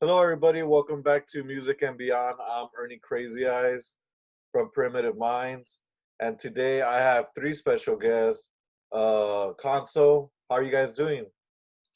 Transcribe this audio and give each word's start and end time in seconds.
Hello, 0.00 0.22
everybody. 0.22 0.62
Welcome 0.62 1.02
back 1.02 1.26
to 1.28 1.42
Music 1.42 1.82
and 1.82 1.98
Beyond. 1.98 2.36
I'm 2.48 2.68
Ernie 2.78 3.00
Crazy 3.02 3.48
Eyes 3.48 3.96
from 4.52 4.70
Primitive 4.70 5.16
Minds, 5.18 5.80
and 6.20 6.38
today 6.38 6.82
I 6.82 6.98
have 6.98 7.26
three 7.34 7.54
special 7.54 7.96
guests. 7.96 8.50
Uh, 8.92 9.52
Council, 9.60 10.32
how 10.48 10.56
are 10.56 10.62
you 10.62 10.70
guys 10.70 10.92
doing? 10.92 11.26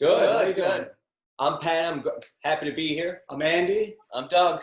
Good, 0.01 0.29
How 0.33 0.41
you 0.43 0.53
good. 0.53 0.77
doing? 0.77 0.87
I'm 1.39 1.59
Pat. 1.59 1.93
I'm 1.93 2.03
g- 2.03 2.11
happy 2.43 2.69
to 2.69 2.75
be 2.75 2.89
here. 2.89 3.23
I'm 3.31 3.41
Andy. 3.41 3.97
I'm 4.13 4.27
Doug. 4.29 4.63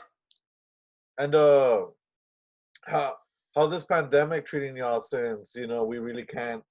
And 1.18 1.34
uh, 1.34 1.86
how 2.86 3.14
how's 3.56 3.72
this 3.72 3.86
pandemic 3.86 4.46
treating 4.46 4.76
y'all? 4.78 5.00
Since 5.00 5.54
you 5.56 5.68
know 5.68 5.86
we 5.86 5.98
really 6.00 6.26
can't 6.26 6.62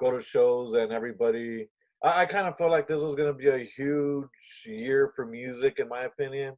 go 0.00 0.12
to 0.12 0.20
shows, 0.20 0.74
and 0.74 0.92
everybody, 0.92 1.68
I, 2.02 2.22
I 2.22 2.26
kind 2.26 2.46
of 2.46 2.56
felt 2.56 2.70
like 2.70 2.86
this 2.86 3.00
was 3.00 3.14
gonna 3.14 3.32
be 3.32 3.48
a 3.48 3.58
huge 3.58 4.28
year 4.64 5.12
for 5.14 5.26
music, 5.26 5.78
in 5.78 5.88
my 5.88 6.02
opinion. 6.02 6.56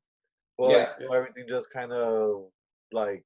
But 0.58 0.70
Yeah. 0.70 0.88
you 1.00 1.06
know, 1.06 1.14
everything 1.14 1.46
just 1.48 1.70
kind 1.70 1.92
of 1.92 2.50
like 2.92 3.24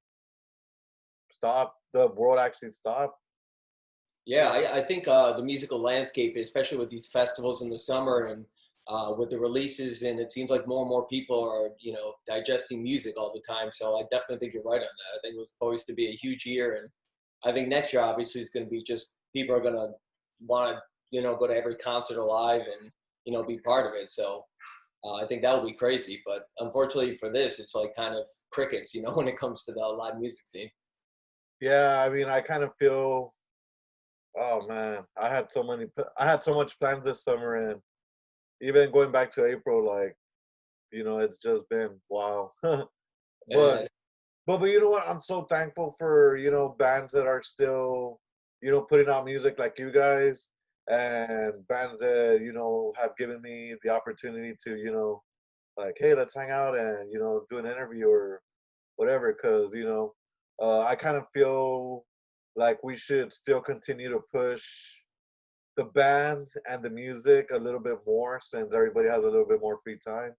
stopped. 1.31 1.77
The 1.93 2.07
world 2.07 2.39
actually 2.39 2.71
stopped. 2.73 3.19
Yeah, 4.25 4.49
I, 4.49 4.77
I 4.77 4.81
think 4.81 5.07
uh, 5.07 5.33
the 5.33 5.43
musical 5.43 5.79
landscape, 5.79 6.35
especially 6.37 6.77
with 6.77 6.89
these 6.89 7.07
festivals 7.07 7.61
in 7.63 7.69
the 7.69 7.77
summer 7.77 8.27
and 8.27 8.45
uh, 8.87 9.13
with 9.17 9.29
the 9.29 9.39
releases, 9.39 10.03
and 10.03 10.19
it 10.19 10.31
seems 10.31 10.49
like 10.49 10.67
more 10.67 10.81
and 10.81 10.89
more 10.89 11.07
people 11.07 11.43
are, 11.43 11.69
you 11.79 11.93
know, 11.93 12.13
digesting 12.27 12.83
music 12.83 13.15
all 13.17 13.31
the 13.33 13.41
time. 13.47 13.69
So 13.71 13.97
I 13.97 14.03
definitely 14.09 14.37
think 14.39 14.53
you're 14.53 14.63
right 14.63 14.81
on 14.81 14.81
that. 14.81 15.17
I 15.17 15.19
think 15.21 15.35
it 15.35 15.39
was 15.39 15.55
poised 15.61 15.87
to 15.87 15.93
be 15.93 16.07
a 16.07 16.15
huge 16.15 16.45
year, 16.45 16.75
and 16.75 16.89
I 17.43 17.51
think 17.51 17.69
next 17.69 17.93
year 17.93 18.01
obviously 18.01 18.41
is 18.41 18.49
going 18.49 18.65
to 18.65 18.69
be 18.69 18.83
just 18.83 19.15
people 19.33 19.55
are 19.55 19.61
going 19.61 19.75
to 19.75 19.89
want 20.45 20.75
to, 20.75 20.81
you 21.11 21.21
know, 21.21 21.35
go 21.35 21.47
to 21.47 21.55
every 21.55 21.75
concert 21.75 22.17
alive 22.17 22.61
and 22.79 22.91
you 23.25 23.33
know 23.33 23.43
be 23.43 23.59
part 23.59 23.85
of 23.85 23.93
it. 24.01 24.09
So 24.09 24.45
uh, 25.03 25.13
I 25.13 25.25
think 25.25 25.41
that 25.41 25.53
will 25.55 25.65
be 25.69 25.73
crazy. 25.73 26.21
But 26.25 26.43
unfortunately 26.59 27.15
for 27.15 27.31
this, 27.31 27.59
it's 27.59 27.75
like 27.75 27.95
kind 27.95 28.15
of 28.15 28.25
crickets, 28.51 28.93
you 28.93 29.01
know, 29.01 29.11
when 29.15 29.27
it 29.27 29.37
comes 29.37 29.63
to 29.65 29.71
the 29.73 29.79
live 29.79 30.19
music 30.19 30.47
scene. 30.47 30.69
Yeah, 31.61 32.03
I 32.05 32.09
mean, 32.09 32.29
I 32.29 32.41
kind 32.41 32.63
of 32.63 32.71
feel. 32.79 33.33
Oh 34.37 34.65
man, 34.67 35.03
I 35.17 35.27
had 35.27 35.51
so 35.51 35.63
many. 35.63 35.87
I 36.17 36.25
had 36.25 36.43
so 36.43 36.53
much 36.53 36.79
plans 36.79 37.03
this 37.03 37.23
summer, 37.23 37.55
and 37.55 37.81
even 38.61 38.91
going 38.91 39.11
back 39.11 39.31
to 39.31 39.45
April, 39.45 39.85
like, 39.85 40.15
you 40.91 41.03
know, 41.03 41.19
it's 41.19 41.37
just 41.37 41.67
been 41.69 41.89
wow. 42.09 42.51
but 42.63 42.87
And- 43.51 43.87
but 44.47 44.57
but 44.61 44.65
you 44.69 44.79
know 44.79 44.89
what? 44.89 45.07
I'm 45.07 45.21
so 45.21 45.43
thankful 45.43 45.95
for 45.99 46.37
you 46.37 46.51
know 46.51 46.69
bands 46.79 47.13
that 47.13 47.27
are 47.27 47.41
still 47.43 48.19
you 48.61 48.71
know 48.71 48.81
putting 48.81 49.09
out 49.09 49.25
music 49.25 49.59
like 49.59 49.77
you 49.77 49.91
guys, 49.91 50.47
and 50.89 51.67
bands 51.67 52.01
that 52.01 52.39
you 52.41 52.51
know 52.51 52.91
have 52.99 53.15
given 53.17 53.41
me 53.41 53.75
the 53.83 53.89
opportunity 53.89 54.55
to 54.63 54.75
you 54.75 54.91
know 54.91 55.21
like 55.77 55.95
hey 55.99 56.13
let's 56.15 56.35
hang 56.35 56.49
out 56.49 56.77
and 56.77 57.11
you 57.11 57.19
know 57.19 57.45
do 57.49 57.57
an 57.57 57.65
interview 57.65 58.07
or 58.07 58.41
whatever 58.95 59.33
because 59.33 59.73
you 59.73 59.85
know 59.85 60.13
uh, 60.61 60.81
I 60.81 60.95
kind 60.95 61.15
of 61.15 61.23
feel 61.33 62.03
like 62.55 62.83
we 62.83 62.95
should 62.95 63.31
still 63.31 63.61
continue 63.61 64.09
to 64.09 64.19
push 64.33 64.65
the 65.77 65.85
band 65.85 66.47
and 66.69 66.83
the 66.83 66.89
music 66.89 67.47
a 67.53 67.57
little 67.57 67.79
bit 67.79 67.99
more 68.05 68.39
since 68.43 68.73
everybody 68.73 69.07
has 69.07 69.23
a 69.23 69.29
little 69.29 69.47
bit 69.47 69.61
more 69.61 69.79
free 69.83 69.97
time. 70.05 70.33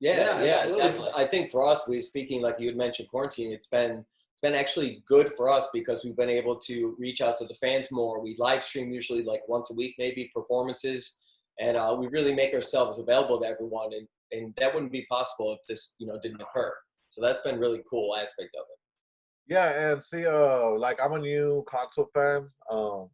Yeah, 0.00 0.40
Yeah, 0.40 0.66
yeah. 0.76 1.04
I 1.16 1.24
think 1.24 1.50
for 1.50 1.66
us, 1.68 1.88
we 1.88 2.00
speaking 2.00 2.40
like 2.40 2.60
you 2.60 2.68
had 2.68 2.76
mentioned 2.76 3.08
quarantine. 3.08 3.50
It's 3.52 3.66
been 3.66 4.04
it's 4.38 4.48
been 4.48 4.58
actually 4.58 5.02
good 5.06 5.28
for 5.30 5.50
us 5.50 5.68
because 5.72 6.04
we've 6.04 6.16
been 6.16 6.30
able 6.30 6.56
to 6.56 6.94
reach 6.98 7.20
out 7.20 7.36
to 7.38 7.44
the 7.44 7.54
fans 7.54 7.88
more. 7.90 8.22
We 8.22 8.36
live 8.38 8.62
stream 8.62 8.92
usually 8.92 9.24
like 9.24 9.40
once 9.48 9.70
a 9.70 9.74
week, 9.74 9.96
maybe 9.98 10.30
performances, 10.32 11.18
and 11.58 11.76
uh, 11.76 11.96
we 11.98 12.06
really 12.06 12.32
make 12.32 12.54
ourselves 12.54 13.00
available 13.00 13.40
to 13.40 13.46
everyone. 13.46 13.92
And 13.92 14.06
and 14.30 14.54
that 14.58 14.72
wouldn't 14.72 14.92
be 14.92 15.06
possible 15.10 15.52
if 15.54 15.58
this 15.68 15.96
you 15.98 16.06
know 16.06 16.18
didn't 16.22 16.40
occur. 16.40 16.72
So 17.08 17.20
that's 17.20 17.40
been 17.40 17.58
really 17.58 17.82
cool 17.90 18.14
aspect 18.14 18.50
of 18.56 18.64
it. 18.70 19.52
Yeah, 19.54 19.90
and 19.92 20.02
see, 20.02 20.24
uh, 20.26 20.70
like 20.78 21.00
I'm 21.02 21.14
a 21.14 21.18
new 21.18 21.64
Council 21.68 22.08
fan. 22.14 22.48
Um, 22.70 23.08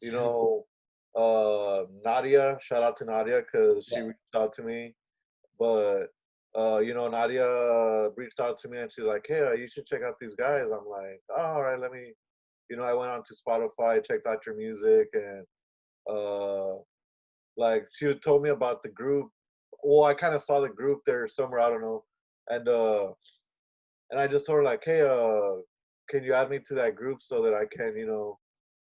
you 0.00 0.10
know, 0.18 0.64
uh, 1.14 1.84
Nadia, 2.04 2.58
shout 2.60 2.82
out 2.82 2.96
to 2.96 3.04
Nadia 3.04 3.42
because 3.42 3.86
she 3.86 3.94
Yeah. 3.96 4.06
reached 4.06 4.34
out 4.34 4.52
to 4.54 4.62
me. 4.62 4.96
But 5.56 6.06
uh, 6.56 6.78
you 6.78 6.94
know, 6.94 7.08
Nadia 7.08 8.10
reached 8.16 8.40
out 8.40 8.58
to 8.58 8.68
me 8.68 8.78
and 8.78 8.90
she's 8.90 9.04
like, 9.04 9.24
"Hey, 9.26 9.40
uh, 9.40 9.52
you 9.52 9.68
should 9.68 9.86
check 9.86 10.02
out 10.02 10.14
these 10.20 10.34
guys." 10.34 10.70
I'm 10.70 10.86
like, 10.88 11.20
oh, 11.36 11.42
"All 11.42 11.62
right, 11.62 11.78
let 11.78 11.92
me." 11.92 12.12
You 12.70 12.76
know, 12.76 12.84
I 12.84 12.94
went 12.94 13.10
on 13.10 13.22
to 13.24 13.34
Spotify, 13.34 14.04
checked 14.04 14.26
out 14.26 14.46
your 14.46 14.56
music, 14.56 15.08
and 15.12 15.44
uh, 16.10 16.76
like 17.56 17.86
she 17.92 18.14
told 18.14 18.42
me 18.42 18.50
about 18.50 18.82
the 18.82 18.88
group. 18.90 19.30
Well, 19.82 20.04
I 20.04 20.14
kind 20.14 20.34
of 20.34 20.42
saw 20.42 20.60
the 20.60 20.68
group 20.68 21.00
there 21.04 21.28
somewhere, 21.28 21.60
I 21.60 21.68
don't 21.68 21.82
know, 21.82 22.04
and 22.48 22.68
uh, 22.68 23.08
and 24.10 24.20
I 24.20 24.26
just 24.26 24.46
told 24.46 24.58
her 24.58 24.64
like, 24.64 24.82
"Hey, 24.84 25.02
uh." 25.02 25.60
can 26.08 26.24
you 26.24 26.34
add 26.34 26.50
me 26.50 26.58
to 26.66 26.74
that 26.74 26.94
group 26.94 27.22
so 27.22 27.42
that 27.42 27.54
I 27.54 27.64
can, 27.70 27.96
you 27.96 28.06
know, 28.06 28.38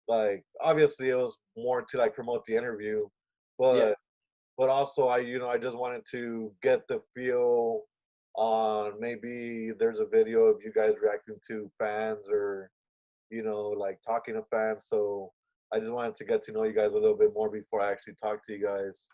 like 0.07 0.43
obviously 0.61 1.09
it 1.09 1.15
was 1.15 1.37
more 1.57 1.81
to 1.81 1.97
like 1.97 2.13
promote 2.13 2.45
the 2.45 2.55
interview, 2.55 3.07
but 3.59 3.97
but 4.57 4.69
also 4.69 5.07
I, 5.07 5.17
you 5.19 5.39
know, 5.39 5.49
I 5.49 5.57
just 5.57 5.77
wanted 5.77 6.03
to 6.11 6.51
get 6.61 6.87
the 6.87 7.01
feel 7.15 7.81
on 8.35 8.99
maybe 8.99 9.71
there's 9.79 9.99
a 9.99 10.05
video 10.05 10.43
of 10.43 10.57
you 10.63 10.71
guys 10.71 10.93
reacting 11.01 11.37
to 11.47 11.71
fans 11.79 12.27
or 12.29 12.69
you 13.29 13.43
know, 13.43 13.69
like 13.69 13.99
talking 14.01 14.35
to 14.35 14.43
fans. 14.49 14.85
So 14.87 15.31
I 15.73 15.79
just 15.79 15.91
wanted 15.91 16.15
to 16.15 16.25
get 16.25 16.43
to 16.43 16.51
know 16.51 16.63
you 16.63 16.73
guys 16.73 16.93
a 16.93 16.99
little 16.99 17.17
bit 17.17 17.33
more 17.33 17.49
before 17.49 17.81
I 17.81 17.91
actually 17.91 18.15
talk 18.15 18.45
to 18.45 18.53
you 18.53 18.65
guys. 18.65 19.07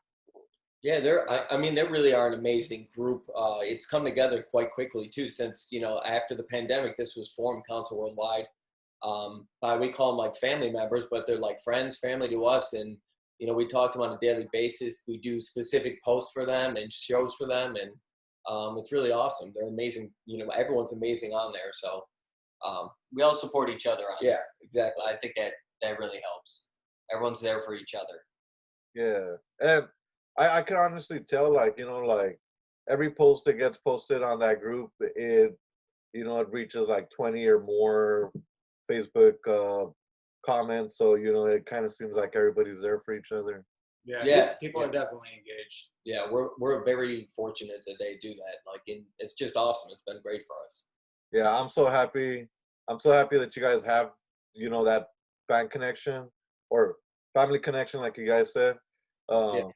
Yeah, 0.83 0.99
they're. 0.99 1.29
I, 1.31 1.45
I 1.51 1.57
mean, 1.57 1.75
they 1.75 1.83
really 1.83 2.13
are 2.13 2.27
an 2.27 2.37
amazing 2.37 2.87
group. 2.95 3.23
Uh, 3.35 3.59
it's 3.61 3.85
come 3.85 4.03
together 4.03 4.45
quite 4.49 4.69
quickly 4.69 5.07
too, 5.07 5.29
since 5.29 5.69
you 5.71 5.79
know 5.79 6.01
after 6.05 6.35
the 6.35 6.43
pandemic, 6.43 6.97
this 6.97 7.15
was 7.15 7.31
formed 7.31 7.63
Council 7.67 7.99
Worldwide. 7.99 8.45
Um, 9.01 9.47
by 9.61 9.77
we 9.77 9.89
call 9.89 10.09
them 10.09 10.17
like 10.17 10.35
family 10.35 10.71
members, 10.71 11.05
but 11.09 11.25
they're 11.25 11.39
like 11.39 11.61
friends, 11.63 11.97
family 11.97 12.29
to 12.29 12.45
us, 12.45 12.73
and 12.73 12.97
you 13.39 13.47
know 13.47 13.53
we 13.53 13.67
talk 13.67 13.91
to 13.91 13.99
them 13.99 14.09
on 14.09 14.15
a 14.15 14.19
daily 14.19 14.47
basis. 14.51 15.03
We 15.07 15.17
do 15.17 15.41
specific 15.41 16.01
posts 16.03 16.31
for 16.33 16.45
them 16.45 16.75
and 16.75 16.91
shows 16.91 17.35
for 17.35 17.47
them, 17.47 17.75
and 17.75 17.91
um, 18.49 18.77
it's 18.77 18.91
really 18.91 19.11
awesome. 19.11 19.51
They're 19.55 19.69
amazing. 19.69 20.11
You 20.25 20.45
know, 20.45 20.51
everyone's 20.51 20.93
amazing 20.93 21.31
on 21.31 21.51
there. 21.53 21.71
So 21.73 22.03
um, 22.65 22.89
we 23.13 23.23
all 23.23 23.35
support 23.35 23.69
each 23.69 23.85
other 23.85 24.03
on 24.03 24.17
yeah, 24.21 24.39
exactly. 24.61 25.03
I 25.07 25.15
think 25.15 25.33
that 25.37 25.53
that 25.81 25.99
really 25.99 26.19
helps. 26.23 26.67
Everyone's 27.11 27.41
there 27.41 27.61
for 27.61 27.75
each 27.75 27.93
other. 27.95 28.21
Yeah, 28.95 29.35
and 29.59 29.87
I 30.39 30.59
I 30.59 30.61
can 30.61 30.77
honestly 30.77 31.19
tell, 31.19 31.53
like 31.53 31.75
you 31.77 31.85
know, 31.85 31.99
like 31.99 32.39
every 32.89 33.11
post 33.11 33.45
that 33.45 33.53
gets 33.53 33.77
posted 33.77 34.23
on 34.23 34.39
that 34.39 34.61
group, 34.61 34.91
it 34.99 35.57
you 36.13 36.23
know 36.23 36.39
it 36.39 36.49
reaches 36.51 36.87
like 36.87 37.09
twenty 37.09 37.45
or 37.47 37.61
more 37.61 38.31
Facebook 38.91 39.35
uh, 39.47 39.89
comments. 40.45 40.97
So 40.97 41.15
you 41.15 41.33
know, 41.33 41.45
it 41.45 41.65
kind 41.65 41.85
of 41.85 41.91
seems 41.91 42.15
like 42.15 42.35
everybody's 42.35 42.81
there 42.81 42.99
for 42.99 43.15
each 43.15 43.31
other. 43.31 43.65
Yeah, 44.05 44.23
Yeah, 44.25 44.53
people 44.55 44.81
yeah. 44.81 44.87
are 44.87 44.91
definitely 44.91 45.29
engaged. 45.37 45.87
Yeah, 46.05 46.29
we're 46.29 46.49
we're 46.59 46.83
very 46.83 47.27
fortunate 47.35 47.81
that 47.85 47.95
they 47.99 48.17
do 48.21 48.33
that. 48.35 48.69
Like, 48.71 48.81
in, 48.87 49.05
it's 49.19 49.33
just 49.33 49.55
awesome. 49.55 49.89
It's 49.91 50.03
been 50.05 50.21
great 50.21 50.43
for 50.45 50.55
us. 50.65 50.85
Yeah, 51.31 51.49
I'm 51.49 51.69
so 51.69 51.85
happy. 51.87 52.47
I'm 52.89 52.99
so 52.99 53.11
happy 53.11 53.37
that 53.37 53.55
you 53.55 53.61
guys 53.61 53.83
have 53.85 54.11
you 54.53 54.69
know 54.69 54.83
that 54.83 55.07
fan 55.47 55.69
connection 55.69 56.27
or 56.69 56.97
family 57.33 57.59
connection, 57.59 58.01
like 58.01 58.17
you 58.17 58.27
guys 58.27 58.53
said. 58.53 58.75
Um, 59.29 59.71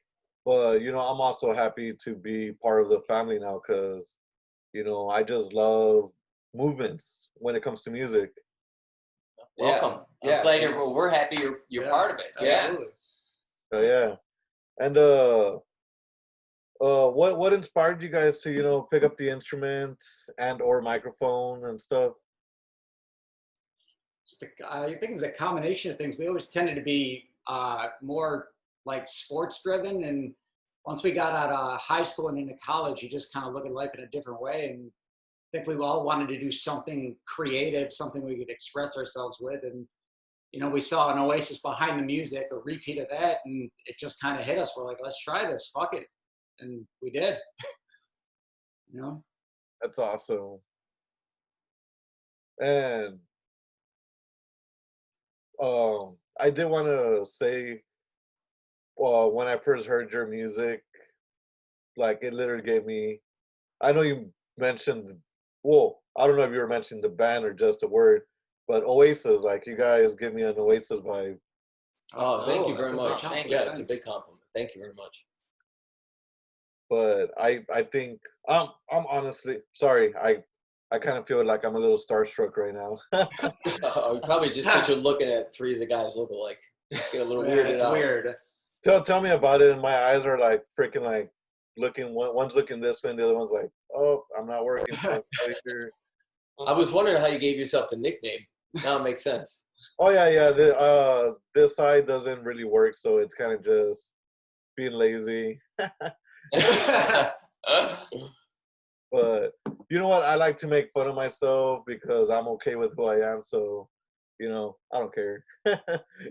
But 0.45 0.81
you 0.81 0.91
know, 0.93 0.99
I'm 1.01 1.19
also 1.19 1.53
happy 1.53 1.93
to 2.05 2.15
be 2.15 2.53
part 2.63 2.81
of 2.81 2.89
the 2.89 3.01
family 3.01 3.37
now 3.39 3.59
because 3.65 4.15
you 4.73 4.83
know 4.83 5.09
I 5.09 5.23
just 5.23 5.51
love 5.53 6.11
movements 6.53 7.29
when 7.35 7.55
it 7.55 7.63
comes 7.63 7.81
to 7.83 7.91
music. 7.91 8.31
Yeah, 9.57 9.81
Welcome. 9.81 10.05
yeah, 10.23 10.35
I'm 10.37 10.41
glad 10.43 10.61
you're. 10.61 10.93
We're 10.93 11.09
happy 11.09 11.37
you're 11.41 11.59
you're 11.67 11.85
Yeah, 11.85 11.89
part 11.89 12.11
of 12.11 12.19
it. 12.19 12.25
Yeah. 12.39 12.59
Absolutely. 12.61 12.87
So 13.73 13.81
yeah, 13.81 14.15
and 14.79 14.97
uh, 14.97 15.55
uh, 16.79 17.11
what 17.11 17.37
what 17.37 17.53
inspired 17.53 18.03
you 18.03 18.09
guys 18.09 18.39
to 18.39 18.51
you 18.51 18.61
know 18.61 18.83
pick 18.83 19.03
up 19.03 19.17
the 19.17 19.29
instrument 19.29 19.97
and 20.37 20.61
or 20.61 20.81
microphone 20.81 21.65
and 21.65 21.81
stuff? 21.81 22.13
Just 24.29 24.43
a, 24.43 24.47
I 24.71 24.89
think 24.89 25.11
it 25.11 25.13
was 25.13 25.23
a 25.23 25.29
combination 25.29 25.91
of 25.91 25.97
things. 25.97 26.15
We 26.19 26.27
always 26.27 26.47
tended 26.47 26.75
to 26.75 26.81
be 26.81 27.29
uh, 27.47 27.87
more 28.01 28.49
like 28.85 29.07
sports 29.07 29.61
driven, 29.63 30.03
and 30.03 30.33
once 30.85 31.03
we 31.03 31.11
got 31.11 31.33
out 31.33 31.51
of 31.51 31.81
high 31.81 32.03
school 32.03 32.27
and 32.27 32.37
into 32.37 32.55
college, 32.63 33.01
you 33.01 33.09
just 33.09 33.33
kind 33.33 33.47
of 33.47 33.53
look 33.53 33.65
at 33.65 33.71
life 33.71 33.91
in 33.97 34.03
a 34.03 34.07
different 34.07 34.39
way. 34.39 34.69
And 34.69 34.91
I 35.53 35.57
think 35.57 35.67
we 35.67 35.75
all 35.75 36.03
wanted 36.03 36.27
to 36.29 36.39
do 36.39 36.51
something 36.51 37.15
creative, 37.25 37.91
something 37.91 38.23
we 38.23 38.37
could 38.37 38.49
express 38.49 38.97
ourselves 38.97 39.37
with, 39.39 39.63
and 39.63 39.85
you 40.51 40.61
know, 40.61 40.69
we 40.69 40.81
saw 40.81 41.11
an 41.11 41.19
Oasis 41.19 41.59
behind 41.59 41.99
the 41.99 42.03
music, 42.03 42.47
a 42.51 42.55
repeat 42.55 42.99
of 42.99 43.07
that, 43.09 43.39
and 43.45 43.69
it 43.85 43.97
just 43.99 44.19
kind 44.21 44.39
of 44.39 44.45
hit 44.45 44.57
us. 44.57 44.71
We're 44.75 44.85
like, 44.85 44.97
let's 45.03 45.21
try 45.21 45.49
this, 45.49 45.71
fuck 45.73 45.93
it, 45.93 46.05
and 46.59 46.85
we 47.01 47.11
did. 47.11 47.37
you 48.91 49.01
know. 49.01 49.23
That's 49.81 49.99
awesome. 49.99 50.59
And 52.59 53.19
um, 55.61 56.15
I 56.39 56.49
did 56.49 56.65
want 56.65 56.87
to 56.87 57.25
say, 57.27 57.81
well, 58.95 59.31
when 59.31 59.47
I 59.47 59.57
first 59.57 59.85
heard 59.85 60.11
your 60.11 60.27
music, 60.27 60.81
like 61.97 62.19
it 62.21 62.33
literally 62.33 62.63
gave 62.63 62.85
me 62.85 63.19
I 63.81 63.91
know 63.91 64.01
you 64.01 64.31
mentioned. 64.57 65.15
Well, 65.67 65.99
I 66.17 66.25
don't 66.25 66.37
know 66.37 66.43
if 66.43 66.53
you 66.53 66.59
were 66.59 66.67
mentioning 66.67 67.01
the 67.01 67.09
band 67.09 67.43
or 67.43 67.53
just 67.53 67.83
a 67.83 67.87
word, 67.87 68.21
but 68.69 68.85
Oasis. 68.85 69.41
Like 69.41 69.67
you 69.67 69.75
guys 69.75 70.15
give 70.15 70.33
me 70.33 70.43
an 70.43 70.55
Oasis 70.57 71.01
vibe. 71.01 71.39
Oh, 72.13 72.45
thank 72.45 72.65
you 72.69 72.73
very 72.77 72.89
That's 72.89 72.93
a 72.93 72.95
big 72.95 73.09
much. 73.09 73.21
compliment. 73.21 73.49
Yeah, 73.51 73.63
it's 73.69 73.79
a 73.79 73.83
big 73.83 74.03
compliment. 74.05 74.43
Thank 74.55 74.73
you 74.75 74.81
very 74.81 74.93
much. 74.93 75.25
But 76.89 77.31
I 77.37 77.65
I 77.73 77.81
think 77.83 78.21
I'm 78.47 78.67
I'm 78.89 79.05
honestly 79.09 79.57
sorry. 79.73 80.15
I 80.15 80.37
I 80.89 80.99
kind 80.99 81.17
of 81.17 81.27
feel 81.27 81.45
like 81.45 81.65
I'm 81.65 81.75
a 81.75 81.79
little 81.79 81.97
starstruck 81.97 82.55
right 82.55 82.73
now. 82.73 82.97
Uh, 83.83 84.19
probably 84.23 84.49
just 84.49 84.67
because 84.67 84.87
you're 84.87 84.97
looking 84.97 85.27
at 85.27 85.53
three 85.53 85.73
of 85.73 85.79
the 85.81 85.85
guys 85.85 86.15
look 86.15 86.29
alike. 86.29 86.59
Get 87.11 87.15
a 87.15 87.23
little 87.25 87.45
Yeah, 87.45 87.55
weirded 87.55 87.65
it's 87.71 87.81
out. 87.81 87.91
weird. 87.91 88.35
tell 88.85 89.01
tell 89.03 89.19
me 89.19 89.31
about 89.31 89.61
it. 89.61 89.71
And 89.71 89.81
my 89.81 89.95
eyes 90.05 90.25
are 90.25 90.39
like 90.39 90.63
freaking 90.79 91.01
like 91.03 91.29
looking. 91.75 92.13
One, 92.13 92.33
one's 92.33 92.55
looking 92.55 92.79
this 92.79 93.03
way, 93.03 93.09
and 93.09 93.19
the 93.19 93.25
other 93.25 93.37
one's 93.37 93.51
like, 93.51 93.69
oh, 93.95 94.23
I'm 94.37 94.47
not 94.47 94.65
working. 94.65 94.95
so 94.95 95.11
I'm 95.13 95.21
later." 95.47 95.91
I 96.65 96.71
was 96.73 96.91
wondering 96.91 97.21
how 97.21 97.27
you 97.27 97.37
gave 97.37 97.57
yourself 97.57 97.91
a 97.91 97.95
nickname. 97.95 98.39
Now 98.83 98.97
it 98.97 99.03
makes 99.03 99.23
sense. 99.23 99.63
Oh 99.99 100.09
yeah, 100.09 100.29
yeah. 100.29 100.51
The, 100.51 100.77
uh, 100.77 101.33
this 101.53 101.75
side 101.75 102.07
doesn't 102.07 102.43
really 102.43 102.63
work, 102.63 102.95
so 102.95 103.17
it's 103.17 103.35
kind 103.35 103.51
of 103.51 103.63
just 103.63 104.13
being 104.75 104.93
lazy. 104.93 105.59
But 109.11 109.53
you 109.89 109.99
know 109.99 110.07
what? 110.07 110.23
I 110.23 110.35
like 110.35 110.57
to 110.57 110.67
make 110.67 110.91
fun 110.93 111.07
of 111.07 111.15
myself 111.15 111.83
because 111.87 112.29
I'm 112.29 112.47
okay 112.49 112.75
with 112.75 112.91
who 112.95 113.05
I 113.05 113.31
am. 113.31 113.41
So, 113.43 113.87
you 114.39 114.49
know, 114.49 114.75
I 114.93 114.99
don't 114.99 115.13
care. 115.13 115.43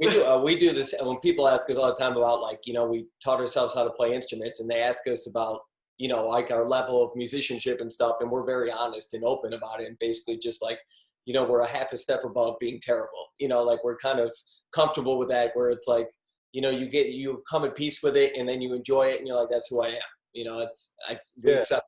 we 0.01 0.11
do 0.11 0.27
uh, 0.27 0.41
we 0.43 0.59
do 0.59 0.73
this 0.75 0.95
when 1.01 1.19
people 1.21 1.49
ask 1.49 1.69
us 1.71 1.77
all 1.77 1.89
the 1.89 1.95
time 1.95 2.17
about 2.17 2.41
like 2.41 2.61
you 2.65 2.75
know 2.75 2.87
we 2.87 3.07
taught 3.25 3.41
ourselves 3.41 3.75
how 3.75 3.85
to 3.85 3.91
play 3.91 4.15
instruments 4.15 4.61
and 4.61 4.71
they 4.71 4.81
ask 4.81 5.07
us 5.09 5.29
about 5.29 5.61
you 5.99 6.09
know 6.09 6.27
like 6.27 6.51
our 6.51 6.67
level 6.67 7.03
of 7.03 7.11
musicianship 7.15 7.81
and 7.81 7.93
stuff 7.93 8.17
and 8.21 8.31
we're 8.31 8.45
very 8.45 8.71
honest 8.71 9.15
and 9.15 9.25
open 9.25 9.53
about 9.53 9.81
it 9.81 9.87
and 9.87 9.99
basically 9.99 10.39
just 10.39 10.63
like 10.63 10.79
you 11.25 11.35
know 11.35 11.45
we're 11.45 11.61
a 11.61 11.69
half 11.69 11.93
a 11.93 11.97
step 11.97 12.21
above 12.25 12.57
being 12.61 12.79
terrible 12.81 13.27
you 13.39 13.49
know 13.49 13.63
like 13.63 13.83
we're 13.85 13.97
kind 13.97 14.21
of 14.21 14.31
comfortable 14.75 15.19
with 15.19 15.29
that 15.29 15.51
where 15.55 15.71
it's 15.71 15.87
like 15.89 16.09
you 16.53 16.61
know 16.61 16.71
you 16.71 16.89
get 16.89 17.09
you 17.09 17.43
come 17.51 17.65
at 17.65 17.75
peace 17.75 18.03
with 18.03 18.17
it 18.17 18.37
and 18.37 18.49
then 18.49 18.61
you 18.61 18.75
enjoy 18.75 19.07
it 19.07 19.19
and 19.19 19.27
you're 19.27 19.39
like 19.41 19.51
that's 19.51 19.69
who 19.69 19.83
I 19.83 19.89
am 19.89 20.11
you 20.33 20.45
know 20.45 20.61
it's 20.61 20.95
it's 21.11 21.39
Yeah. 21.43 21.59
accept 21.59 21.87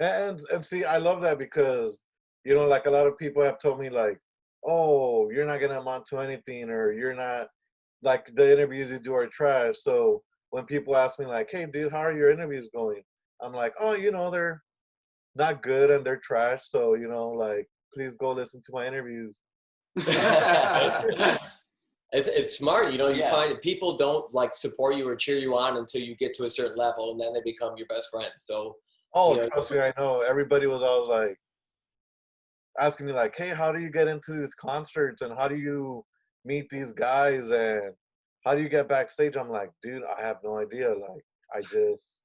And 0.00 0.40
and 0.52 0.64
see, 0.64 0.84
I 0.84 0.96
love 0.96 1.20
that 1.22 1.38
because 1.38 2.00
you 2.44 2.54
know, 2.54 2.66
like 2.66 2.86
a 2.86 2.90
lot 2.90 3.06
of 3.06 3.18
people 3.18 3.42
have 3.42 3.58
told 3.58 3.78
me, 3.78 3.90
like, 3.90 4.18
"Oh, 4.64 5.30
you're 5.30 5.46
not 5.46 5.60
gonna 5.60 5.80
amount 5.80 6.06
to 6.06 6.18
anything," 6.18 6.70
or 6.70 6.92
"You're 6.92 7.14
not 7.14 7.48
like 8.02 8.34
the 8.34 8.50
interviews 8.52 8.90
you 8.90 8.98
do 8.98 9.12
are 9.14 9.26
trash." 9.26 9.76
So 9.80 10.22
when 10.50 10.64
people 10.66 10.96
ask 10.96 11.18
me, 11.18 11.26
like, 11.26 11.48
"Hey, 11.50 11.66
dude, 11.66 11.92
how 11.92 11.98
are 11.98 12.16
your 12.16 12.30
interviews 12.30 12.68
going?" 12.74 13.02
I'm 13.40 13.52
like, 13.52 13.74
"Oh, 13.80 13.94
you 13.94 14.10
know, 14.12 14.30
they're 14.30 14.62
not 15.34 15.62
good 15.62 15.90
and 15.90 16.04
they're 16.04 16.18
trash. 16.18 16.64
So 16.68 16.94
you 16.94 17.08
know, 17.08 17.30
like, 17.30 17.68
please 17.94 18.12
go 18.18 18.32
listen 18.32 18.60
to 18.66 18.72
my 18.72 18.86
interviews." 18.86 19.40
It's 22.12 22.26
it's 22.26 22.58
smart, 22.58 22.90
you 22.90 22.98
know. 22.98 23.06
You 23.08 23.20
Yeah. 23.20 23.30
find 23.30 23.60
people 23.60 23.96
don't 23.96 24.34
like 24.34 24.52
support 24.52 24.96
you 24.96 25.06
or 25.06 25.14
cheer 25.14 25.38
you 25.38 25.56
on 25.56 25.76
until 25.76 26.00
you 26.02 26.16
get 26.16 26.34
to 26.34 26.44
a 26.44 26.50
certain 26.50 26.76
level, 26.76 27.12
and 27.12 27.20
then 27.20 27.32
they 27.32 27.40
become 27.44 27.76
your 27.76 27.86
best 27.86 28.10
friends. 28.10 28.32
So 28.38 28.76
Oh, 29.14 29.36
Yeah. 29.36 29.46
trust 29.48 29.70
me, 29.72 29.78
I 29.80 29.92
know. 29.98 30.20
Everybody 30.22 30.66
was 30.66 30.82
always 30.82 31.08
like 31.08 31.36
asking 32.78 33.06
me, 33.06 33.12
like, 33.12 33.36
"Hey, 33.36 33.50
how 33.50 33.70
do 33.72 33.80
you 33.80 33.90
get 33.90 34.08
into 34.08 34.32
these 34.32 34.54
concerts 34.54 35.22
and 35.22 35.32
how 35.34 35.46
do 35.48 35.56
you 35.56 36.04
meet 36.44 36.68
these 36.68 36.92
guys 36.92 37.50
and 37.50 37.94
how 38.44 38.54
do 38.54 38.62
you 38.62 38.68
get 38.68 38.88
backstage?" 38.88 39.36
I'm 39.36 39.50
like, 39.50 39.70
"Dude, 39.82 40.02
I 40.04 40.20
have 40.22 40.38
no 40.42 40.58
idea. 40.58 40.88
Like, 40.90 41.24
I 41.54 41.60
just 41.60 42.22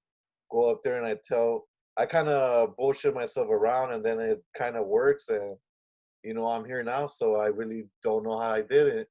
go 0.51 0.69
up 0.71 0.81
there 0.83 0.97
and 0.97 1.05
I 1.05 1.17
tell, 1.25 1.67
I 1.97 2.05
kind 2.05 2.29
of 2.29 2.75
bullshit 2.77 3.13
myself 3.15 3.47
around, 3.49 3.93
and 3.93 4.03
then 4.05 4.19
it 4.19 4.43
kind 4.57 4.75
of 4.75 4.85
works. 4.87 5.29
And 5.29 5.57
you 6.23 6.33
know, 6.33 6.47
I'm 6.47 6.65
here 6.65 6.83
now, 6.83 7.05
so 7.07 7.35
I 7.35 7.47
really 7.47 7.85
don't 8.03 8.23
know 8.23 8.37
how 8.39 8.51
I 8.51 8.61
did 8.61 8.87
it. 8.87 9.07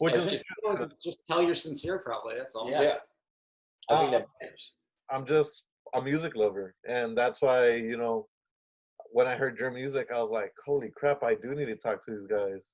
Which 0.00 0.14
is 0.16 0.28
just- 0.30 0.44
just 1.02 1.26
tell 1.28 1.40
you're 1.40 1.54
sincere, 1.54 1.98
probably. 2.00 2.34
That's 2.36 2.56
all. 2.56 2.68
Yeah. 2.68 2.82
yeah, 2.82 2.98
I 3.88 3.98
think 3.98 4.08
Uh, 4.08 4.18
that 4.18 4.26
matters. 4.42 4.72
I'm 5.10 5.24
just 5.24 5.66
a 5.94 6.02
music 6.02 6.34
lover, 6.34 6.74
and 6.88 7.16
that's 7.16 7.40
why 7.40 7.74
you 7.74 7.96
know 7.96 8.28
when 9.12 9.28
I 9.28 9.36
heard 9.36 9.58
your 9.60 9.70
music, 9.70 10.10
I 10.12 10.20
was 10.20 10.30
like, 10.32 10.52
"Holy 10.66 10.90
crap! 10.90 11.22
I 11.22 11.34
do 11.36 11.54
need 11.54 11.66
to 11.66 11.76
talk 11.76 12.02
to 12.04 12.10
these 12.10 12.26
guys." 12.26 12.72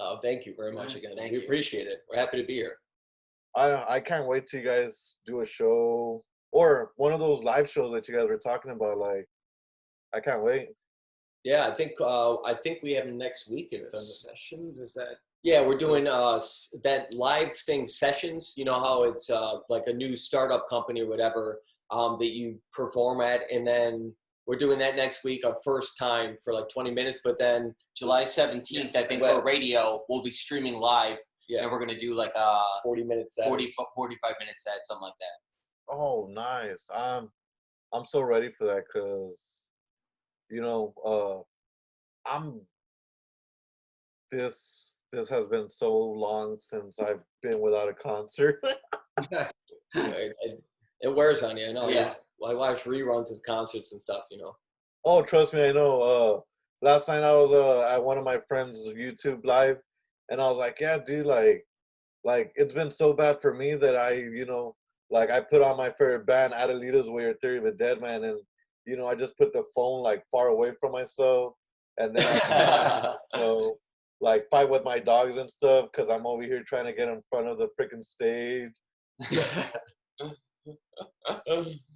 Oh, 0.00 0.18
thank 0.22 0.46
you 0.46 0.54
very 0.56 0.72
much 0.72 0.96
again. 0.96 1.12
thank 1.16 1.32
we 1.32 1.38
you. 1.38 1.44
appreciate 1.44 1.86
it. 1.86 1.98
We're 2.10 2.18
happy 2.18 2.38
to 2.40 2.46
be 2.46 2.54
here. 2.54 2.76
I 3.54 3.96
I 3.96 4.00
can't 4.00 4.26
wait 4.26 4.46
till 4.46 4.60
you 4.60 4.66
guys 4.66 5.16
do 5.26 5.40
a 5.42 5.46
show 5.46 6.24
or 6.52 6.92
one 6.96 7.12
of 7.12 7.20
those 7.20 7.42
live 7.44 7.68
shows 7.70 7.92
that 7.92 8.08
you 8.08 8.16
guys 8.16 8.28
were 8.28 8.38
talking 8.38 8.70
about. 8.72 8.98
Like, 8.98 9.26
I 10.14 10.20
can't 10.20 10.42
wait. 10.42 10.68
Yeah, 11.44 11.68
I 11.68 11.74
think 11.74 11.92
uh, 12.00 12.40
I 12.42 12.54
think 12.54 12.78
we 12.82 12.92
have 12.92 13.06
next 13.06 13.50
week. 13.50 13.68
If 13.72 13.82
Sessions 14.00 14.78
is 14.78 14.94
that? 14.94 15.16
yeah, 15.42 15.66
we're 15.66 15.78
doing 15.78 16.06
uh, 16.06 16.38
that 16.84 17.12
live 17.14 17.56
thing 17.58 17.86
sessions. 17.86 18.54
You 18.56 18.64
know 18.64 18.80
how 18.80 19.04
it's 19.04 19.30
uh, 19.30 19.58
like 19.68 19.86
a 19.86 19.92
new 19.92 20.16
startup 20.16 20.68
company 20.68 21.02
or 21.02 21.08
whatever 21.08 21.60
um, 21.90 22.16
that 22.18 22.30
you 22.30 22.60
perform 22.72 23.20
at, 23.20 23.42
and 23.50 23.66
then 23.66 24.14
we're 24.50 24.56
doing 24.58 24.80
that 24.80 24.96
next 24.96 25.22
week, 25.22 25.46
our 25.46 25.54
first 25.64 25.96
time 25.96 26.34
for 26.42 26.52
like 26.52 26.68
20 26.68 26.90
minutes. 26.90 27.20
But 27.22 27.38
then 27.38 27.72
July 27.96 28.24
17th, 28.24 28.96
I 28.96 29.06
think, 29.06 29.22
Well- 29.22 29.38
for 29.38 29.44
radio, 29.46 30.02
we'll 30.08 30.24
be 30.24 30.32
streaming 30.32 30.74
live. 30.74 31.18
Yeah. 31.48 31.62
And 31.62 31.70
we're 31.70 31.78
going 31.78 31.94
to 31.94 32.00
do 32.00 32.14
like 32.14 32.32
a 32.34 32.60
40 32.82 33.04
minutes. 33.04 33.36
sets. 33.36 33.46
40, 33.46 33.68
45 33.94 34.34
minute 34.40 34.56
set, 34.58 34.78
something 34.84 35.02
like 35.02 35.14
that. 35.20 35.94
Oh, 35.96 36.28
nice. 36.32 36.84
I'm 36.92 37.30
I'm 37.92 38.04
so 38.04 38.22
ready 38.22 38.50
for 38.58 38.66
that 38.66 38.82
because 38.92 39.66
you 40.50 40.60
know 40.62 40.94
uh 41.04 42.28
I'm 42.28 42.60
this 44.32 44.96
this 45.12 45.28
has 45.28 45.46
been 45.46 45.68
so 45.70 45.96
long 45.96 46.56
since 46.60 46.98
I've 47.00 47.20
been 47.42 47.60
without 47.60 47.88
a 47.88 47.94
concert. 47.94 48.60
It, 49.92 50.36
it, 50.42 50.62
it 51.00 51.14
wears 51.14 51.42
on 51.42 51.56
you. 51.56 51.66
I 51.68 51.72
know. 51.72 51.88
Yeah. 51.88 52.14
I 52.46 52.54
watch 52.54 52.84
reruns 52.84 53.30
of 53.30 53.42
concerts 53.42 53.92
and 53.92 54.02
stuff. 54.02 54.24
You 54.30 54.38
know. 54.38 54.56
Oh, 55.04 55.22
trust 55.22 55.54
me, 55.54 55.68
I 55.68 55.72
know. 55.72 56.02
Uh, 56.02 56.86
last 56.86 57.08
night 57.08 57.22
I 57.22 57.34
was 57.34 57.52
uh, 57.52 57.94
at 57.94 58.02
one 58.02 58.18
of 58.18 58.24
my 58.24 58.38
friends' 58.48 58.82
YouTube 58.86 59.44
live, 59.44 59.78
and 60.30 60.40
I 60.40 60.48
was 60.48 60.58
like, 60.58 60.78
"Yeah, 60.80 60.98
dude, 61.04 61.26
like, 61.26 61.64
like 62.24 62.52
it's 62.54 62.74
been 62.74 62.90
so 62.90 63.12
bad 63.12 63.40
for 63.40 63.54
me 63.54 63.74
that 63.76 63.96
I, 63.96 64.12
you 64.12 64.46
know, 64.46 64.76
like 65.10 65.30
I 65.30 65.40
put 65.40 65.62
on 65.62 65.76
my 65.76 65.90
favorite 65.90 66.26
band, 66.26 66.52
Adelita's 66.52 67.10
Way 67.10 67.24
or 67.24 67.34
Theory 67.34 67.58
of 67.58 67.64
a 67.64 67.72
Dead 67.72 68.00
Man, 68.00 68.24
and 68.24 68.40
you 68.86 68.96
know, 68.96 69.06
I 69.06 69.14
just 69.14 69.36
put 69.36 69.52
the 69.52 69.64
phone 69.74 70.02
like 70.02 70.24
far 70.30 70.48
away 70.48 70.72
from 70.80 70.92
myself, 70.92 71.54
and 71.98 72.16
then 72.16 72.26
I, 72.26 73.16
you 73.34 73.40
know, 73.40 73.76
like 74.20 74.46
fight 74.50 74.68
with 74.68 74.84
my 74.84 74.98
dogs 74.98 75.36
and 75.36 75.50
stuff 75.50 75.86
because 75.92 76.10
I'm 76.10 76.26
over 76.26 76.42
here 76.42 76.62
trying 76.62 76.86
to 76.86 76.92
get 76.92 77.08
in 77.08 77.22
front 77.30 77.48
of 77.48 77.58
the 77.58 77.68
freaking 77.78 78.04
stage. 78.04 78.72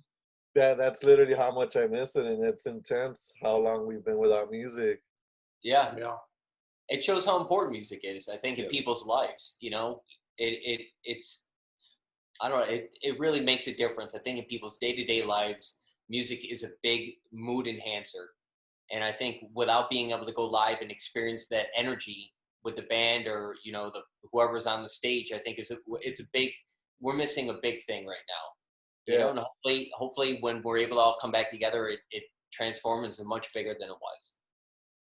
Yeah, 0.55 0.75
that's 0.75 1.03
literally 1.03 1.35
how 1.35 1.51
much 1.51 1.77
I 1.77 1.87
miss 1.87 2.15
it, 2.17 2.27
and 2.27 2.45
it's 2.45 2.67
intense 2.67 3.33
how 3.43 3.57
long 3.57 3.87
we've 3.87 4.05
been 4.05 4.19
without 4.19 4.51
music. 4.51 5.03
yeah. 5.63 5.95
Yeah. 5.99 6.15
It 6.89 7.03
shows 7.03 7.25
how 7.25 7.41
important 7.41 7.73
music 7.73 8.01
is, 8.05 8.29
I 8.29 8.37
think, 8.37 8.59
in 8.59 8.67
people's 8.67 9.07
lives. 9.07 9.57
You 9.61 9.71
know, 9.71 10.03
it, 10.37 10.59
it 10.65 10.81
it's, 11.03 11.47
I 12.43 12.49
don't 12.49 12.59
know, 12.59 12.67
it, 12.67 12.91
it 13.01 13.19
really 13.19 13.41
makes 13.41 13.67
a 13.69 13.75
difference. 13.75 14.15
I 14.15 14.19
think 14.19 14.39
in 14.39 14.45
people's 14.45 14.77
day 14.77 14.95
to 14.95 15.05
day 15.05 15.23
lives, 15.25 15.81
music 16.11 16.41
is 16.49 16.63
a 16.63 16.69
big 16.83 17.15
mood 17.33 17.67
enhancer. 17.67 18.29
And 18.93 19.03
I 19.03 19.13
think 19.13 19.45
without 19.55 19.89
being 19.89 20.11
able 20.11 20.27
to 20.27 20.33
go 20.33 20.45
live 20.45 20.83
and 20.83 20.91
experience 20.91 21.49
that 21.49 21.69
energy 21.75 22.35
with 22.65 22.77
the 22.77 22.83
band 22.83 23.27
or, 23.27 23.55
you 23.65 23.73
know, 23.73 23.91
the 23.91 24.03
whoever's 24.31 24.67
on 24.67 24.83
the 24.83 24.89
stage, 24.91 25.33
I 25.33 25.39
think 25.39 25.59
is 25.59 25.71
a, 25.71 25.79
it's 26.01 26.21
a 26.21 26.29
big, 26.35 26.51
we're 27.01 27.17
missing 27.17 27.49
a 27.49 27.55
big 27.63 27.83
thing 27.85 28.07
right 28.07 28.17
now. 28.29 28.45
You 29.07 29.19
know, 29.19 29.25
Yeah. 29.25 29.31
and 29.31 29.39
hopefully, 29.41 29.91
hopefully 29.95 30.39
when 30.41 30.63
we're 30.63 30.79
able 30.79 30.97
to 30.97 31.01
all 31.01 31.17
come 31.21 31.31
back 31.33 31.51
together, 31.51 31.89
it, 31.89 32.01
it 32.11 32.25
transforms 32.53 33.07
into 33.19 33.25
much 33.29 33.53
bigger 33.53 33.75
than 33.79 33.89
it 33.89 33.97
was. 34.01 34.37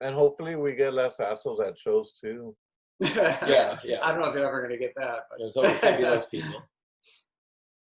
And 0.00 0.14
hopefully 0.14 0.56
we 0.56 0.74
get 0.74 0.94
less 0.94 1.20
assholes 1.20 1.60
at 1.60 1.78
shows 1.78 2.18
too. 2.20 2.56
Yeah, 3.00 3.78
yeah. 3.84 3.98
I 4.02 4.10
don't 4.12 4.20
know 4.20 4.26
if 4.28 4.34
you're 4.34 4.46
ever 4.46 4.62
gonna 4.62 4.76
get 4.78 4.94
that. 4.96 5.20
But 5.30 5.38
There's 5.38 5.56
always 5.56 5.80
gonna 5.80 5.96
be 5.96 6.02
those 6.04 6.26
people. 6.26 6.62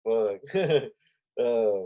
But 0.06 0.40
uh, 1.40 1.82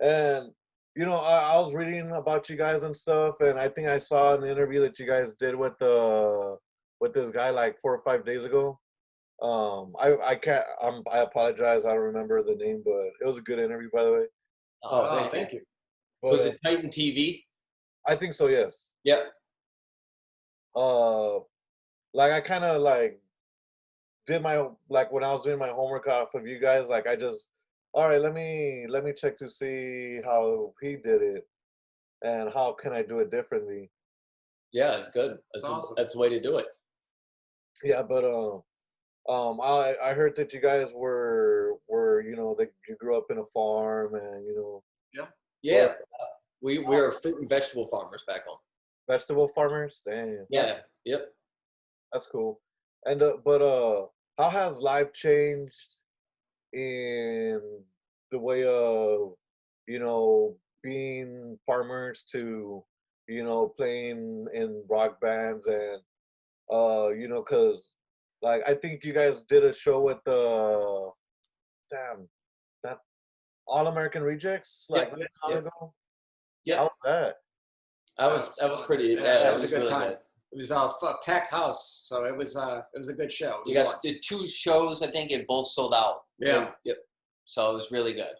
and 0.00 0.50
you 0.94 1.06
know, 1.06 1.16
I, 1.16 1.52
I 1.54 1.58
was 1.60 1.72
reading 1.72 2.10
about 2.10 2.50
you 2.50 2.56
guys 2.56 2.82
and 2.82 2.94
stuff, 2.94 3.36
and 3.40 3.58
I 3.58 3.68
think 3.68 3.88
I 3.88 3.98
saw 3.98 4.36
an 4.36 4.44
interview 4.44 4.80
that 4.82 4.98
you 4.98 5.06
guys 5.06 5.32
did 5.38 5.54
with 5.54 5.78
the 5.78 6.56
with 7.00 7.14
this 7.14 7.30
guy 7.30 7.50
like 7.50 7.80
four 7.80 7.94
or 7.94 8.02
five 8.02 8.24
days 8.24 8.44
ago. 8.44 8.78
Um, 9.42 9.94
I 9.98 10.16
I 10.24 10.34
can't. 10.36 10.64
I'm, 10.82 11.02
I 11.10 11.18
apologize. 11.18 11.84
I 11.84 11.90
don't 11.90 11.98
remember 11.98 12.42
the 12.42 12.54
name, 12.54 12.82
but 12.84 13.10
it 13.20 13.26
was 13.26 13.38
a 13.38 13.42
good 13.42 13.58
interview, 13.58 13.88
by 13.92 14.04
the 14.04 14.12
way. 14.12 14.24
Oh, 14.84 15.02
Oh, 15.02 15.18
thank, 15.18 15.32
thank 15.32 15.52
you. 15.52 15.58
you. 15.58 15.64
But, 16.22 16.30
Was 16.32 16.46
it 16.46 16.58
Titan 16.64 16.90
TV? 16.90 17.42
I 18.06 18.14
think 18.14 18.34
so. 18.34 18.46
Yes. 18.46 18.88
Yeah. 19.04 19.24
uh 20.76 21.38
like 22.14 22.30
i 22.32 22.40
kind 22.40 22.64
of 22.64 22.80
like 22.80 23.20
did 24.26 24.40
my 24.42 24.66
like 24.88 25.10
when 25.12 25.22
i 25.24 25.30
was 25.32 25.42
doing 25.42 25.58
my 25.58 25.68
homework 25.68 26.06
off 26.06 26.34
of 26.34 26.46
you 26.46 26.58
guys 26.58 26.88
like 26.88 27.06
i 27.06 27.14
just 27.16 27.48
all 27.94 28.08
right, 28.08 28.22
let 28.22 28.32
me 28.32 28.86
let 28.88 29.04
me 29.04 29.12
check 29.14 29.36
to 29.36 29.50
see 29.50 30.18
how 30.24 30.72
he 30.80 30.96
did 30.96 31.20
it, 31.20 31.46
and 32.24 32.50
how 32.54 32.72
can 32.72 32.94
I 32.94 33.02
do 33.02 33.18
it 33.18 33.30
differently. 33.30 33.90
Yeah, 34.72 34.92
it's 34.96 35.10
good. 35.10 35.32
That's, 35.52 35.62
That's 35.62 35.64
awesome. 35.66 35.94
that's 35.98 36.14
the 36.14 36.18
way 36.20 36.30
to 36.30 36.40
do 36.40 36.56
it. 36.56 36.68
Yeah, 37.84 38.00
but 38.00 38.24
um, 38.24 38.62
um, 39.28 39.60
I 39.60 39.94
I 40.02 40.12
heard 40.14 40.34
that 40.36 40.52
you 40.52 40.60
guys 40.60 40.88
were 40.94 41.74
were 41.88 42.20
you 42.22 42.34
know 42.36 42.54
that 42.58 42.72
you 42.88 42.96
grew 42.96 43.16
up 43.16 43.26
in 43.30 43.38
a 43.38 43.44
farm 43.54 44.14
and 44.14 44.44
you 44.46 44.54
know 44.56 44.82
Yeah, 45.14 45.26
Yeah. 45.62 45.94
we 46.60 46.78
we 46.78 46.96
are 46.96 47.12
fruit 47.12 47.38
and 47.40 47.48
vegetable 47.48 47.86
farmers 47.86 48.24
back 48.26 48.46
home. 48.46 48.58
vegetable 49.08 49.48
farmers. 49.48 50.02
Damn, 50.06 50.46
Yeah. 50.50 50.80
Yep. 51.04 51.22
that's 52.12 52.26
cool. 52.26 52.60
And 53.04 53.22
uh, 53.22 53.36
but 53.44 53.60
uh, 53.62 54.06
how 54.38 54.50
has 54.50 54.78
life 54.78 55.12
changed 55.12 55.96
in 56.72 57.60
the 58.30 58.38
way 58.38 58.64
of 58.64 59.34
you 59.86 59.98
know 59.98 60.56
being 60.82 61.58
farmers 61.66 62.22
to 62.32 62.82
you 63.28 63.44
know 63.44 63.68
playing 63.76 64.46
in 64.54 64.82
rock 64.88 65.20
bands 65.20 65.66
and 65.68 66.00
uh 66.72 67.08
you 67.10 67.28
know 67.28 67.42
because 67.42 67.92
like 68.42 68.62
I 68.68 68.74
think 68.74 69.04
you 69.04 69.12
guys 69.12 69.42
did 69.42 69.64
a 69.64 69.72
show 69.72 70.00
with 70.00 70.18
the 70.24 71.10
damn 71.90 72.28
that 72.84 72.98
All 73.66 73.86
American 73.86 74.22
Rejects 74.22 74.86
Yeah, 74.90 74.98
like 74.98 75.10
not 75.12 75.18
long 75.44 75.52
yeah. 75.52 75.58
ago. 75.58 75.94
Yeah. 76.64 76.76
How 76.76 76.82
was 76.84 76.90
that? 77.04 77.34
That 78.18 78.30
was 78.32 78.50
that 78.58 78.70
was 78.70 78.80
pretty. 78.82 79.04
Yeah, 79.08 79.20
Yeah, 79.22 79.38
that 79.44 79.52
was 79.52 79.64
a 79.64 79.68
good 79.68 79.78
really 79.78 79.90
time. 79.90 80.08
good. 80.10 80.18
It 80.52 80.58
was 80.58 80.70
a 80.70 80.90
f- 81.02 81.16
packed 81.24 81.48
house, 81.50 82.02
so 82.06 82.24
it 82.24 82.36
was 82.36 82.56
uh 82.56 82.82
it 82.94 82.98
was 82.98 83.08
a 83.08 83.14
good 83.14 83.32
show. 83.32 83.60
It 83.60 83.64
was 83.66 83.74
You 83.74 83.82
fun. 83.84 83.92
guys- 83.92 84.00
The 84.02 84.18
two 84.18 84.46
shows, 84.46 85.02
I 85.02 85.10
think, 85.10 85.30
it 85.30 85.46
both 85.46 85.68
sold 85.68 85.94
out. 85.94 86.24
yeah. 86.38 86.70
Yep. 86.84 86.96
So 87.46 87.70
it 87.70 87.74
was 87.74 87.90
really 87.90 88.12
good. 88.12 88.34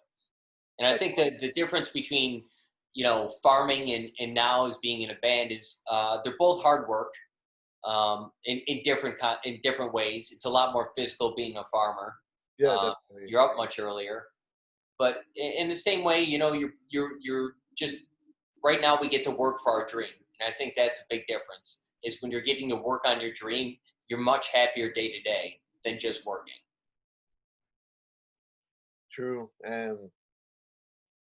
And 0.78 0.86
I 0.86 0.96
think 0.98 1.16
that 1.16 1.40
the 1.40 1.52
difference 1.52 1.90
between, 1.90 2.44
you 2.94 3.04
know, 3.04 3.30
farming 3.42 3.90
and, 3.92 4.10
and 4.20 4.34
now 4.34 4.66
as 4.66 4.76
being 4.78 5.02
in 5.02 5.10
a 5.10 5.14
band 5.16 5.50
is 5.52 5.82
uh, 5.90 6.18
they're 6.24 6.36
both 6.38 6.62
hard 6.62 6.86
work 6.88 7.12
um, 7.84 8.30
in, 8.44 8.60
in 8.66 8.80
different 8.84 9.18
con- 9.18 9.38
in 9.44 9.58
different 9.62 9.92
ways. 9.92 10.30
It's 10.32 10.44
a 10.44 10.50
lot 10.50 10.72
more 10.72 10.90
physical 10.96 11.34
being 11.36 11.56
a 11.56 11.64
farmer. 11.64 12.14
Yeah, 12.58 12.74
definitely. 12.74 13.28
You're 13.30 13.40
up 13.40 13.56
much 13.56 13.78
earlier. 13.78 14.24
But 14.98 15.22
in, 15.36 15.52
in 15.52 15.68
the 15.68 15.76
same 15.76 16.04
way, 16.04 16.22
you 16.22 16.38
know, 16.38 16.52
you're 16.52 16.74
you're 16.90 17.12
you're 17.20 17.52
just 17.76 17.96
right 18.64 18.80
now 18.80 18.98
we 19.00 19.08
get 19.08 19.24
to 19.24 19.30
work 19.30 19.58
for 19.62 19.72
our 19.72 19.86
dream. 19.86 20.10
And 20.40 20.52
I 20.52 20.56
think 20.56 20.74
that's 20.76 21.00
a 21.00 21.04
big 21.10 21.26
difference. 21.26 21.80
Is 22.04 22.18
when 22.20 22.30
you're 22.30 22.42
getting 22.42 22.68
to 22.70 22.76
work 22.76 23.02
on 23.04 23.20
your 23.20 23.32
dream, 23.32 23.76
you're 24.08 24.20
much 24.20 24.48
happier 24.48 24.92
day 24.92 25.10
to 25.12 25.22
day 25.22 25.60
than 25.84 25.98
just 25.98 26.26
working. 26.26 26.54
True, 29.10 29.50
and 29.64 29.98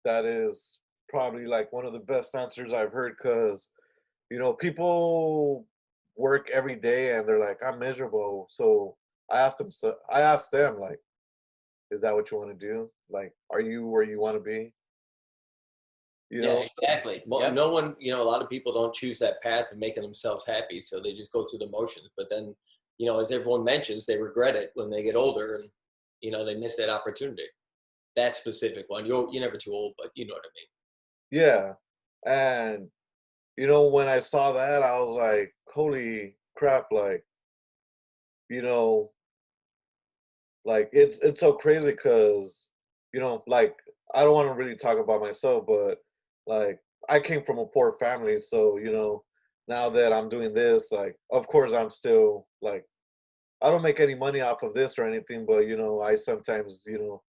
that 0.03 0.25
is 0.25 0.79
probably 1.09 1.45
like 1.45 1.71
one 1.71 1.85
of 1.85 1.93
the 1.93 1.99
best 1.99 2.35
answers 2.35 2.73
I've 2.73 2.91
heard 2.91 3.15
because 3.17 3.69
you 4.29 4.39
know 4.39 4.53
people 4.53 5.65
work 6.17 6.50
every 6.51 6.75
day 6.75 7.15
and 7.17 7.27
they're 7.27 7.39
like 7.39 7.59
I'm 7.65 7.79
miserable. 7.79 8.47
So 8.50 8.95
I 9.31 9.39
asked 9.39 9.57
them, 9.57 9.71
so 9.71 9.95
I 10.09 10.21
asked 10.21 10.51
them 10.51 10.79
like, 10.79 11.00
is 11.91 12.01
that 12.01 12.13
what 12.13 12.31
you 12.31 12.38
want 12.38 12.57
to 12.57 12.65
do? 12.67 12.89
Like, 13.09 13.33
are 13.50 13.62
you 13.62 13.86
where 13.88 14.03
you 14.03 14.19
want 14.19 14.36
to 14.38 14.41
be? 14.43 14.74
You 16.29 16.41
know, 16.41 16.53
yes, 16.53 16.69
exactly. 16.77 17.24
Well, 17.25 17.41
Yep. 17.41 17.53
no 17.53 17.69
one, 17.69 17.95
you 18.00 18.12
know, 18.12 18.21
a 18.21 18.29
lot 18.29 18.41
of 18.41 18.50
people 18.50 18.74
don't 18.74 18.93
choose 18.93 19.17
that 19.19 19.41
path 19.41 19.71
of 19.71 19.77
making 19.77 20.03
themselves 20.03 20.45
happy, 20.45 20.81
so 20.81 21.00
they 21.00 21.13
just 21.13 21.31
go 21.31 21.45
through 21.45 21.59
the 21.59 21.69
motions. 21.69 22.12
But 22.17 22.29
then, 22.29 22.53
you 22.97 23.05
know, 23.05 23.19
as 23.19 23.31
everyone 23.31 23.63
mentions, 23.63 24.05
they 24.05 24.17
regret 24.17 24.55
it 24.55 24.71
when 24.74 24.89
they 24.89 25.03
get 25.03 25.15
older, 25.15 25.55
and 25.55 25.69
you 26.19 26.31
know, 26.31 26.43
they 26.43 26.55
miss 26.55 26.75
that 26.77 26.89
opportunity. 26.89 27.45
That 28.17 28.36
specific 28.36 28.86
one, 28.89 29.05
you're 29.05 29.29
you're 29.31 29.43
never 29.43 29.57
too 29.57 29.71
old, 29.71 29.93
but 29.97 30.12
you 30.15 30.25
know 30.27 30.33
what 30.33 30.43
I 30.43 30.51
mean. 30.55 31.41
Yeah. 31.43 31.74
And 32.25 32.89
you 33.57 33.67
know, 33.67 33.87
when 33.87 34.07
I 34.07 34.19
saw 34.19 34.53
that, 34.53 34.83
I 34.83 34.99
was 34.99 35.17
like, 35.17 35.53
holy 35.73 36.37
crap, 36.57 36.85
like, 36.91 37.23
you 38.49 38.61
know, 38.61 39.11
like 40.65 40.89
it's 40.91 41.19
it's 41.19 41.39
so 41.39 41.53
crazy 41.53 41.91
because, 41.91 42.69
you 43.13 43.19
know, 43.19 43.43
like 43.47 43.75
I 44.13 44.23
don't 44.23 44.33
want 44.33 44.49
to 44.49 44.55
really 44.55 44.75
talk 44.75 44.97
about 44.99 45.21
myself, 45.21 45.65
but 45.67 45.99
like 46.45 46.79
I 47.09 47.19
came 47.19 47.43
from 47.43 47.59
a 47.59 47.65
poor 47.65 47.95
family, 47.99 48.39
so 48.39 48.77
you 48.77 48.91
know, 48.91 49.23
now 49.67 49.89
that 49.91 50.13
I'm 50.13 50.29
doing 50.29 50.53
this, 50.53 50.91
like 50.91 51.15
of 51.31 51.47
course 51.47 51.73
I'm 51.73 51.89
still 51.91 52.47
like 52.61 52.85
I 53.63 53.69
don't 53.71 53.83
make 53.83 53.99
any 53.99 54.15
money 54.15 54.41
off 54.41 54.63
of 54.63 54.73
this 54.73 54.99
or 54.99 55.05
anything, 55.05 55.45
but 55.47 55.61
you 55.67 55.77
know, 55.77 56.01
I 56.01 56.15
sometimes, 56.15 56.83
you 56.85 56.99
know, 56.99 57.23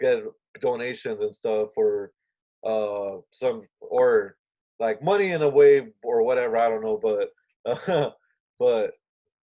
get 0.00 0.22
donations 0.60 1.22
and 1.22 1.34
stuff 1.34 1.70
for 1.74 2.12
uh 2.66 3.18
some 3.32 3.62
or 3.80 4.36
like 4.78 5.02
money 5.02 5.30
in 5.30 5.42
a 5.42 5.48
way 5.48 5.88
or 6.02 6.22
whatever 6.22 6.56
i 6.56 6.68
don't 6.68 6.82
know 6.82 6.98
but 7.02 7.28
uh, 7.88 8.10
but 8.58 8.92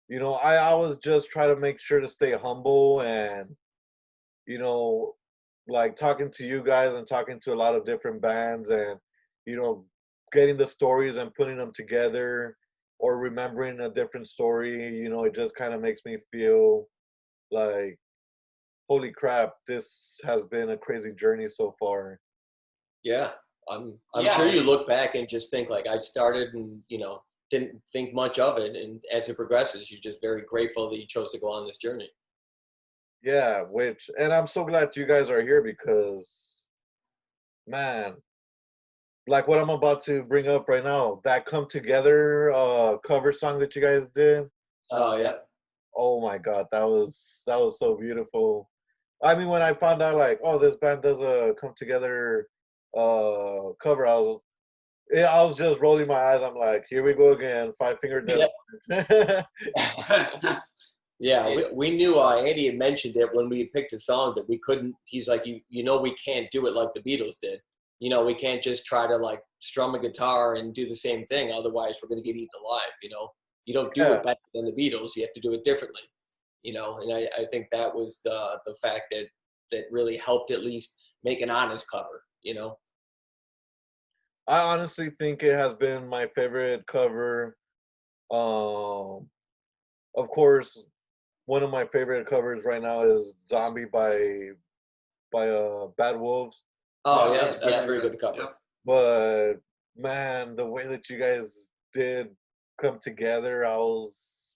you 0.09 0.19
know 0.19 0.35
i 0.35 0.59
always 0.59 0.99
just 0.99 1.31
try 1.31 1.47
to 1.47 1.57
make 1.57 1.79
sure 1.79 2.01
to 2.01 2.09
stay 2.09 2.33
humble 2.33 3.01
and 3.03 3.49
you 4.47 4.59
know 4.59 5.15
like 5.69 5.97
talking 5.97 6.31
to 6.31 6.47
you 6.47 6.63
guys 6.63 6.95
and 6.95 7.07
talking 7.07 7.39
to 7.41 7.53
a 7.53 7.57
lot 7.57 7.75
of 7.75 7.85
different 7.85 8.21
bands 8.23 8.71
and 8.71 8.99
you 9.47 9.57
know 9.57 9.85
getting 10.33 10.57
the 10.57 10.67
stories 10.67 11.17
and 11.17 11.35
putting 11.35 11.57
them 11.57 11.73
together 11.75 12.57
or 12.99 13.19
remembering 13.19 13.81
a 13.81 13.91
different 13.91 14.29
story 14.29 14.97
you 14.97 15.09
know 15.09 15.25
it 15.25 15.35
just 15.35 15.55
kind 15.55 15.75
of 15.75 15.81
makes 15.81 16.03
me 16.05 16.17
feel 16.33 16.87
like 17.51 17.99
holy 18.89 19.13
crap 19.13 19.53
this 19.67 20.19
has 20.25 20.45
been 20.45 20.71
a 20.71 20.77
crazy 20.77 21.13
journey 21.13 21.47
so 21.47 21.75
far. 21.79 22.19
Yeah, 23.05 23.33
I'm. 23.71 23.99
I'm 24.15 24.25
Yeah. 24.25 24.37
sure 24.37 24.47
you 24.47 24.63
look 24.63 24.87
back 24.89 25.15
and 25.15 25.29
just 25.29 25.51
think 25.51 25.69
like 25.71 25.87
I 25.87 25.99
started, 25.99 26.55
and 26.55 26.83
you 26.89 26.99
know, 26.99 27.23
didn't 27.51 27.81
think 27.93 28.15
much 28.15 28.39
of 28.39 28.59
it, 28.59 28.77
and 28.77 29.03
as 29.13 29.29
it 29.29 29.37
progresses, 29.37 29.91
you're 29.91 30.01
just 30.01 30.21
very 30.21 30.43
grateful 30.43 30.89
that 30.91 30.99
you 30.99 31.07
chose 31.07 31.33
to 31.33 31.39
go 31.39 31.51
on 31.51 31.67
this 31.67 31.77
journey. 31.79 32.11
Yeah, 33.23 33.63
which 33.63 34.09
and 34.19 34.33
I'm 34.33 34.47
so 34.47 34.65
glad 34.65 34.97
you 34.97 35.07
guys 35.07 35.31
are 35.31 35.43
here 35.43 35.63
because 35.63 36.69
man, 37.67 38.15
like 39.27 39.49
what 39.49 39.59
I'm 39.59 39.71
about 39.71 40.03
to 40.03 40.23
bring 40.23 40.49
up 40.49 40.69
right 40.69 40.85
now, 40.85 41.21
that 41.25 41.47
come 41.47 41.67
together 41.69 42.53
uh 42.53 42.99
cover 42.99 43.33
song 43.33 43.59
that 43.59 43.75
you 43.75 43.83
guys 43.83 44.09
did. 44.15 44.47
Oh 44.91 45.17
yeah, 45.17 45.35
Oh 45.97 46.21
my 46.21 46.39
god, 46.39 46.67
that 46.71 46.85
was 46.85 47.43
that 47.47 47.59
was 47.59 47.79
so 47.79 47.97
beautiful. 47.97 48.71
I 49.25 49.35
mean 49.35 49.49
when 49.49 49.63
I 49.63 49.73
found 49.75 50.01
out 50.03 50.15
like, 50.17 50.39
oh 50.45 50.59
this 50.59 50.77
band 50.77 51.03
does 51.03 51.21
a 51.21 51.55
come 51.61 51.73
together 51.77 52.49
uh 52.97 53.73
cover, 53.83 54.07
I 54.07 54.15
was 54.17 54.41
yeah, 55.11 55.33
I 55.33 55.43
was 55.43 55.57
just 55.57 55.81
rolling 55.81 56.07
my 56.07 56.15
eyes. 56.15 56.43
I'm 56.43 56.55
like, 56.57 56.85
here 56.91 57.03
we 57.03 57.15
go 57.15 57.33
again, 57.33 57.73
five 57.79 57.99
finger 58.01 58.21
death. 58.21 58.51
yeah. 61.19 61.43
It- 61.47 61.65
We, 61.75 61.91
we 61.91 61.97
knew 61.97 62.21
uh, 62.21 62.37
Andy 62.37 62.67
had 62.67 62.79
mentioned 62.79 63.17
it 63.17 63.31
when 63.33 63.49
we 63.49 63.71
picked 63.75 63.93
a 63.93 63.99
song 63.99 64.35
that 64.37 64.49
we 64.49 64.59
couldn't. 64.59 64.95
He's 65.05 65.29
like, 65.29 65.47
you 65.47 65.61
you 65.69 65.83
know, 65.83 65.99
we 66.01 66.15
can't 66.15 66.49
do 66.51 66.67
it 66.67 66.75
like 66.75 66.89
the 66.95 67.01
Beatles 67.01 67.37
did. 67.43 67.61
You 68.01 68.11
know, 68.11 68.25
we 68.25 68.35
can't 68.35 68.63
just 68.63 68.85
try 68.87 69.07
to 69.09 69.17
like 69.17 69.41
strum 69.61 69.95
a 69.95 69.99
guitar 69.99 70.55
and 70.55 70.73
do 70.75 70.89
the 70.89 70.95
same 70.95 71.27
thing. 71.27 71.53
Otherwise, 71.53 71.99
we're 72.01 72.09
gonna 72.09 72.23
get 72.23 72.37
eaten 72.37 72.49
alive. 72.65 72.93
You 73.03 73.11
know, 73.11 73.31
you 73.65 73.75
don't 73.75 73.93
do 73.95 74.03
Yeah. 74.03 74.15
it 74.15 74.23
better 74.23 74.39
than 74.55 74.67
the 74.67 74.73
Beatles. 74.73 75.17
You 75.17 75.23
have 75.23 75.33
to 75.33 75.41
do 75.41 75.53
it 75.55 75.65
differently. 75.65 76.03
You 76.63 76.75
know, 76.75 76.99
and 76.99 77.13
I, 77.13 77.43
I 77.43 77.47
think 77.51 77.67
that 77.73 77.93
was 77.95 78.21
the 78.25 78.59
the 78.67 78.75
fact 78.83 79.07
that 79.13 79.27
that 79.73 79.85
really 79.91 80.17
helped 80.19 80.51
at 80.53 80.63
least 80.65 80.99
make 81.25 81.41
an 81.41 81.51
honest 81.51 81.91
cover. 81.91 82.23
You 82.43 82.55
know. 82.55 82.79
I 84.47 84.61
honestly 84.61 85.11
think 85.19 85.43
it 85.43 85.55
has 85.55 85.75
been 85.75 86.09
my 86.09 86.27
favorite 86.35 86.87
cover. 86.87 87.57
Um, 88.31 89.29
of 90.17 90.29
course, 90.31 90.83
one 91.47 91.63
of 91.63 91.71
my 91.71 91.85
favorite 91.87 92.27
covers 92.27 92.65
right 92.65 92.83
now 92.83 93.03
is 93.03 93.35
"Zombie" 93.49 93.85
by 93.85 94.51
by 95.33 95.49
uh 95.49 95.89
Bad 95.99 96.19
Wolves. 96.19 96.63
Oh 97.05 97.27
Yeah, 97.27 97.33
yeah, 97.33 97.41
that's- 97.45 97.59
that's, 97.63 97.83
a 97.83 97.87
very 97.87 98.01
good 98.01 98.19
cover. 98.19 98.39
Yep. 98.39 98.57
But 98.85 99.55
man, 99.97 100.57
the 100.57 100.65
way 100.67 100.87
that 100.87 101.09
you 101.11 101.19
guys 101.19 101.69
did 101.93 102.29
come 102.81 102.99
together, 103.01 103.67
I 103.67 103.77
was 103.77 104.55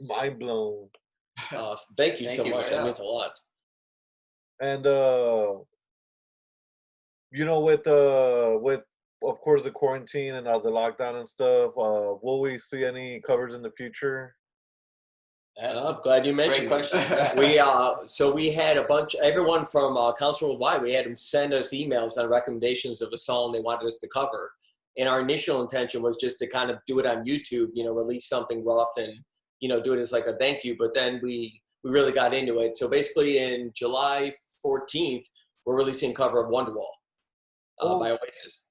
mind 0.00 0.38
blown. 0.38 0.88
Uh, 1.52 1.76
thank 1.96 2.20
you 2.20 2.26
Thank 2.28 2.36
so 2.38 2.44
you, 2.44 2.50
much. 2.54 2.70
yeah. 2.70 2.78
That 2.78 2.84
means 2.84 2.98
a 2.98 3.04
lot. 3.04 3.32
And 4.60 4.86
uh, 4.86 5.54
you 7.32 7.44
know, 7.44 7.60
with 7.60 7.86
uh, 7.86 8.58
with 8.60 8.82
of 9.22 9.40
course 9.40 9.64
the 9.64 9.70
quarantine 9.70 10.34
and 10.34 10.48
all 10.48 10.60
the 10.60 10.70
lockdown 10.70 11.18
and 11.18 11.28
stuff, 11.28 11.70
uh, 11.76 12.16
will 12.22 12.40
we 12.40 12.58
see 12.58 12.84
any 12.84 13.20
covers 13.20 13.54
in 13.54 13.62
the 13.62 13.70
future? 13.72 14.34
Uh, 15.62 15.92
I'm 15.94 16.02
glad 16.02 16.26
you 16.26 16.32
mentioned. 16.32 16.68
Great 16.68 16.88
question. 16.90 17.36
we 17.38 17.58
uh, 17.58 18.06
so 18.06 18.32
we 18.32 18.50
had 18.50 18.76
a 18.76 18.84
bunch. 18.84 19.14
Everyone 19.22 19.66
from 19.66 19.96
uh, 19.96 20.12
Council 20.14 20.48
Worldwide, 20.48 20.82
we 20.82 20.92
had 20.92 21.06
them 21.06 21.16
send 21.16 21.52
us 21.52 21.70
emails 21.70 22.18
on 22.18 22.28
recommendations 22.28 23.02
of 23.02 23.10
a 23.12 23.18
song 23.18 23.52
they 23.52 23.60
wanted 23.60 23.86
us 23.86 23.98
to 23.98 24.08
cover. 24.08 24.52
And 24.98 25.08
our 25.08 25.20
initial 25.20 25.62
intention 25.62 26.02
was 26.02 26.16
just 26.16 26.38
to 26.40 26.48
kind 26.48 26.70
of 26.70 26.78
do 26.86 26.98
it 26.98 27.06
on 27.06 27.24
YouTube, 27.24 27.68
you 27.74 27.84
know, 27.84 27.92
release 27.92 28.28
something 28.28 28.64
rough 28.64 28.90
and 28.96 29.12
you 29.60 29.68
know 29.68 29.80
do 29.80 29.92
it 29.92 30.00
as 30.00 30.12
like 30.12 30.26
a 30.26 30.36
thank 30.36 30.64
you. 30.64 30.76
But 30.78 30.94
then 30.94 31.20
we 31.22 31.60
we 31.84 31.90
really 31.90 32.12
got 32.12 32.34
into 32.34 32.58
it. 32.60 32.76
So 32.76 32.88
basically, 32.88 33.38
in 33.38 33.70
July 33.74 34.32
14th, 34.64 35.24
we're 35.64 35.76
releasing 35.76 36.10
a 36.10 36.14
cover 36.14 36.42
of 36.42 36.50
Wonderwall 36.50 36.99
uh, 37.80 37.94
Oh. 37.94 37.98
by 37.98 38.10
Oasis. 38.10 38.66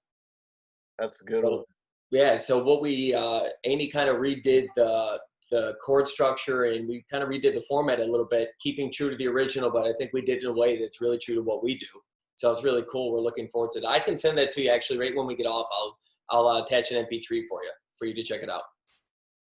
That's 0.98 1.22
a 1.22 1.26
good 1.26 1.44
So- 1.44 1.50
one. 1.50 1.64
Yeah. 2.12 2.38
So 2.38 2.64
what 2.64 2.82
we 2.82 3.14
uh, 3.14 3.44
Amy 3.66 3.88
kind 3.88 4.10
of 4.10 4.18
redid 4.18 4.68
the 4.76 5.20
the 5.52 5.74
chord 5.84 6.08
structure 6.08 6.66
and 6.66 6.88
we 6.88 7.04
kind 7.10 7.24
of 7.24 7.30
redid 7.30 7.56
the 7.56 7.62
format 7.68 8.00
a 8.00 8.04
little 8.06 8.26
bit, 8.30 8.50
keeping 8.60 8.92
true 8.92 9.10
to 9.10 9.16
the 9.16 9.28
original, 9.28 9.72
but 9.72 9.84
I 9.86 9.94
think 9.98 10.12
we 10.14 10.22
did 10.22 10.38
it 10.38 10.44
in 10.44 10.50
a 10.50 10.54
way 10.54 10.80
that's 10.80 11.02
really 11.02 11.18
true 11.18 11.34
to 11.36 11.42
what 11.42 11.64
we 11.64 11.76
do. 11.78 11.88
So 12.36 12.52
it's 12.52 12.64
really 12.64 12.84
cool. 12.92 13.12
We're 13.12 13.20
looking 13.20 13.48
forward 13.48 13.72
to 13.72 13.80
it. 13.80 13.86
I 13.86 14.00
can 14.00 14.16
send 14.16 14.38
that 14.38 14.52
to 14.52 14.62
you 14.62 14.70
actually 14.70 15.00
right 15.00 15.16
when 15.16 15.26
we 15.28 15.36
get 15.36 15.48
off. 15.48 15.68
I'll 15.74 15.98
I'll 16.32 16.48
uh, 16.48 16.62
attach 16.64 16.92
an 16.92 17.04
MP3 17.06 17.28
for 17.50 17.64
you 17.64 17.72
for 17.98 18.06
you 18.06 18.14
to 18.14 18.24
check 18.24 18.42
it 18.44 18.50
out. 18.50 18.62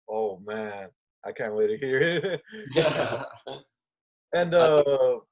Oh 0.09 0.41
man, 0.45 0.89
I 1.25 1.33
can't 1.33 1.55
wait 1.55 1.69
to 1.69 1.79
hear 1.79 1.99
it. 2.01 2.41
Yeah. 2.75 3.25
And 4.37 4.53
uh, 4.53 4.83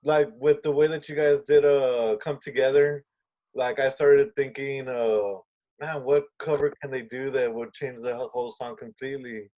like 0.05 0.29
with 0.39 0.63
the 0.63 0.71
way 0.71 0.87
that 0.87 1.09
you 1.09 1.17
guys 1.17 1.41
did 1.41 1.65
uh 1.65 2.17
come 2.23 2.39
together, 2.41 3.05
like 3.55 3.79
I 3.81 3.89
started 3.91 4.35
thinking, 4.37 4.89
uh, 4.89 5.35
man, 5.81 6.05
what 6.05 6.25
cover 6.39 6.73
can 6.81 6.91
they 6.91 7.03
do 7.03 7.31
that 7.31 7.53
would 7.53 7.73
change 7.75 8.01
the 8.03 8.15
whole- 8.17 8.29
whole 8.29 8.53
song 8.53 8.77
completely? 8.77 9.51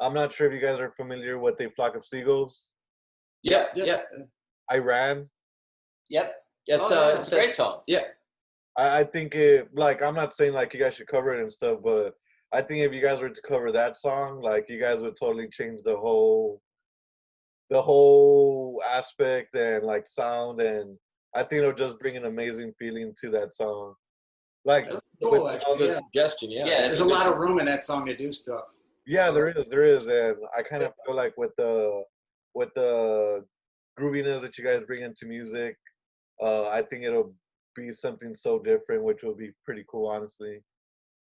I'm 0.00 0.14
not 0.14 0.32
sure 0.32 0.46
if 0.46 0.52
you 0.52 0.60
guys 0.60 0.78
are 0.78 0.92
familiar 0.92 1.38
with 1.38 1.56
the 1.56 1.70
flock 1.70 1.96
of 1.96 2.04
seagulls. 2.04 2.70
yeah. 3.42 3.66
Yeah. 3.74 4.02
I 4.70 4.78
ran. 4.78 5.30
Yep. 6.10 6.34
It's 6.66 6.90
Oh, 6.90 7.10
uh, 7.12 7.18
it's 7.18 7.28
a 7.28 7.30
great 7.30 7.54
song. 7.54 7.82
Yeah. 7.86 8.04
I, 8.76 9.00
I 9.00 9.04
think 9.04 9.34
it 9.34 9.68
like 9.74 10.02
I'm 10.02 10.14
not 10.14 10.34
saying 10.34 10.52
like 10.52 10.74
you 10.74 10.80
guys 10.80 10.94
should 10.94 11.06
cover 11.08 11.34
it 11.34 11.40
and 11.40 11.52
stuff, 11.52 11.78
but 11.82 12.14
I 12.52 12.60
think 12.62 12.80
if 12.84 12.92
you 12.92 13.00
guys 13.02 13.20
were 13.20 13.30
to 13.30 13.42
cover 13.42 13.72
that 13.72 13.96
song, 13.96 14.40
like 14.42 14.68
you 14.68 14.78
guys 14.80 14.98
would 14.98 15.16
totally 15.16 15.48
change 15.48 15.80
the 15.82 15.96
whole 15.96 16.60
the 17.70 17.80
whole 17.80 18.82
aspect 18.90 19.54
and 19.56 19.84
like 19.84 20.06
sound 20.06 20.60
and 20.60 20.96
I 21.34 21.42
think 21.42 21.60
it'll 21.62 21.72
just 21.74 21.98
bring 21.98 22.16
an 22.16 22.24
amazing 22.24 22.72
feeling 22.78 23.14
to 23.20 23.30
that 23.30 23.54
song. 23.54 23.94
Like 24.64 24.88
That's 24.88 25.00
cool, 25.22 25.34
all 25.40 25.48
actually, 25.50 25.78
the- 25.78 25.86
yeah. 25.94 26.00
suggestion. 26.12 26.50
Yeah. 26.50 26.66
Yeah, 26.66 26.80
There's 26.88 27.00
a 27.00 27.04
a 27.04 27.06
lot 27.06 27.24
song. 27.24 27.32
of 27.34 27.38
room 27.38 27.58
in 27.60 27.66
that 27.66 27.84
song 27.84 28.06
to 28.06 28.16
do 28.16 28.32
stuff. 28.32 28.64
Yeah, 29.06 29.30
there 29.30 29.48
is, 29.48 29.70
there 29.70 29.84
is, 29.84 30.06
and 30.08 30.36
I 30.56 30.62
kind 30.62 30.82
of 30.82 30.92
feel 31.06 31.14
like 31.16 31.34
with 31.38 31.52
the 31.56 32.02
with 32.54 32.68
the 32.74 33.44
grooviness 33.98 34.42
that 34.42 34.58
you 34.58 34.64
guys 34.64 34.82
bring 34.86 35.02
into 35.02 35.26
music, 35.26 35.76
uh, 36.42 36.66
I 36.68 36.82
think 36.82 37.04
it'll 37.04 37.32
be 37.74 37.92
something 37.92 38.34
so 38.34 38.58
different, 38.58 39.04
which 39.04 39.22
will 39.22 39.34
be 39.34 39.52
pretty 39.64 39.84
cool, 39.90 40.08
honestly. 40.08 40.60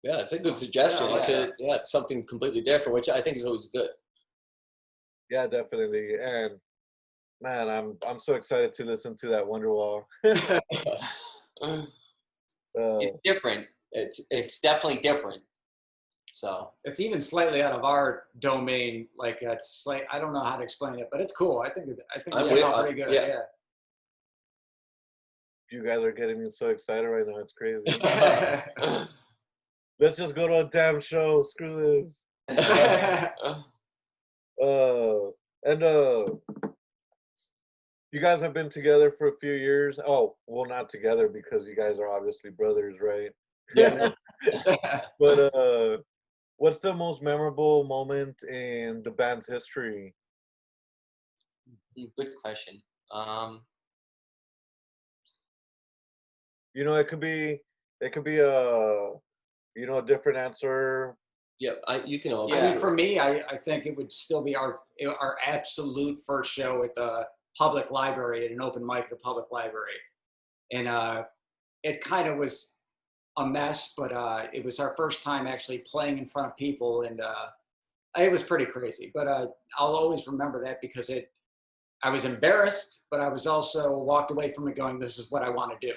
Yeah, 0.04 0.18
it's 0.18 0.32
a 0.32 0.38
good 0.38 0.54
suggestion. 0.56 1.08
Yeah, 1.10 1.28
yeah. 1.28 1.46
yeah, 1.58 1.78
something 1.84 2.24
completely 2.26 2.60
different, 2.60 2.94
which 2.94 3.08
I 3.08 3.20
think 3.20 3.36
is 3.38 3.44
always 3.44 3.68
good. 3.74 3.90
Yeah, 5.30 5.46
definitely, 5.46 6.16
and 6.22 6.52
man, 7.42 7.68
I'm 7.68 7.96
I'm 8.06 8.18
so 8.20 8.34
excited 8.34 8.72
to 8.74 8.84
listen 8.84 9.16
to 9.16 9.26
that 9.28 9.44
Wonderwall. 9.44 10.04
Uh, 12.74 12.96
It's 13.00 13.18
different. 13.22 13.66
It's 13.92 14.18
it's 14.30 14.46
It's 14.46 14.60
definitely 14.60 15.00
different. 15.02 15.42
So 16.32 16.70
It's 16.84 17.00
even 17.00 17.20
slightly 17.20 17.60
out 17.62 17.72
of 17.72 17.84
our 17.84 18.24
domain. 18.38 19.08
Like 19.18 19.38
it's 19.42 19.84
like 19.86 20.06
I 20.10 20.18
don't 20.18 20.32
know 20.32 20.42
how 20.42 20.56
to 20.56 20.62
explain 20.62 20.98
it, 20.98 21.08
but 21.12 21.20
it's 21.20 21.32
cool. 21.36 21.60
I 21.60 21.68
think 21.68 21.88
it's, 21.88 22.00
I 22.16 22.18
think 22.18 22.34
I'm 22.34 22.44
it's 22.46 22.54
with- 22.54 22.64
all 22.64 22.80
pretty 22.82 22.96
good. 22.98 23.12
yeah. 23.12 23.26
Yeah. 23.26 23.40
you 25.70 25.84
guys 25.86 26.02
are 26.02 26.12
getting 26.12 26.42
me 26.42 26.48
so 26.50 26.70
excited 26.70 27.06
right 27.06 27.26
now. 27.26 27.36
It's 27.40 27.52
crazy. 27.52 27.82
Let's 30.00 30.16
just 30.16 30.34
go 30.34 30.46
to 30.48 30.60
a 30.60 30.64
damn 30.64 30.98
show. 31.00 31.42
Screw 31.42 32.02
this. 32.02 32.24
Uh, 34.62 35.30
and 35.64 35.82
uh, 35.82 36.24
you 38.12 38.20
guys 38.20 38.42
have 38.42 38.52
been 38.52 38.68
together 38.68 39.10
for 39.10 39.28
a 39.28 39.36
few 39.40 39.54
years. 39.54 39.98
Oh, 40.06 40.36
well, 40.46 40.66
not 40.66 40.90
together 40.90 41.28
because 41.28 41.66
you 41.66 41.74
guys 41.74 41.98
are 41.98 42.08
obviously 42.08 42.50
brothers, 42.50 42.96
right? 43.00 43.30
Yeah. 43.74 44.10
but 45.18 45.54
uh, 45.54 45.96
what's 46.58 46.80
the 46.80 46.92
most 46.92 47.22
memorable 47.22 47.84
moment 47.84 48.42
in 48.42 49.02
the 49.02 49.10
band's 49.10 49.46
history? 49.46 50.14
mm, 51.98 52.10
good 52.14 52.34
question. 52.40 52.80
Um, 53.10 53.62
You 56.74 56.84
know, 56.84 56.94
it 56.94 57.08
could 57.08 57.20
be, 57.20 57.60
it 58.00 58.12
could 58.12 58.24
be 58.24 58.38
a, 58.38 59.10
you 59.74 59.86
know, 59.86 59.98
a 59.98 60.02
different 60.04 60.38
answer. 60.38 61.16
yeah, 61.58 61.72
I, 61.86 62.02
you 62.04 62.18
can 62.18 62.32
all. 62.32 62.52
I 62.52 62.56
Yeah. 62.56 62.70
mean, 62.70 62.78
for 62.78 62.90
me, 62.90 63.18
I, 63.18 63.40
I 63.48 63.56
think 63.58 63.86
it 63.86 63.96
would 63.96 64.10
still 64.12 64.42
be 64.42 64.56
our 64.56 64.80
our 65.20 65.36
absolute 65.46 66.18
first 66.26 66.50
show 66.52 66.82
at 66.82 66.94
the 66.94 67.26
public 67.56 67.90
library 67.90 68.46
at 68.46 68.52
an 68.52 68.60
open 68.60 68.84
mic 68.84 69.04
at 69.04 69.10
the 69.10 69.16
public 69.16 69.46
library, 69.50 69.98
and 70.72 70.88
uh, 70.88 71.24
it 71.82 72.00
kind 72.00 72.28
of 72.28 72.38
was 72.38 72.74
a 73.38 73.46
mess, 73.46 73.94
but 73.96 74.12
uh, 74.12 74.46
it 74.52 74.64
was 74.64 74.78
our 74.78 74.94
first 74.96 75.22
time 75.22 75.46
actually 75.46 75.82
playing 75.90 76.18
in 76.18 76.26
front 76.26 76.48
of 76.48 76.56
people, 76.56 77.02
and 77.02 77.20
uh, 77.20 77.46
it 78.18 78.30
was 78.30 78.42
pretty 78.42 78.66
crazy. 78.66 79.10
But 79.14 79.26
uh, 79.26 79.46
I'll 79.78 79.94
always 79.94 80.26
remember 80.26 80.62
that 80.64 80.80
because 80.80 81.08
it. 81.10 81.30
I 82.04 82.10
was 82.10 82.24
embarrassed, 82.24 83.04
but 83.12 83.20
I 83.20 83.28
was 83.28 83.46
also 83.46 83.96
walked 83.96 84.32
away 84.32 84.52
from 84.52 84.66
it 84.68 84.76
going, 84.76 84.98
"This 84.98 85.18
is 85.18 85.30
what 85.30 85.42
I 85.42 85.48
want 85.48 85.78
to 85.78 85.86
do." 85.86 85.94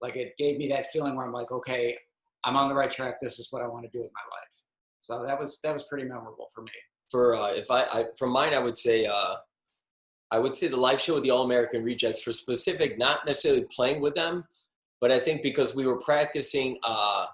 Like 0.00 0.16
it 0.16 0.34
gave 0.38 0.58
me 0.58 0.68
that 0.68 0.86
feeling 0.86 1.14
where 1.14 1.26
I'm 1.26 1.32
like, 1.32 1.52
"Okay, 1.52 1.96
I'm 2.44 2.56
on 2.56 2.68
the 2.68 2.74
right 2.74 2.90
track. 2.90 3.16
This 3.20 3.38
is 3.38 3.48
what 3.50 3.62
I 3.62 3.68
want 3.68 3.84
to 3.84 3.90
do 3.90 4.02
with 4.02 4.10
my 4.14 4.36
life." 4.36 4.52
So 5.00 5.24
that 5.26 5.38
was 5.38 5.60
that 5.62 5.72
was 5.72 5.82
pretty 5.84 6.04
memorable 6.04 6.48
for 6.54 6.62
me. 6.62 6.70
for 7.10 7.34
uh, 7.36 7.48
if 7.48 7.70
I, 7.70 7.82
I 7.82 8.06
from 8.18 8.30
mine, 8.30 8.54
I 8.54 8.60
would 8.60 8.76
say 8.76 9.04
uh, 9.04 9.34
I 10.32 10.38
would 10.38 10.56
say 10.56 10.66
the 10.66 10.76
live 10.76 11.00
show 11.00 11.14
with 11.14 11.24
the 11.24 11.30
All 11.30 11.44
American 11.44 11.84
Rejects 11.84 12.22
for 12.22 12.32
specific, 12.32 12.98
not 12.98 13.26
necessarily 13.26 13.66
playing 13.74 14.00
with 14.00 14.14
them, 14.14 14.44
but 15.00 15.12
I 15.12 15.20
think 15.20 15.42
because 15.42 15.76
we 15.76 15.86
were 15.86 16.00
practicing 16.00 16.78
uh, 16.82 17.26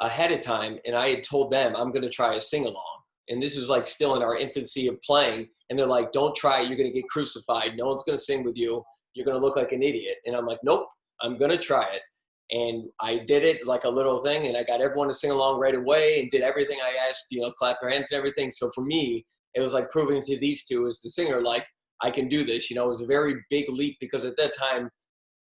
ahead 0.00 0.32
of 0.32 0.40
time, 0.40 0.78
and 0.84 0.96
I 0.96 1.08
had 1.08 1.22
told 1.22 1.52
them 1.52 1.76
I'm 1.76 1.92
going 1.92 2.02
to 2.02 2.10
try 2.10 2.34
a 2.34 2.40
sing 2.40 2.64
along, 2.64 3.02
and 3.28 3.40
this 3.40 3.56
was 3.56 3.68
like 3.68 3.86
still 3.86 4.16
in 4.16 4.22
our 4.22 4.36
infancy 4.36 4.88
of 4.88 5.00
playing, 5.02 5.48
and 5.70 5.78
they're 5.78 5.86
like, 5.86 6.10
"Don't 6.10 6.34
try 6.34 6.60
it, 6.60 6.68
you're 6.68 6.76
going 6.76 6.92
to 6.92 7.00
get 7.00 7.08
crucified. 7.08 7.76
No 7.76 7.86
one's 7.86 8.02
going 8.02 8.18
to 8.18 8.24
sing 8.24 8.42
with 8.42 8.56
you. 8.56 8.82
You're 9.14 9.24
going 9.24 9.38
to 9.38 9.44
look 9.44 9.56
like 9.56 9.72
an 9.72 9.82
idiot." 9.82 10.16
And 10.26 10.34
I'm 10.34 10.46
like, 10.46 10.58
"Nope, 10.64 10.88
I'm 11.22 11.38
going 11.38 11.52
to 11.52 11.58
try 11.58 11.86
it." 11.92 12.02
and 12.52 12.84
I 13.00 13.16
did 13.16 13.44
it 13.44 13.66
like 13.66 13.84
a 13.84 13.88
little 13.88 14.18
thing, 14.18 14.46
and 14.46 14.56
I 14.56 14.62
got 14.62 14.82
everyone 14.82 15.08
to 15.08 15.14
sing 15.14 15.30
along 15.30 15.58
right 15.58 15.74
away, 15.74 16.20
and 16.20 16.30
did 16.30 16.42
everything 16.42 16.78
I 16.82 17.08
asked, 17.08 17.26
you 17.30 17.40
know, 17.40 17.50
clap 17.50 17.78
their 17.80 17.90
hands 17.90 18.12
and 18.12 18.18
everything. 18.18 18.50
So 18.50 18.70
for 18.74 18.84
me, 18.84 19.24
it 19.54 19.60
was 19.60 19.72
like 19.72 19.88
proving 19.88 20.20
to 20.22 20.38
these 20.38 20.66
two 20.66 20.86
as 20.86 21.00
the 21.00 21.08
singer, 21.08 21.40
like 21.40 21.64
I 22.02 22.10
can 22.10 22.28
do 22.28 22.44
this. 22.44 22.70
You 22.70 22.76
know, 22.76 22.84
it 22.84 22.88
was 22.88 23.00
a 23.00 23.06
very 23.06 23.36
big 23.50 23.68
leap 23.68 23.96
because 24.00 24.24
at 24.24 24.36
that 24.38 24.56
time, 24.58 24.88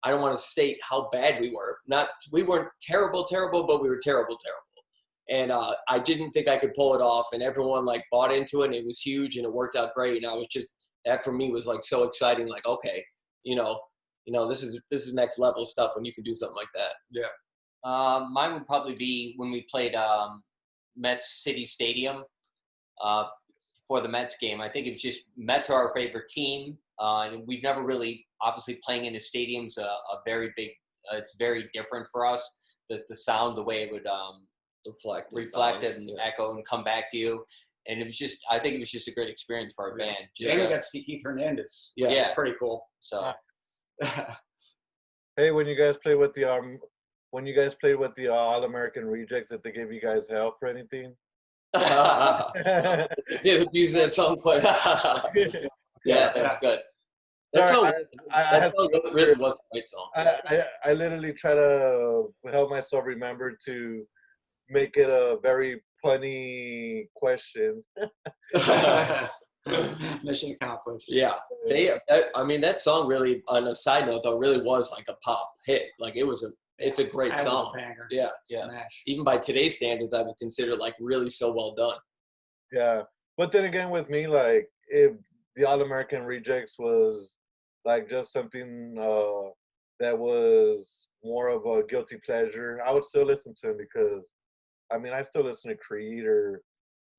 I 0.04 0.10
don't 0.10 0.22
want 0.22 0.36
to 0.36 0.42
state 0.42 0.78
how 0.88 1.10
bad 1.12 1.40
we 1.40 1.50
were. 1.50 1.78
Not 1.88 2.08
we 2.32 2.44
weren't 2.44 2.70
terrible, 2.82 3.24
terrible, 3.24 3.66
but 3.68 3.82
we 3.82 3.90
were 3.90 4.00
terrible, 4.02 4.38
terrible. 4.44 4.66
And 5.30 5.52
uh, 5.52 5.76
I 5.88 6.00
didn't 6.00 6.32
think 6.32 6.48
I 6.48 6.58
could 6.58 6.74
pull 6.74 6.96
it 6.96 7.02
off, 7.02 7.28
and 7.32 7.44
everyone 7.44 7.86
like 7.86 8.04
bought 8.12 8.34
into 8.34 8.64
it, 8.64 8.68
and 8.68 8.76
it 8.76 8.86
was 8.86 9.00
huge, 9.00 9.38
and 9.38 9.46
it 9.46 9.54
worked 9.54 9.76
out 9.76 9.94
great. 9.96 10.24
And 10.24 10.32
I 10.32 10.34
was 10.34 10.48
just 10.52 10.76
that 11.06 11.24
for 11.24 11.32
me 11.32 11.52
was 11.52 11.68
like 11.68 11.84
so 11.84 12.04
exciting. 12.04 12.48
Like 12.48 12.66
okay, 12.66 13.04
you 13.44 13.56
know, 13.56 13.80
you 14.26 14.34
know, 14.34 14.50
this 14.50 14.64
is 14.64 14.82
this 14.90 15.08
is 15.08 15.14
next 15.14 15.40
level 15.40 15.66
stuff 15.66 15.92
when 15.96 16.06
you 16.06 16.14
can 16.14 16.24
do 16.24 16.34
something 16.34 16.56
like 16.56 16.68
that. 16.76 16.94
Yeah. 17.12 17.28
Uh, 17.84 18.28
mine 18.32 18.54
would 18.54 18.68
probably 18.68 18.96
be 18.96 19.34
when 19.38 19.52
we 19.52 19.66
played 19.72 19.96
um, 19.96 20.44
Mets 20.96 21.44
City 21.44 21.66
Stadium 21.66 22.24
uh, 23.02 23.26
for 23.92 24.00
the 24.00 24.08
Mets 24.08 24.38
game. 24.40 24.62
I 24.62 24.70
think 24.70 24.88
it's 24.88 25.02
just 25.02 25.26
Mets 25.36 25.70
are 25.70 25.76
our 25.76 25.94
favorite 25.94 26.30
team, 26.30 26.78
uh, 26.98 27.28
and 27.30 27.44
we've 27.46 27.62
never 27.62 27.84
really, 27.84 28.26
obviously, 28.42 28.80
playing 28.86 29.04
in 29.04 29.12
the 29.12 29.20
stadium's 29.20 29.78
a, 29.78 29.84
a 29.84 30.22
very 30.26 30.54
big. 30.56 30.70
Uh, 31.12 31.18
it's 31.18 31.36
very 31.38 31.70
different 31.74 32.08
for 32.10 32.26
us. 32.26 32.42
The 32.90 33.02
the 33.10 33.16
sound, 33.16 33.58
the 33.58 33.64
way 33.64 33.84
it 33.84 33.92
would 33.92 34.08
um, 34.08 34.48
Reflect, 34.88 35.34
and 35.34 35.44
reflect 35.44 35.82
bounce, 35.82 35.98
and 35.98 36.10
yeah. 36.10 36.24
echo 36.24 36.56
and 36.56 36.66
come 36.66 36.86
back 36.86 37.12
to 37.12 37.18
you. 37.18 37.44
And 37.90 38.00
it 38.00 38.06
was 38.06 38.18
just, 38.18 38.40
I 38.50 38.60
think 38.60 38.76
it 38.76 38.80
was 38.80 38.90
just 38.92 39.10
a 39.10 39.12
great 39.12 39.30
experience 39.30 39.74
for 39.76 39.92
our 39.92 40.00
Yeah. 40.00 40.06
band. 40.06 40.26
Just, 40.38 40.52
and 40.52 40.62
we 40.62 40.68
uh, 40.68 40.70
got 40.70 40.76
to 40.78 40.82
see 40.88 41.04
Keith 41.04 41.22
Hernandez. 41.22 41.92
Yeah. 41.98 42.10
Yeah. 42.12 42.34
pretty 42.34 42.54
cool. 42.58 42.88
so 43.00 43.34
Hey, 45.36 45.52
when 45.52 45.68
you 45.68 45.76
guys 45.76 45.98
play 45.98 46.16
with 46.16 46.34
the 46.34 46.46
um, 46.46 46.80
when 47.32 47.46
you 47.46 47.54
guys 47.56 47.76
played 47.76 47.96
with 47.96 48.16
the 48.16 48.30
uh, 48.30 48.34
All 48.34 48.64
American 48.64 49.06
Rejects, 49.06 49.52
did 49.52 49.64
they 49.64 49.72
give 49.72 49.92
you 49.92 50.00
guys 50.00 50.30
help 50.30 50.56
for 50.60 50.68
anything? 50.70 51.14
yeah, 51.76 53.08
use 53.72 53.94
that 53.94 54.12
song 54.14 54.38
quite. 54.38 54.64
yeah, 54.64 55.48
yeah, 56.06 56.34
that 56.34 56.44
was 56.44 56.58
good. 56.60 56.80
that 57.54 57.68
Sorry, 57.70 57.94
song, 57.94 58.04
I, 58.32 58.42
I, 58.42 58.48
I 58.48 58.52
that 58.52 58.62
had 58.64 58.74
song 58.76 58.90
really 59.14 59.34
was 59.36 59.56
a 59.56 59.74
great 59.74 59.90
song. 59.90 60.10
I, 60.16 60.40
I, 60.48 60.90
I 60.90 60.94
literally 60.94 61.34
try 61.34 61.54
to 61.54 62.34
help 62.52 62.70
myself 62.70 63.06
remember 63.06 63.58
to 63.66 64.04
make 64.70 64.98
it 64.98 65.10
a 65.10 65.38
very 65.42 65.82
punny 66.04 67.08
question. 67.16 67.84
Mission 70.24 70.52
accomplished. 70.60 71.06
yeah, 71.08 71.36
they. 71.68 71.92
That, 72.10 72.26
I 72.36 72.44
mean, 72.44 72.62
that 72.62 72.82
song 72.82 73.08
really. 73.08 73.44
On 73.48 73.68
a 73.68 73.76
side 73.76 74.08
note, 74.08 74.24
though, 74.24 74.38
really 74.38 74.60
was 74.62 74.92
like 74.92 75.06
a 75.08 75.14
pop 75.24 75.52
hit. 75.66 75.84
Like 76.00 76.16
it 76.16 76.24
was 76.24 76.44
a. 76.44 76.50
It's 76.82 77.00
a 77.00 77.04
great 77.04 77.30
That 77.36 77.46
was 77.46 77.54
song. 77.54 77.74
a 77.76 77.78
banger. 77.78 78.08
Yeah, 78.12 78.30
Yeah. 78.50 78.66
Smash. 78.66 79.04
even 79.06 79.24
by 79.24 79.38
today's 79.38 79.78
standards, 79.78 80.14
I 80.14 80.22
would 80.24 80.38
consider 80.38 80.72
it 80.74 80.80
like 80.80 80.96
really 81.00 81.30
so 81.30 81.54
well 81.54 81.74
done. 81.76 81.98
Yeah, 82.72 83.04
but 83.38 83.52
then 83.52 83.66
again, 83.66 83.90
with 83.90 84.10
me, 84.10 84.28
like 84.28 84.70
if 84.88 85.14
the 85.56 85.66
All 85.66 85.82
American 85.82 86.24
Rejects 86.24 86.78
was 86.80 87.36
like 87.86 88.08
just 88.10 88.32
something 88.32 88.96
uh 89.00 89.50
that 90.00 90.18
was 90.18 91.08
more 91.24 91.50
of 91.50 91.66
a 91.66 91.84
guilty 91.86 92.18
pleasure, 92.26 92.82
I 92.86 92.92
would 92.92 93.06
still 93.06 93.26
listen 93.26 93.54
to 93.62 93.70
him 93.72 93.78
because, 93.78 94.26
I 94.92 94.98
mean, 94.98 95.14
I 95.14 95.22
still 95.22 95.44
listen 95.44 95.70
to 95.70 95.78
Creed 95.78 96.26
or 96.26 96.64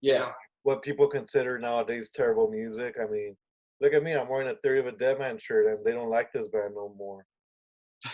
Yeah. 0.01 0.33
what 0.65 0.83
people 0.83 1.07
consider 1.07 1.59
nowadays 1.61 2.11
terrible 2.13 2.49
music. 2.51 2.97
I 3.01 3.07
mean, 3.07 3.37
look 3.81 3.93
at 3.93 4.03
me, 4.03 4.15
I'm 4.17 4.29
wearing 4.29 4.49
a 4.49 4.57
Theory 4.57 4.81
of 4.81 4.87
a 4.87 4.93
Dead 4.93 5.19
Man 5.21 5.39
shirt, 5.39 5.67
and 5.73 5.85
they 5.85 5.93
don't 5.93 6.11
like 6.11 6.33
this 6.33 6.49
band 6.49 6.75
no 6.75 6.93
more. 6.99 7.25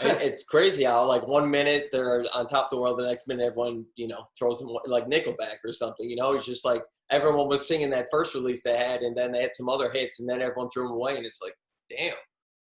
It- 0.03 0.22
it's 0.22 0.44
crazy 0.44 0.85
how 0.85 1.05
like 1.07 1.27
one 1.27 1.51
minute 1.51 1.88
they're 1.92 2.24
on 2.35 2.46
top 2.46 2.66
of 2.66 2.70
the 2.70 2.77
world, 2.79 2.98
the 2.98 3.07
next 3.07 3.27
minute 3.29 3.44
everyone 3.44 3.87
you 3.96 4.07
know 4.09 4.27
throws 4.38 4.59
them 4.61 4.68
like 4.87 5.07
Nickelback 5.07 5.57
or 5.64 5.72
something. 5.72 6.09
You 6.09 6.16
know, 6.16 6.33
it's 6.33 6.46
just 6.46 6.64
like 6.64 6.83
everyone 7.11 7.48
was 7.48 7.66
singing 7.66 7.90
that 7.90 8.07
first 8.11 8.35
release 8.35 8.62
they 8.62 8.77
had, 8.77 9.01
and 9.03 9.16
then 9.16 9.33
they 9.33 9.40
had 9.42 9.55
some 9.55 9.68
other 9.68 9.90
hits, 9.90 10.20
and 10.20 10.29
then 10.29 10.42
everyone 10.42 10.68
threw 10.68 10.85
them 10.85 10.92
away, 10.96 11.16
and 11.16 11.24
it's 11.24 11.40
like, 11.42 11.55
damn, 11.90 12.14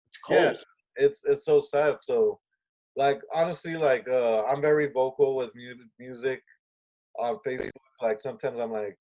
it's 0.06 0.18
cold. 0.18 0.40
Yeah. 0.40 1.04
It's 1.06 1.22
it's 1.24 1.44
so 1.44 1.60
sad. 1.60 1.96
So, 2.02 2.38
like 2.96 3.20
honestly, 3.34 3.76
like 3.76 4.06
uh, 4.08 4.42
I'm 4.44 4.60
very 4.60 4.86
vocal 4.92 5.36
with 5.36 5.50
mu- 5.54 5.84
music 5.98 6.40
on 7.18 7.36
Facebook. 7.46 7.70
Like 8.00 8.20
sometimes 8.20 8.58
I'm 8.60 8.72
like, 8.72 8.96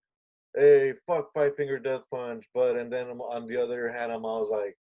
"Hey, 0.56 0.94
fuck 1.06 1.30
Five 1.34 1.56
Finger 1.56 1.78
Death 1.80 2.02
Punch," 2.12 2.46
but 2.54 2.78
and 2.78 2.92
then 2.92 3.08
on 3.10 3.46
the 3.48 3.58
other 3.62 3.92
hand, 3.92 4.12
I'm 4.12 4.26
always 4.26 4.50
like, 4.52 4.76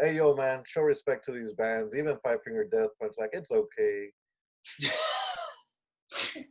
"Hey, 0.00 0.14
yo, 0.16 0.34
man, 0.34 0.62
show 0.66 0.82
respect 0.82 1.24
to 1.26 1.32
these 1.32 1.52
bands. 1.52 1.94
Even 1.96 2.16
Five 2.22 2.38
Finger 2.44 2.64
Death 2.64 2.90
Punch, 3.00 3.14
like 3.18 3.30
it's 3.32 3.50
okay." 3.50 4.10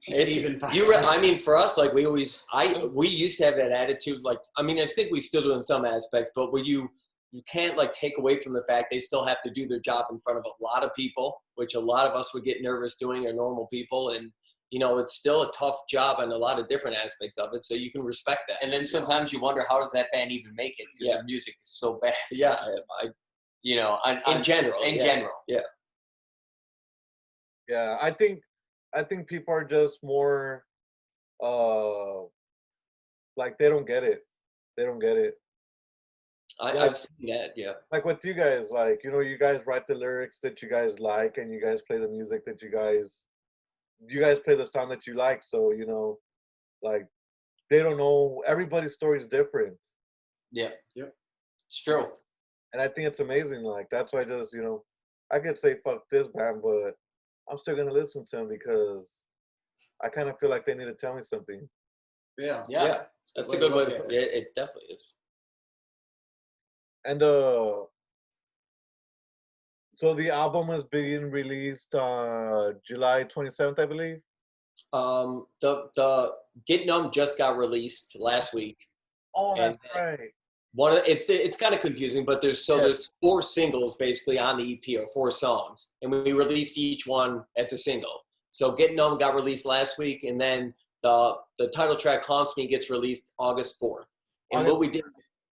It's 0.07 0.35
Even 0.35 0.59
you. 0.73 0.89
Re- 0.89 0.97
I 0.97 1.17
mean, 1.19 1.39
for 1.39 1.55
us, 1.57 1.77
like 1.77 1.93
we 1.93 2.05
always, 2.05 2.45
I 2.51 2.85
we 2.93 3.07
used 3.07 3.37
to 3.39 3.45
have 3.45 3.55
that 3.55 3.71
attitude. 3.71 4.21
Like, 4.23 4.39
I 4.57 4.61
mean, 4.61 4.79
I 4.79 4.85
think 4.85 5.11
we 5.11 5.21
still 5.21 5.41
do 5.41 5.53
in 5.53 5.63
some 5.63 5.85
aspects, 5.85 6.29
but 6.35 6.51
where 6.51 6.63
you 6.63 6.89
you 7.31 7.41
can't 7.51 7.77
like 7.77 7.91
take 7.93 8.17
away 8.17 8.37
from 8.37 8.53
the 8.53 8.63
fact 8.63 8.87
they 8.91 8.99
still 8.99 9.25
have 9.25 9.41
to 9.41 9.49
do 9.49 9.67
their 9.67 9.79
job 9.79 10.05
in 10.11 10.19
front 10.19 10.39
of 10.39 10.45
a 10.45 10.63
lot 10.63 10.83
of 10.83 10.93
people, 10.93 11.41
which 11.55 11.73
a 11.75 11.79
lot 11.79 12.05
of 12.07 12.15
us 12.15 12.33
would 12.33 12.43
get 12.43 12.61
nervous 12.61 12.95
doing, 12.95 13.25
are 13.27 13.33
normal 13.33 13.67
people, 13.67 14.09
and 14.09 14.31
you 14.71 14.79
know, 14.79 14.97
it's 14.97 15.15
still 15.15 15.43
a 15.43 15.51
tough 15.51 15.77
job 15.89 16.17
on 16.19 16.31
a 16.31 16.35
lot 16.37 16.59
of 16.59 16.67
different 16.67 16.97
aspects 16.97 17.37
of 17.37 17.49
it. 17.53 17.63
So 17.63 17.75
you 17.75 17.91
can 17.91 18.01
respect 18.03 18.41
that. 18.49 18.57
And 18.63 18.73
then 18.73 18.85
sometimes 18.85 19.31
you 19.31 19.39
wonder 19.39 19.63
how 19.69 19.79
does 19.79 19.91
that 19.91 20.07
band 20.11 20.31
even 20.31 20.53
make 20.55 20.79
it 20.79 20.87
because 20.91 21.07
Yeah. 21.07 21.13
their 21.15 21.23
music 21.23 21.53
is 21.63 21.71
so 21.71 21.97
bad. 22.01 22.13
yeah, 22.31 22.55
I, 23.01 23.07
You 23.69 23.77
know, 23.77 23.97
on, 24.05 24.17
In 24.17 24.23
on- 24.37 24.43
general, 24.43 24.79
In 24.83 24.95
yeah. 24.95 25.01
general. 25.09 25.37
Yeah, 25.47 25.67
Yeah, 27.67 27.97
I 28.01 28.11
think 28.11 28.41
I 28.93 29.01
think 29.03 29.27
people 29.27 29.53
are 29.53 29.63
just 29.77 30.03
more 30.03 30.63
uh 31.43 32.21
like 33.41 33.57
they 33.57 33.67
don't 33.73 33.87
get 33.87 34.03
it. 34.03 34.21
They 34.77 34.83
don't 34.85 34.99
get 35.07 35.17
it. 35.17 35.33
I, 36.61 36.73
Yeah. 36.73 36.83
I've 36.83 36.97
seen 36.97 37.25
that. 37.33 37.49
Yeah. 37.57 37.73
like 37.91 38.05
with 38.05 38.23
you 38.23 38.33
guys, 38.35 38.69
like 38.71 39.03
you 39.03 39.11
know, 39.11 39.21
you 39.31 39.37
guys 39.37 39.59
write 39.65 39.87
the 39.87 39.95
lyrics 39.95 40.37
that 40.43 40.61
you 40.61 40.69
guys 40.69 40.99
like, 40.99 41.37
and 41.39 41.51
you 41.51 41.59
guys 41.59 41.81
play 41.87 41.97
the 41.97 42.07
music 42.07 42.45
that 42.45 42.61
you 42.61 42.69
guys, 42.69 43.25
you 44.07 44.19
guys 44.21 44.39
play 44.39 44.55
the 44.55 44.65
song 44.75 44.87
that 44.89 45.07
you 45.07 45.15
like. 45.15 45.41
So 45.43 45.71
you 45.79 45.85
know, 45.87 46.19
like 46.83 47.05
they 47.69 47.81
don't 47.81 47.97
know. 47.97 48.43
Everybody's 48.45 48.93
story 48.93 49.17
is 49.19 49.27
different, 49.27 49.75
Yeah. 50.51 50.69
yeah, 50.93 51.09
It's 51.65 51.81
true. 51.81 52.05
And 52.75 52.81
I 52.81 52.89
think 52.89 53.07
it's 53.07 53.21
amazing. 53.21 53.63
Like 53.63 53.87
that's 53.89 54.11
why 54.11 54.21
I 54.21 54.25
just 54.25 54.53
you 54.53 54.61
know, 54.61 54.83
I 55.31 55.39
could 55.39 55.57
say 55.57 55.77
fuck 55.81 56.01
this 56.11 56.27
band, 56.27 56.61
but 56.61 56.91
I'm 57.49 57.57
still 57.57 57.77
gonna 57.77 57.93
listen 57.93 58.25
to 58.25 58.35
them 58.35 58.49
because 58.49 59.23
I 60.03 60.09
kind 60.09 60.27
of 60.27 60.37
feel 60.39 60.49
like 60.49 60.65
they 60.65 60.73
need 60.73 60.85
to 60.85 60.93
tell 60.93 61.15
me 61.15 61.23
something. 61.23 61.69
Yeah. 62.37 62.63
Yeah. 62.67 63.03
That's 63.33 63.53
a 63.53 63.57
good 63.57 63.73
way. 63.73 63.85
to 63.85 63.91
To, 63.91 64.03
it, 64.09 64.33
it 64.33 64.47
definitely 64.55 64.93
is. 64.93 65.15
And 67.05 67.23
uh, 67.23 67.85
so 69.95 70.13
the 70.13 70.31
album 70.31 70.69
is 70.71 70.83
being 70.91 71.31
released 71.31 71.95
uh 71.95 72.73
July 72.85 73.23
27th, 73.23 73.79
I 73.79 73.85
believe. 73.85 74.19
Um, 74.91 75.45
the 75.61 75.89
the 75.95 76.33
Get 76.67 76.85
Numb 76.85 77.09
just 77.13 77.37
got 77.37 77.57
released 77.57 78.17
last 78.19 78.53
week. 78.53 78.79
Oh, 79.33 79.53
And 79.55 79.79
that's 79.81 79.95
right. 79.95 80.34
One 80.75 80.91
of 80.91 81.03
it's 81.07 81.29
it's 81.29 81.55
kind 81.55 81.73
of 81.73 81.79
confusing, 81.79 82.25
but 82.25 82.41
there's 82.41 82.63
so 82.63 82.75
Yeah. 82.75 82.83
there's 82.83 83.11
four 83.21 83.41
singles 83.41 83.95
basically 83.95 84.37
on 84.37 84.57
the 84.57 84.73
EP 84.73 84.97
or 85.01 85.07
four 85.13 85.31
songs, 85.31 85.91
and 86.01 86.11
we 86.11 86.33
released 86.33 86.77
each 86.77 87.07
one 87.07 87.45
as 87.57 87.71
a 87.71 87.77
single. 87.77 88.25
So 88.51 88.71
Get 88.71 88.93
Numb 88.93 89.17
got 89.17 89.35
released 89.35 89.65
last 89.65 89.97
week, 89.97 90.23
and 90.23 90.39
then 90.39 90.73
the 91.01 91.37
the 91.57 91.67
title 91.69 91.95
track 91.95 92.25
Haunts 92.25 92.57
Me 92.57 92.67
gets 92.67 92.89
released 92.89 93.31
August 93.39 93.79
fourth. 93.79 94.05
And 94.51 94.67
what 94.67 94.79
we 94.79 94.89
did, 94.89 95.03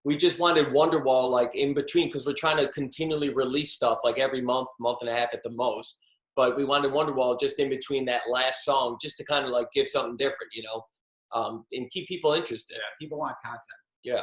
we 0.04 0.16
just 0.16 0.38
wanted 0.40 0.66
Wonderwall 0.68 1.30
like 1.30 1.54
in 1.54 1.72
between 1.72 2.08
because 2.08 2.26
we're 2.26 2.34
trying 2.34 2.56
to 2.58 2.68
continually 2.68 3.30
release 3.30 3.72
stuff 3.72 3.98
like 4.04 4.18
every 4.18 4.40
month, 4.40 4.68
month 4.80 4.98
and 5.02 5.10
a 5.10 5.14
half 5.14 5.32
at 5.32 5.42
the 5.44 5.50
most. 5.50 6.00
But 6.34 6.56
we 6.56 6.64
wanted 6.64 6.90
Wonderwall 6.92 7.38
just 7.38 7.60
in 7.60 7.68
between 7.68 8.04
that 8.06 8.22
last 8.28 8.64
song, 8.64 8.98
just 9.00 9.16
to 9.18 9.24
kind 9.24 9.44
of 9.44 9.50
like 9.52 9.68
give 9.72 9.88
something 9.88 10.16
different, 10.16 10.52
you 10.52 10.62
know, 10.64 10.84
um, 11.32 11.64
and 11.72 11.88
keep 11.90 12.08
people 12.08 12.32
interested. 12.32 12.78
People 13.00 13.18
want 13.18 13.36
content. 13.44 13.62
Yeah, 14.02 14.22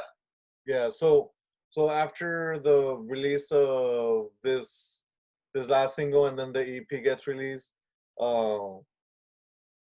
so 0.92 1.32
so 1.72 1.90
after 1.90 2.60
the 2.64 2.96
release 3.08 3.52
of 3.52 4.28
this 4.44 5.02
this 5.54 5.68
last 5.68 5.96
single 5.96 6.28
and 6.28 6.38
then 6.38 6.52
the 6.54 6.62
EP 6.78 7.04
gets 7.04 7.28
released, 7.28 7.72
um, 8.20 8.82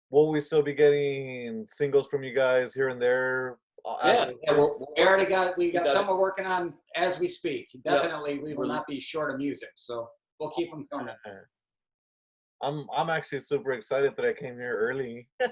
will 0.10 0.32
we 0.32 0.41
still 0.41 0.62
be 0.62 0.73
getting 0.73 1.65
singles 1.69 2.08
from 2.08 2.23
you 2.23 2.34
guys 2.34 2.73
here 2.73 2.89
and 2.89 3.02
there? 3.02 3.58
uh, 3.86 3.97
Yeah, 4.04 4.32
yeah, 4.43 4.67
We 4.97 5.04
already 5.04 5.26
got 5.26 5.58
we 5.58 5.71
got 5.71 5.89
some 5.89 6.08
we're 6.08 6.17
working 6.17 6.45
on 6.45 6.73
as 6.95 7.19
we 7.19 7.28
speak. 7.28 7.67
Definitely, 7.84 8.39
we 8.39 8.54
will 8.54 8.67
not 8.67 8.88
be 8.88 9.00
short 9.00 9.32
of 9.32 9.38
music, 9.38 9.71
so 9.76 10.10
we'll 10.39 10.52
keep 10.52 10.71
them 10.71 10.88
coming. 10.91 11.15
I'm 12.63 12.88
I'm 12.95 13.10
actually 13.10 13.41
super 13.41 13.73
excited 13.73 14.13
that 14.17 14.26
I 14.26 14.34
came 14.34 14.56
here 14.56 14.76
early. 14.78 15.28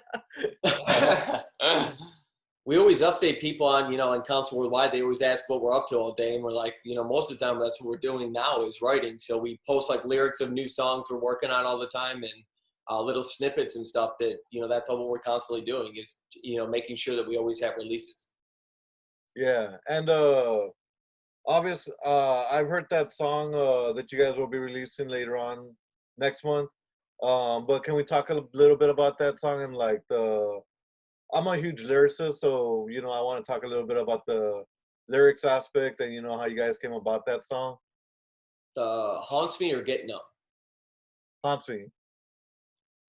we 2.65 2.79
always 2.79 3.01
update 3.01 3.39
people 3.39 3.67
on, 3.67 3.91
you 3.91 3.97
know, 3.97 4.13
on 4.13 4.23
Council 4.23 4.57
Worldwide. 4.57 4.91
They 4.91 5.03
always 5.03 5.21
ask 5.21 5.47
what 5.47 5.61
we're 5.61 5.75
up 5.75 5.87
to 5.89 5.97
all 5.97 6.13
day, 6.13 6.33
and 6.33 6.43
we're 6.43 6.51
like, 6.51 6.75
you 6.83 6.95
know, 6.95 7.03
most 7.03 7.31
of 7.31 7.37
the 7.37 7.45
time 7.45 7.59
that's 7.59 7.79
what 7.79 7.89
we're 7.89 7.97
doing 7.97 8.33
now 8.33 8.65
is 8.65 8.79
writing. 8.81 9.19
So 9.19 9.37
we 9.37 9.59
post 9.67 9.89
like 9.89 10.03
lyrics 10.03 10.41
of 10.41 10.51
new 10.51 10.67
songs 10.67 11.05
we're 11.09 11.19
working 11.19 11.51
on 11.51 11.65
all 11.65 11.77
the 11.77 11.85
time, 11.87 12.23
and 12.23 12.33
uh, 12.89 12.99
little 13.01 13.21
snippets 13.21 13.75
and 13.75 13.85
stuff. 13.85 14.11
That 14.19 14.37
you 14.49 14.61
know, 14.61 14.67
that's 14.67 14.89
all 14.89 14.97
what 14.97 15.09
we're 15.09 15.19
constantly 15.19 15.63
doing 15.63 15.93
is, 15.95 16.21
you 16.43 16.57
know, 16.57 16.67
making 16.67 16.95
sure 16.95 17.15
that 17.15 17.27
we 17.27 17.37
always 17.37 17.61
have 17.61 17.75
releases. 17.77 18.31
Yeah, 19.35 19.77
and 19.87 20.09
uh, 20.09 20.61
obvious. 21.45 21.87
Uh, 22.03 22.45
I've 22.45 22.67
heard 22.67 22.87
that 22.89 23.13
song 23.13 23.53
uh 23.53 23.93
that 23.93 24.11
you 24.11 24.23
guys 24.23 24.37
will 24.37 24.47
be 24.47 24.57
releasing 24.57 25.07
later 25.07 25.37
on 25.37 25.69
next 26.17 26.43
month. 26.43 26.69
Um, 27.21 27.67
but 27.67 27.83
can 27.83 27.95
we 27.95 28.03
talk 28.03 28.31
a 28.31 28.41
little 28.53 28.75
bit 28.75 28.89
about 28.89 29.19
that 29.19 29.39
song 29.39 29.61
and 29.61 29.75
like 29.75 30.01
the? 30.09 30.61
I'm 31.35 31.47
a 31.47 31.57
huge 31.57 31.83
lyricist, 31.83 32.35
so 32.35 32.87
you 32.89 33.01
know 33.01 33.11
I 33.11 33.21
want 33.21 33.43
to 33.43 33.51
talk 33.51 33.63
a 33.63 33.67
little 33.67 33.85
bit 33.85 33.97
about 33.97 34.25
the 34.25 34.63
lyrics 35.09 35.43
aspect 35.43 35.99
and 35.99 36.13
you 36.13 36.21
know 36.21 36.37
how 36.37 36.45
you 36.45 36.57
guys 36.57 36.77
came 36.77 36.93
about 36.93 37.25
that 37.25 37.45
song. 37.45 37.75
The 38.75 39.17
haunts 39.19 39.59
me 39.59 39.73
or 39.73 39.81
get 39.81 40.07
numb. 40.07 40.19
Haunts 41.43 41.67
me. 41.67 41.87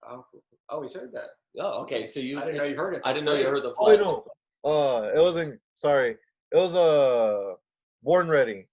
Oh, 0.09 0.25
oh, 0.69 0.83
he's 0.83 0.95
heard 0.95 1.13
that. 1.13 1.31
Oh, 1.59 1.83
okay. 1.83 2.05
So 2.05 2.19
you, 2.21 2.39
I 2.41 2.45
didn't 2.45 2.57
know 2.59 2.65
you 2.65 2.77
heard 2.77 2.95
it. 2.95 3.03
I 3.05 3.13
didn't 3.13 3.27
know 3.27 3.35
you 3.35 3.47
heard 3.47 3.63
the. 3.63 3.75
Oh, 3.79 3.93
I 3.95 3.97
full 3.97 4.27
know. 4.65 4.71
Uh, 4.71 5.11
it 5.15 5.21
wasn't. 5.23 5.61
Sorry, 5.77 6.11
it 6.11 6.57
was 6.57 6.75
uh, 6.75 7.55
Born 8.03 8.29
Ready. 8.29 8.67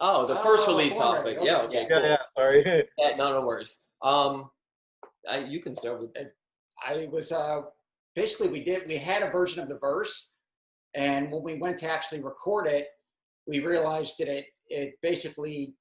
Oh, 0.00 0.26
the 0.26 0.36
first 0.36 0.68
Oh, 0.68 0.76
release 0.76 0.96
Born 0.98 1.18
off 1.18 1.24
Ready, 1.24 1.36
it. 1.40 1.44
Yeah. 1.44 1.58
okay. 1.62 1.84
Okay. 1.84 1.86
Yeah, 1.90 1.98
cool. 1.98 2.08
yeah. 2.08 2.16
Sorry. 2.38 2.84
Yeah, 2.98 3.16
no, 3.16 3.32
no 3.32 3.40
worries. 3.44 3.80
Um, 4.02 4.50
I, 5.28 5.38
you 5.38 5.60
can 5.60 5.74
start 5.74 5.98
with 6.00 6.14
that. 6.14 6.34
I 6.86 7.08
was 7.10 7.32
uh, 7.32 7.62
basically 8.14 8.48
we 8.48 8.62
did 8.62 8.86
we 8.86 8.96
had 8.96 9.22
a 9.22 9.30
version 9.30 9.62
of 9.62 9.68
the 9.68 9.78
verse, 9.78 10.30
and 10.94 11.30
when 11.30 11.42
we 11.42 11.56
went 11.56 11.78
to 11.78 11.90
actually 11.90 12.22
record 12.22 12.66
it, 12.66 12.86
we 13.46 13.60
realized 13.60 14.16
that 14.18 14.28
it 14.28 14.46
it 14.68 14.94
basically 15.02 15.74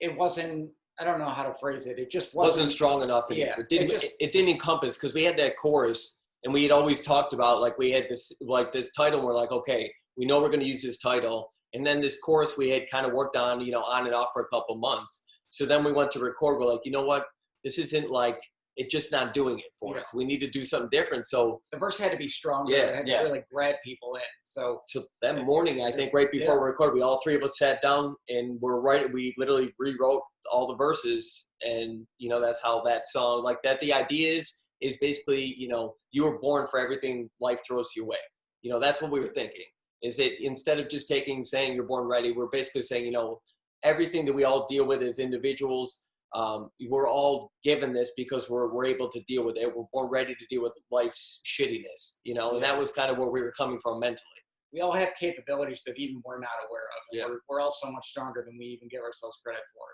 it 0.00 0.14
wasn't. 0.16 0.70
I 1.00 1.04
don't 1.04 1.20
know 1.20 1.28
how 1.28 1.44
to 1.44 1.54
phrase 1.60 1.86
it. 1.86 1.98
It 1.98 2.10
just 2.10 2.34
wasn't, 2.34 2.54
wasn't 2.54 2.70
strong 2.72 3.02
enough. 3.02 3.26
yeah, 3.30 3.54
it 3.56 3.68
didn't. 3.68 3.86
it 3.86 3.90
just- 3.90 4.14
it, 4.18 4.32
didn't 4.32 4.48
encompass 4.50 4.96
because 4.96 5.14
we 5.14 5.22
had 5.22 5.38
that 5.38 5.56
chorus, 5.56 6.20
and 6.42 6.52
we 6.52 6.64
had 6.64 6.72
always 6.72 7.00
talked 7.00 7.32
about 7.32 7.60
like 7.60 7.78
we 7.78 7.92
had 7.92 8.06
this 8.08 8.32
like 8.40 8.72
this 8.72 8.92
title. 8.92 9.20
And 9.20 9.28
we're 9.28 9.34
like, 9.34 9.52
okay, 9.52 9.92
we 10.16 10.26
know 10.26 10.40
we're 10.40 10.48
going 10.48 10.60
to 10.60 10.66
use 10.66 10.82
this 10.82 10.98
title, 10.98 11.52
and 11.74 11.86
then 11.86 12.00
this 12.00 12.18
chorus 12.20 12.56
we 12.56 12.70
had 12.70 12.90
kind 12.90 13.06
of 13.06 13.12
worked 13.12 13.36
on, 13.36 13.60
you 13.60 13.70
know, 13.70 13.82
on 13.82 14.06
and 14.06 14.14
off 14.14 14.30
for 14.32 14.42
a 14.42 14.48
couple 14.48 14.76
months. 14.76 15.24
So 15.50 15.64
then 15.66 15.84
we 15.84 15.92
went 15.92 16.10
to 16.12 16.18
record. 16.18 16.58
We're 16.58 16.72
like, 16.72 16.80
you 16.84 16.90
know 16.92 17.04
what? 17.04 17.26
This 17.62 17.78
isn't 17.78 18.10
like 18.10 18.40
it's 18.78 18.92
just 18.92 19.10
not 19.10 19.34
doing 19.34 19.58
it 19.58 19.66
for 19.78 19.94
Yeah. 19.94 20.00
us. 20.00 20.14
We 20.14 20.24
need 20.24 20.38
to 20.38 20.48
do 20.48 20.64
something 20.64 20.88
different. 20.90 21.26
So 21.26 21.60
The 21.72 21.78
verse 21.78 21.98
had 21.98 22.12
to 22.12 22.16
be 22.16 22.28
stronger. 22.28 22.72
Yeah, 22.72 22.84
it 22.84 22.94
had 22.94 23.08
yeah. 23.08 23.22
to 23.22 23.28
really 23.28 23.44
grab 23.52 23.74
people 23.84 24.14
in. 24.14 24.22
So 24.44 24.80
so 24.84 25.02
that 25.20 25.44
morning, 25.44 25.82
I 25.84 25.90
think 25.90 26.14
right 26.14 26.30
before 26.30 26.54
yeah. 26.54 26.60
we 26.60 26.66
recorded, 26.68 26.94
we 26.94 27.02
all 27.02 27.20
three 27.22 27.34
of 27.34 27.42
us 27.42 27.58
sat 27.58 27.82
down 27.82 28.14
and 28.28 28.58
we're 28.60 28.80
right. 28.80 29.12
We 29.12 29.34
literally 29.36 29.74
rewrote 29.78 30.22
all 30.52 30.68
the 30.68 30.76
verses, 30.76 31.46
and 31.62 32.06
you 32.18 32.28
know 32.30 32.40
that's 32.40 32.62
how 32.62 32.80
that 32.84 33.06
song, 33.06 33.42
like 33.42 33.60
that. 33.64 33.80
The 33.80 33.92
idea 33.92 34.38
is 34.38 34.62
is 34.80 34.96
basically, 35.00 35.44
you 35.58 35.68
know, 35.68 35.96
you 36.12 36.24
were 36.24 36.38
born 36.38 36.66
for 36.68 36.78
everything 36.78 37.28
life 37.40 37.60
throws 37.66 37.90
your 37.96 38.06
way. 38.06 38.18
You 38.62 38.70
know, 38.70 38.78
that's 38.78 39.02
what 39.02 39.10
we 39.10 39.18
were 39.20 39.32
thinking. 39.34 39.64
Is 40.02 40.16
that 40.18 40.40
instead 40.40 40.78
of 40.78 40.88
just 40.88 41.08
taking 41.08 41.42
saying 41.42 41.74
you're 41.74 41.82
born 41.84 42.06
ready, 42.06 42.30
we're 42.30 42.46
basically 42.46 42.84
saying, 42.84 43.04
you 43.04 43.10
know, 43.10 43.40
everything 43.82 44.24
that 44.26 44.32
we 44.32 44.44
all 44.44 44.66
deal 44.68 44.86
with 44.86 45.02
as 45.02 45.18
individuals, 45.18 46.04
um, 46.34 46.68
we're 46.88 47.08
all 47.08 47.52
given 47.64 47.92
this 47.92 48.12
because 48.16 48.50
we're 48.50 48.72
we're 48.72 48.84
able 48.84 49.08
to 49.08 49.20
deal 49.26 49.44
with 49.44 49.56
it. 49.56 49.74
We're 49.74 49.84
more 49.94 50.10
ready 50.10 50.34
to 50.34 50.46
deal 50.46 50.62
with 50.62 50.72
life's 50.90 51.40
shittiness, 51.44 52.18
you 52.24 52.34
know. 52.34 52.54
And 52.54 52.62
that 52.64 52.78
was 52.78 52.90
kind 52.92 53.10
of 53.10 53.18
where 53.18 53.30
we 53.30 53.40
were 53.40 53.52
coming 53.56 53.78
from 53.78 54.00
mentally. 54.00 54.42
we 54.72 54.80
all 54.80 54.92
have 54.92 55.14
capabilities 55.18 55.82
that 55.86 55.94
even 55.96 56.20
we're 56.24 56.40
not 56.40 56.50
aware 56.68 56.82
of. 56.82 57.02
Yeah. 57.12 57.24
We're, 57.26 57.40
we're 57.48 57.60
all 57.60 57.70
so 57.70 57.90
much 57.90 58.08
stronger 58.08 58.44
than 58.46 58.58
we 58.58 58.66
even 58.66 58.88
give 58.88 59.00
ourselves 59.02 59.38
credit 59.42 59.62
for. 59.74 59.86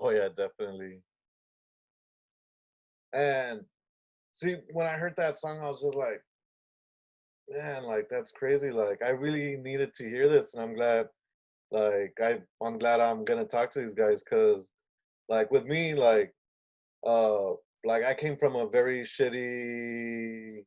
Oh 0.00 0.10
yeah, 0.10 0.28
definitely. 0.28 1.00
And 3.12 3.62
see, 4.34 4.56
when 4.72 4.86
I 4.86 4.92
heard 4.92 5.14
that 5.16 5.38
song, 5.38 5.60
I 5.62 5.68
was 5.68 5.82
just 5.82 5.96
like, 5.96 6.20
man, 7.50 7.84
like 7.84 8.08
that's 8.08 8.30
crazy. 8.30 8.70
Like 8.70 9.02
I 9.04 9.10
really 9.10 9.56
needed 9.56 9.94
to 9.94 10.08
hear 10.08 10.28
this, 10.28 10.54
and 10.54 10.62
I'm 10.62 10.74
glad. 10.74 11.08
Like 11.70 12.14
I, 12.22 12.38
I'm 12.64 12.78
glad 12.78 13.00
I'm 13.00 13.24
gonna 13.24 13.44
talk 13.44 13.70
to 13.72 13.80
these 13.80 13.94
guys 13.94 14.22
because, 14.22 14.70
like 15.28 15.50
with 15.50 15.66
me, 15.66 15.94
like, 15.94 16.32
uh, 17.06 17.50
like 17.84 18.04
I 18.04 18.14
came 18.14 18.36
from 18.36 18.56
a 18.56 18.68
very 18.68 19.02
shitty, 19.02 20.64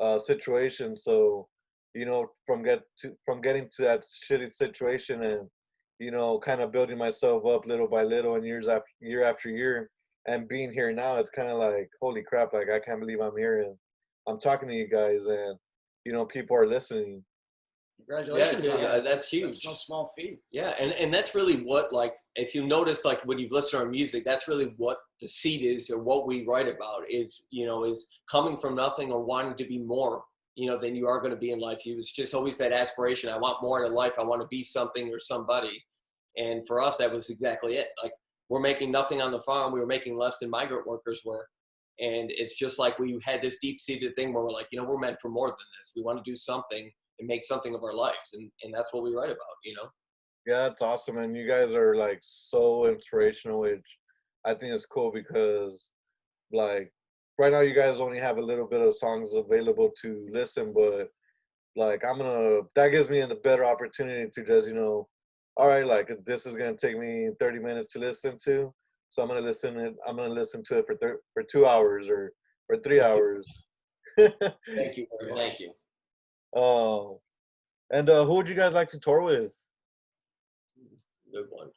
uh, 0.00 0.18
situation. 0.18 0.96
So, 0.96 1.48
you 1.94 2.06
know, 2.06 2.28
from 2.46 2.62
get 2.62 2.82
to 3.00 3.14
from 3.24 3.40
getting 3.40 3.68
to 3.76 3.82
that 3.82 4.04
shitty 4.04 4.52
situation 4.52 5.22
and 5.22 5.48
you 5.98 6.10
know, 6.10 6.38
kind 6.38 6.60
of 6.60 6.72
building 6.72 6.98
myself 6.98 7.44
up 7.46 7.66
little 7.66 7.88
by 7.88 8.02
little 8.02 8.36
and 8.36 8.44
years 8.44 8.68
after 8.68 8.90
year 9.00 9.24
after 9.24 9.50
year 9.50 9.90
and 10.26 10.48
being 10.48 10.70
here 10.70 10.92
now, 10.92 11.16
it's 11.16 11.30
kind 11.30 11.48
of 11.48 11.58
like, 11.58 11.88
holy 12.00 12.22
crap, 12.22 12.52
like 12.52 12.70
I 12.70 12.78
can't 12.78 13.00
believe 13.00 13.20
I'm 13.20 13.36
here 13.36 13.62
and 13.62 13.74
I'm 14.28 14.38
talking 14.38 14.68
to 14.68 14.74
you 14.74 14.88
guys 14.88 15.26
and, 15.26 15.56
you 16.04 16.12
know, 16.12 16.24
people 16.24 16.56
are 16.56 16.66
listening. 16.66 17.24
Yeah, 17.98 18.16
Congratulations 18.16 18.68
on 18.68 18.78
yeah, 18.78 18.88
that. 18.88 19.04
that's 19.04 19.28
huge. 19.28 19.46
That's 19.46 19.66
no 19.66 19.74
small 19.74 20.12
feat. 20.16 20.40
Yeah, 20.50 20.74
and, 20.78 20.92
and 20.92 21.12
that's 21.12 21.34
really 21.34 21.56
what 21.62 21.92
like 21.92 22.14
if 22.36 22.54
you 22.54 22.64
notice 22.64 23.04
like 23.04 23.22
when 23.24 23.38
you've 23.38 23.52
listened 23.52 23.80
to 23.80 23.84
our 23.84 23.90
music, 23.90 24.24
that's 24.24 24.48
really 24.48 24.72
what 24.76 24.98
the 25.20 25.28
seed 25.28 25.62
is 25.62 25.90
or 25.90 25.98
what 26.02 26.26
we 26.26 26.46
write 26.46 26.68
about 26.68 27.02
is 27.10 27.46
you 27.50 27.66
know 27.66 27.84
is 27.84 28.08
coming 28.30 28.56
from 28.56 28.74
nothing 28.74 29.10
or 29.10 29.24
wanting 29.24 29.56
to 29.56 29.64
be 29.64 29.78
more 29.78 30.22
you 30.54 30.68
know 30.68 30.78
than 30.78 30.94
you 30.94 31.06
are 31.06 31.20
going 31.20 31.32
to 31.32 31.36
be 31.36 31.50
in 31.50 31.60
life. 31.60 31.84
You 31.84 31.98
it's 31.98 32.12
just 32.12 32.34
always 32.34 32.56
that 32.58 32.72
aspiration. 32.72 33.30
I 33.30 33.38
want 33.38 33.62
more 33.62 33.84
in 33.84 33.92
life. 33.92 34.14
I 34.18 34.24
want 34.24 34.42
to 34.42 34.48
be 34.48 34.62
something 34.62 35.12
or 35.12 35.18
somebody. 35.18 35.84
And 36.36 36.66
for 36.66 36.80
us, 36.80 36.98
that 36.98 37.12
was 37.12 37.30
exactly 37.30 37.74
it. 37.74 37.88
Like 38.02 38.12
we're 38.48 38.60
making 38.60 38.90
nothing 38.90 39.20
on 39.20 39.32
the 39.32 39.40
farm. 39.40 39.72
We 39.72 39.80
were 39.80 39.86
making 39.86 40.16
less 40.16 40.38
than 40.38 40.50
migrant 40.50 40.86
workers 40.86 41.22
were. 41.24 41.46
And 42.00 42.30
it's 42.30 42.54
just 42.54 42.78
like 42.78 42.98
we 42.98 43.18
had 43.24 43.42
this 43.42 43.58
deep 43.60 43.80
seated 43.80 44.14
thing 44.14 44.32
where 44.32 44.44
we're 44.44 44.52
like, 44.52 44.68
you 44.70 44.78
know, 44.78 44.86
we're 44.86 44.98
meant 44.98 45.18
for 45.20 45.30
more 45.30 45.48
than 45.48 45.56
this. 45.78 45.92
We 45.96 46.02
want 46.02 46.22
to 46.22 46.30
do 46.30 46.36
something 46.36 46.90
and 47.18 47.28
make 47.28 47.44
something 47.44 47.74
of 47.74 47.82
our 47.82 47.94
lives. 47.94 48.30
And, 48.34 48.50
and 48.62 48.72
that's 48.72 48.92
what 48.92 49.02
we 49.02 49.14
write 49.14 49.30
about, 49.30 49.56
you 49.64 49.74
know? 49.74 49.88
Yeah, 50.46 50.68
that's 50.68 50.82
awesome. 50.82 51.18
And 51.18 51.36
you 51.36 51.46
guys 51.46 51.72
are 51.72 51.94
like 51.94 52.20
so 52.22 52.86
inspirational, 52.86 53.60
which 53.60 53.98
I 54.46 54.54
think 54.54 54.72
is 54.72 54.86
cool 54.86 55.12
because 55.12 55.90
like 56.52 56.92
right 57.38 57.52
now 57.52 57.60
you 57.60 57.74
guys 57.74 58.00
only 58.00 58.18
have 58.18 58.38
a 58.38 58.42
little 58.42 58.66
bit 58.66 58.80
of 58.80 58.96
songs 58.96 59.34
available 59.34 59.90
to 60.02 60.26
listen, 60.32 60.72
but 60.72 61.10
like 61.76 62.04
I'm 62.04 62.18
gonna 62.18 62.60
that 62.74 62.88
gives 62.88 63.10
me 63.10 63.20
a 63.20 63.34
better 63.34 63.64
opportunity 63.64 64.28
to 64.30 64.44
just, 64.44 64.68
you 64.68 64.74
know, 64.74 65.06
all 65.56 65.68
right, 65.68 65.86
like 65.86 66.10
this 66.24 66.46
is 66.46 66.56
gonna 66.56 66.76
take 66.76 66.98
me 66.98 67.30
30 67.38 67.58
minutes 67.58 67.92
to 67.92 67.98
listen 67.98 68.38
to. 68.44 68.72
So 69.10 69.22
I'm 69.22 69.28
gonna 69.28 69.40
listen 69.40 69.78
it 69.78 69.94
I'm 70.06 70.16
gonna 70.16 70.28
listen 70.32 70.64
to 70.64 70.78
it 70.78 70.86
for 70.86 70.96
thir- 70.96 71.20
for 71.34 71.42
two 71.42 71.66
hours 71.66 72.08
or 72.08 72.32
or 72.70 72.78
three 72.78 73.00
hours. 73.00 73.46
Thank 74.16 74.96
you. 74.96 75.06
Thank 75.36 75.60
you. 75.60 75.72
Oh. 76.54 77.20
And 77.90 78.08
uh 78.10 78.24
who 78.24 78.34
would 78.34 78.48
you 78.48 78.54
guys 78.54 78.74
like 78.74 78.88
to 78.88 78.98
tour 78.98 79.22
with? 79.22 79.52
Good 81.32 81.46
one. 81.50 81.68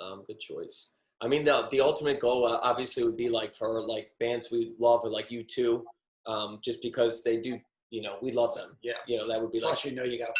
Um, 0.00 0.24
good 0.26 0.40
choice. 0.40 0.92
I 1.20 1.28
mean, 1.28 1.44
the 1.44 1.66
the 1.70 1.80
ultimate 1.80 2.20
goal 2.20 2.46
uh, 2.46 2.58
obviously 2.62 3.02
would 3.04 3.16
be 3.16 3.28
like 3.28 3.54
for 3.54 3.80
like 3.80 4.12
bands 4.20 4.50
we 4.50 4.74
love, 4.78 5.00
or 5.02 5.10
like 5.10 5.30
you 5.30 5.42
two, 5.42 5.84
um, 6.26 6.60
just 6.62 6.80
because 6.82 7.22
they 7.24 7.38
do, 7.38 7.58
you 7.90 8.02
know, 8.02 8.16
we 8.22 8.30
love 8.32 8.54
them. 8.54 8.76
Yeah. 8.82 8.92
You 9.06 9.18
know, 9.18 9.28
that 9.28 9.40
would 9.40 9.50
be 9.50 9.60
like, 9.60 9.70
Plus, 9.70 9.84
you 9.86 9.92
know, 9.92 10.04
you 10.04 10.18
got 10.18 10.28
a 10.28 10.34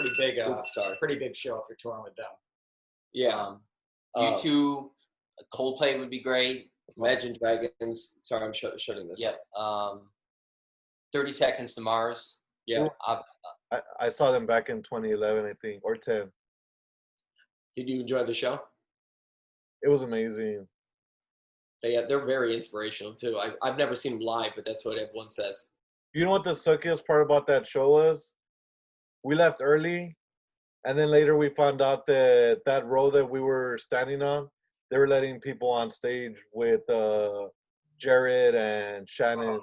pretty 0.00 0.10
big, 0.18 0.38
uh, 0.38 0.50
oops, 0.58 0.74
sorry. 0.74 0.96
pretty 0.98 1.16
big 1.16 1.36
show 1.36 1.56
if 1.58 1.64
you're 1.68 1.76
touring 1.78 2.02
with 2.02 2.16
them. 2.16 2.26
Yeah. 3.12 3.38
Um, 3.40 3.60
Uh, 4.16 4.30
you 4.30 4.38
two, 4.38 4.90
Coldplay 5.52 5.98
would 5.98 6.10
be 6.10 6.20
great. 6.20 6.70
Imagine 6.96 7.34
Dragons. 7.38 8.18
Sorry, 8.22 8.44
I'm 8.44 8.52
sh- 8.52 8.64
shutting 8.78 9.08
this. 9.08 9.20
Yeah. 9.20 9.32
Um, 9.56 10.06
Thirty 11.12 11.32
Seconds 11.32 11.74
to 11.74 11.80
Mars. 11.80 12.38
Yeah. 12.66 12.88
I, 13.06 13.80
I 14.00 14.08
saw 14.08 14.30
them 14.30 14.46
back 14.46 14.68
in 14.68 14.82
2011, 14.82 15.44
I 15.44 15.52
think, 15.60 15.82
or 15.84 15.96
10. 15.96 16.30
Did 17.76 17.88
you 17.88 18.00
enjoy 18.00 18.24
the 18.24 18.32
show? 18.32 18.60
It 19.82 19.88
was 19.88 20.02
amazing. 20.02 20.66
They 21.82 22.02
they're 22.08 22.24
very 22.24 22.54
inspirational 22.54 23.12
too. 23.14 23.38
I 23.38 23.50
I've 23.62 23.76
never 23.76 23.94
seen 23.94 24.12
them 24.12 24.22
live, 24.22 24.52
but 24.56 24.64
that's 24.64 24.84
what 24.84 24.96
everyone 24.96 25.28
says. 25.28 25.66
You 26.14 26.24
know 26.24 26.30
what 26.30 26.44
the 26.44 26.52
suckiest 26.52 27.04
part 27.04 27.22
about 27.22 27.46
that 27.48 27.66
show 27.66 27.90
was? 27.90 28.32
We 29.22 29.34
left 29.34 29.60
early, 29.62 30.16
and 30.86 30.98
then 30.98 31.08
later 31.08 31.36
we 31.36 31.50
found 31.50 31.82
out 31.82 32.06
that 32.06 32.60
that 32.64 32.86
row 32.86 33.10
that 33.10 33.28
we 33.28 33.40
were 33.40 33.76
standing 33.76 34.22
on, 34.22 34.48
they 34.90 34.96
were 34.96 35.08
letting 35.08 35.40
people 35.40 35.68
on 35.68 35.90
stage 35.90 36.36
with 36.52 36.88
uh, 36.88 37.48
Jared 37.98 38.54
and 38.54 39.06
Oh 39.20 39.60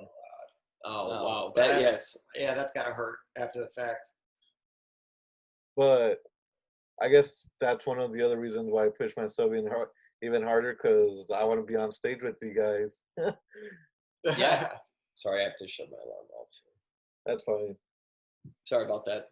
Shannon. 0.85 1.07
Oh, 1.09 1.23
wow, 1.25 1.51
that 1.55 1.79
yes. 1.81 1.91
That's- 1.91 2.17
Yeah, 2.35 2.53
that's 2.55 2.71
got 2.71 2.85
to 2.85 2.93
hurt 2.93 3.17
after 3.37 3.59
the 3.59 3.69
fact. 3.75 4.07
But 5.77 6.19
I 7.01 7.07
guess 7.09 7.45
that's 7.59 7.85
one 7.85 7.99
of 7.99 8.13
the 8.13 8.23
other 8.25 8.39
reasons 8.39 8.69
why 8.71 8.85
I 8.85 8.89
push 8.89 9.13
myself 9.17 9.51
even, 9.53 9.67
hard, 9.67 9.87
even 10.21 10.43
harder 10.43 10.73
because 10.73 11.29
I 11.33 11.43
want 11.43 11.59
to 11.59 11.65
be 11.65 11.75
on 11.77 11.91
stage 11.91 12.19
with 12.21 12.35
you 12.41 12.53
guys. 12.53 13.03
Yeah. 14.37 14.69
Sorry, 15.15 15.41
I 15.41 15.45
have 15.45 15.57
to 15.57 15.67
shut 15.67 15.87
my 15.89 15.97
alarm 15.97 16.25
off. 16.39 16.47
that's 17.25 17.43
fine. 17.43 17.75
Sorry 18.65 18.85
about 18.85 19.03
that. 19.05 19.29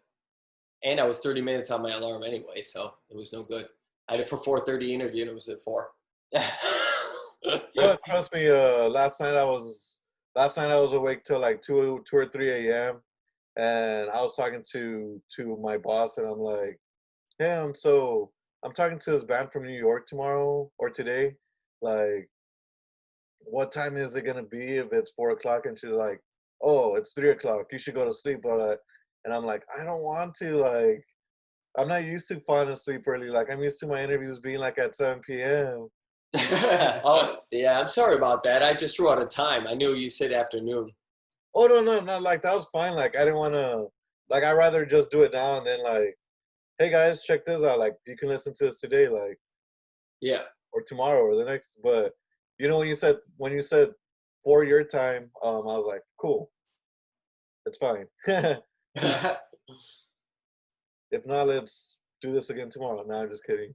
And 0.82 0.98
I 0.98 1.04
was 1.04 1.20
30 1.20 1.42
minutes 1.42 1.70
on 1.70 1.80
my 1.82 1.92
alarm 1.92 2.24
anyway, 2.24 2.60
so 2.62 2.94
it 3.08 3.16
was 3.16 3.32
no 3.32 3.44
good. 3.44 3.66
I 4.08 4.14
had 4.16 4.20
it 4.22 4.28
for 4.28 4.36
4:30 4.36 4.90
interview, 4.90 5.22
and 5.22 5.30
it 5.30 5.34
was 5.34 5.48
at 5.48 5.62
four. 5.64 5.90
Yeah, 7.74 7.94
trust 8.04 8.32
me. 8.34 8.48
Uh, 8.50 8.88
last 8.88 9.20
night 9.20 9.34
I 9.34 9.44
was 9.44 9.89
last 10.34 10.56
night 10.56 10.70
I 10.70 10.80
was 10.80 10.92
awake 10.92 11.24
till 11.24 11.40
like 11.40 11.62
two 11.62 12.04
two 12.08 12.16
or 12.16 12.26
three 12.26 12.68
a.m. 12.68 13.00
and 13.56 14.10
I 14.10 14.20
was 14.22 14.36
talking 14.36 14.64
to 14.72 15.20
to 15.36 15.58
my 15.62 15.76
boss 15.78 16.18
and 16.18 16.26
I'm 16.26 16.38
like, 16.40 16.78
damn. 17.38 17.74
So 17.74 18.30
I'm 18.64 18.72
talking 18.72 18.98
to 18.98 19.12
this 19.12 19.24
band 19.24 19.50
from 19.52 19.64
New 19.64 19.78
York 19.78 20.06
tomorrow 20.06 20.70
or 20.78 20.90
today. 20.90 21.34
Like, 21.82 22.28
what 23.40 23.72
time 23.72 23.96
is 23.96 24.16
it 24.16 24.26
gonna 24.26 24.42
be 24.42 24.76
if 24.76 24.92
it's 24.92 25.12
four 25.12 25.30
o'clock? 25.30 25.66
And 25.66 25.78
she's 25.78 25.90
like, 25.90 26.20
oh, 26.62 26.96
it's 26.96 27.12
three 27.12 27.30
o'clock. 27.30 27.66
You 27.72 27.78
should 27.78 27.94
go 27.94 28.04
to 28.04 28.14
sleep. 28.14 28.40
But 28.42 28.60
uh, 28.60 28.76
and 29.24 29.34
I'm 29.34 29.44
like, 29.44 29.64
I 29.78 29.84
don't 29.84 30.02
want 30.02 30.34
to. 30.36 30.58
Like, 30.58 31.04
I'm 31.78 31.88
not 31.88 32.04
used 32.04 32.28
to 32.28 32.40
falling 32.40 32.68
asleep 32.68 33.02
early. 33.06 33.28
Like, 33.28 33.48
I'm 33.50 33.62
used 33.62 33.80
to 33.80 33.86
my 33.86 34.02
interviews 34.02 34.40
being 34.40 34.58
like 34.58 34.78
at 34.78 34.94
7 34.94 35.20
p.m. 35.20 35.88
oh, 37.04 37.36
yeah. 37.50 37.80
I'm 37.80 37.88
sorry 37.88 38.16
about 38.16 38.44
that. 38.44 38.62
I 38.62 38.74
just 38.74 38.96
threw 38.96 39.10
out 39.10 39.20
a 39.20 39.26
time. 39.26 39.66
I 39.66 39.74
knew 39.74 39.94
you 39.94 40.10
said 40.10 40.32
afternoon. 40.32 40.90
Oh 41.54 41.66
no, 41.66 41.82
no, 41.82 42.00
no, 42.00 42.18
like 42.18 42.42
that 42.42 42.54
was 42.54 42.66
fine. 42.72 42.94
Like 42.94 43.16
I 43.16 43.20
didn't 43.20 43.34
wanna 43.34 43.84
like 44.28 44.44
I'd 44.44 44.52
rather 44.52 44.86
just 44.86 45.10
do 45.10 45.22
it 45.22 45.32
now 45.32 45.58
and 45.58 45.66
then 45.66 45.82
like, 45.82 46.14
hey 46.78 46.90
guys, 46.90 47.24
check 47.24 47.44
this 47.44 47.62
out. 47.64 47.80
Like 47.80 47.94
you 48.06 48.16
can 48.16 48.28
listen 48.28 48.52
to 48.58 48.66
this 48.66 48.78
today, 48.80 49.08
like 49.08 49.36
Yeah. 50.20 50.42
or 50.72 50.82
tomorrow 50.86 51.22
or 51.22 51.34
the 51.36 51.44
next 51.44 51.72
but 51.82 52.12
you 52.60 52.68
know 52.68 52.78
when 52.78 52.86
you 52.88 52.94
said 52.94 53.16
when 53.38 53.52
you 53.52 53.62
said 53.62 53.88
for 54.44 54.62
your 54.64 54.84
time, 54.84 55.30
um 55.44 55.62
I 55.68 55.76
was 55.76 55.86
like, 55.88 56.02
cool. 56.20 56.50
It's 57.66 57.78
fine. 57.78 58.06
if 61.10 61.26
not, 61.26 61.48
let's 61.48 61.96
do 62.22 62.32
this 62.32 62.50
again 62.50 62.70
tomorrow. 62.70 63.02
No, 63.06 63.14
I'm 63.16 63.30
just 63.30 63.44
kidding. 63.44 63.74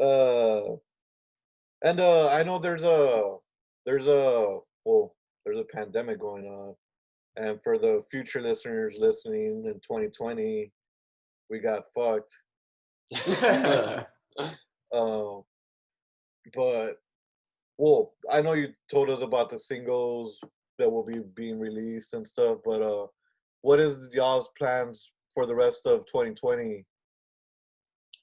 Uh 0.00 0.76
and 1.84 2.00
uh 2.00 2.28
I 2.28 2.42
know 2.42 2.58
there's 2.58 2.84
a 2.84 3.36
there's 3.84 4.06
a 4.06 4.58
well 4.84 5.14
there's 5.44 5.58
a 5.58 5.64
pandemic 5.74 6.18
going 6.20 6.46
on 6.46 6.74
and 7.36 7.60
for 7.62 7.78
the 7.78 8.02
future 8.10 8.40
listeners 8.40 8.96
listening 8.98 9.64
in 9.66 9.74
2020 9.74 10.72
we 11.50 11.58
got 11.58 11.84
fucked 11.94 12.32
um 14.94 15.42
but 16.54 16.96
well 17.78 18.14
I 18.30 18.40
know 18.40 18.54
you 18.54 18.68
told 18.90 19.10
us 19.10 19.22
about 19.22 19.50
the 19.50 19.58
singles 19.58 20.38
that 20.78 20.90
will 20.90 21.04
be 21.04 21.20
being 21.34 21.58
released 21.58 22.14
and 22.14 22.26
stuff 22.26 22.58
but 22.64 22.82
uh 22.82 23.06
what 23.62 23.80
is 23.80 24.08
y'all's 24.12 24.48
plans 24.58 25.12
for 25.34 25.46
the 25.46 25.54
rest 25.54 25.86
of 25.86 26.06
2020 26.06 26.84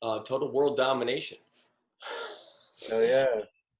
uh, 0.01 0.19
total 0.19 0.51
world 0.51 0.77
domination. 0.77 1.37
Hell 2.89 3.03
yeah 3.03 3.25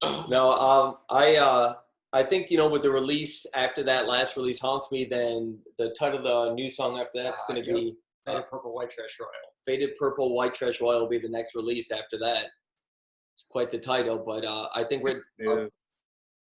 no, 0.29 0.51
um, 0.51 0.97
I 1.09 1.37
uh, 1.37 1.73
I 2.13 2.23
think 2.23 2.51
you 2.51 2.57
know 2.57 2.69
with 2.69 2.83
the 2.83 2.91
release 2.91 3.45
after 3.55 3.83
that 3.83 4.07
last 4.07 4.37
release 4.37 4.59
haunts 4.59 4.91
me. 4.91 5.05
Then 5.05 5.57
the 5.79 5.95
title 5.97 6.19
of 6.19 6.23
the 6.23 6.53
new 6.53 6.69
song 6.69 6.99
after 6.99 7.23
that's 7.23 7.43
going 7.47 7.63
to 7.63 7.67
yep. 7.67 7.75
be 7.75 7.95
Faded 8.25 8.43
Purple 8.49 8.75
White 8.75 8.91
Trash 8.91 9.17
Royal. 9.19 9.31
Faded 9.65 9.95
Purple 9.99 10.35
White 10.35 10.53
Trash 10.53 10.81
Royal 10.81 11.01
will 11.01 11.09
be 11.09 11.19
the 11.19 11.29
next 11.29 11.55
release 11.55 11.91
after 11.91 12.17
that. 12.19 12.45
it's 13.33 13.45
quite 13.49 13.71
the 13.71 13.79
title, 13.79 14.23
but 14.23 14.45
uh, 14.45 14.67
I 14.75 14.83
think 14.83 15.03
we're 15.03 15.23
Yeah. 15.39 15.65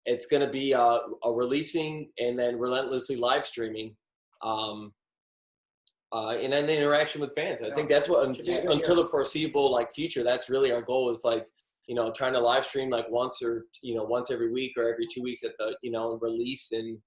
it's 0.05 0.25
going 0.25 0.41
to 0.41 0.49
be 0.49 0.73
uh, 0.73 0.99
a 1.23 1.31
releasing 1.31 2.09
and 2.19 2.37
then 2.37 2.57
relentlessly 2.57 3.15
live 3.15 3.45
streaming 3.45 3.95
um, 4.41 4.91
uh, 6.11 6.29
and 6.29 6.51
then 6.53 6.65
the 6.67 6.77
interaction 6.77 7.19
with 7.19 7.33
fans 7.33 7.61
i 7.63 7.71
think 7.71 7.89
that's 7.89 8.07
what 8.07 8.35
Should 8.35 8.45
be 8.45 8.51
a 8.53 8.61
good 8.61 8.71
until 8.71 8.97
the 8.97 9.07
foreseeable 9.07 9.71
like 9.71 9.91
future 9.91 10.23
that's 10.23 10.49
really 10.49 10.71
our 10.71 10.83
goal 10.83 11.09
is 11.09 11.23
like 11.25 11.47
you 11.87 11.95
know 11.95 12.11
trying 12.11 12.33
to 12.33 12.39
live 12.39 12.65
stream 12.65 12.89
like 12.89 13.09
once 13.09 13.41
or 13.41 13.65
you 13.81 13.95
know 13.95 14.03
once 14.03 14.31
every 14.31 14.51
week 14.51 14.73
or 14.77 14.91
every 14.91 15.07
two 15.13 15.21
weeks 15.21 15.43
at 15.43 15.57
the 15.59 15.75
you 15.83 15.91
know 15.91 16.17
release 16.21 16.71
and 16.71 16.97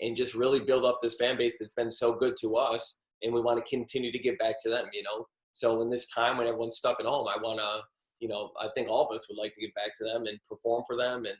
and 0.00 0.16
just 0.16 0.34
really 0.34 0.60
build 0.60 0.84
up 0.84 0.98
this 1.00 1.16
fan 1.16 1.36
base 1.36 1.58
that's 1.58 1.74
been 1.74 1.90
so 1.90 2.12
good 2.12 2.34
to 2.40 2.54
us 2.56 3.00
and 3.22 3.32
we 3.32 3.40
want 3.40 3.62
to 3.62 3.70
continue 3.70 4.12
to 4.12 4.18
give 4.18 4.38
back 4.38 4.54
to 4.62 4.70
them 4.70 4.86
you 4.92 5.02
know 5.02 5.26
so 5.52 5.80
in 5.82 5.90
this 5.90 6.08
time 6.10 6.36
when 6.36 6.46
everyone's 6.46 6.76
stuck 6.76 7.00
at 7.00 7.06
home 7.06 7.26
i 7.28 7.36
want 7.42 7.58
to 7.58 7.80
you 8.20 8.28
know 8.28 8.50
i 8.60 8.68
think 8.74 8.88
all 8.88 9.08
of 9.08 9.14
us 9.14 9.26
would 9.28 9.38
like 9.38 9.52
to 9.52 9.60
give 9.60 9.74
back 9.74 9.90
to 9.96 10.04
them 10.04 10.26
and 10.26 10.38
perform 10.48 10.82
for 10.86 10.96
them 10.96 11.24
and 11.26 11.36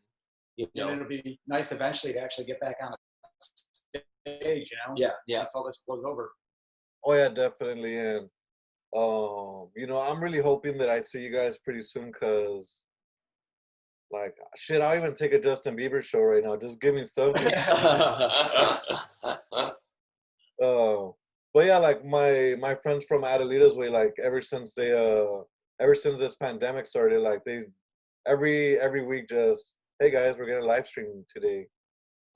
you 0.56 0.66
know 0.74 0.88
And 0.88 1.00
it'll 1.00 1.08
be 1.08 1.38
nice 1.46 1.72
eventually 1.72 2.12
to 2.14 2.20
actually 2.20 2.46
get 2.46 2.60
back 2.60 2.76
on 2.82 2.92
a 2.92 2.96
stage, 4.28 4.70
you 4.70 4.76
know? 4.86 4.94
Yeah, 4.96 5.12
yeah. 5.26 5.38
Once 5.38 5.52
all 5.54 5.64
this 5.64 5.84
blows 5.86 6.04
over. 6.04 6.32
Oh 7.04 7.14
yeah, 7.14 7.28
definitely. 7.28 7.98
And 7.98 8.28
um, 8.96 9.68
you 9.76 9.86
know, 9.86 9.98
I'm 9.98 10.22
really 10.22 10.40
hoping 10.40 10.78
that 10.78 10.88
I 10.88 11.02
see 11.02 11.22
you 11.22 11.32
guys 11.32 11.58
pretty 11.58 11.82
soon, 11.82 12.12
cause 12.12 12.82
like 14.10 14.34
shit, 14.56 14.80
I'll 14.80 14.96
even 14.96 15.14
take 15.14 15.32
a 15.32 15.40
Justin 15.40 15.76
Bieber 15.76 16.02
show 16.02 16.20
right 16.20 16.42
now. 16.44 16.56
Just 16.56 16.80
give 16.80 16.94
me 16.94 17.04
something. 17.04 17.46
Uh, 17.46 18.78
but 21.54 21.66
yeah, 21.66 21.78
like 21.78 22.04
my 22.04 22.56
my 22.60 22.74
friends 22.74 23.04
from 23.06 23.22
Adelitas 23.22 23.76
Way, 23.76 23.88
like 23.88 24.14
ever 24.22 24.42
since 24.42 24.74
they 24.74 24.92
uh 24.92 25.42
ever 25.80 25.94
since 25.94 26.18
this 26.18 26.36
pandemic 26.36 26.86
started, 26.86 27.20
like 27.20 27.44
they 27.44 27.64
every 28.26 28.78
every 28.80 29.04
week 29.04 29.28
just 29.28 29.76
hey 30.00 30.10
guys, 30.10 30.34
we're 30.38 30.46
gonna 30.46 30.64
live 30.64 30.86
stream 30.86 31.24
today 31.34 31.66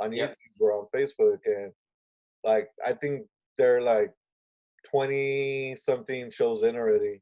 on 0.01 0.13
Yep. 0.13 0.31
YouTube 0.31 0.61
or 0.61 0.73
on 0.73 0.87
Facebook, 0.95 1.39
and 1.47 1.73
like 2.45 2.69
I 2.85 2.93
think 2.93 3.27
they're 3.57 3.83
like 3.83 4.13
twenty 4.91 5.77
something 5.77 6.31
shows 6.31 6.63
in 6.65 6.77
already. 6.77 7.21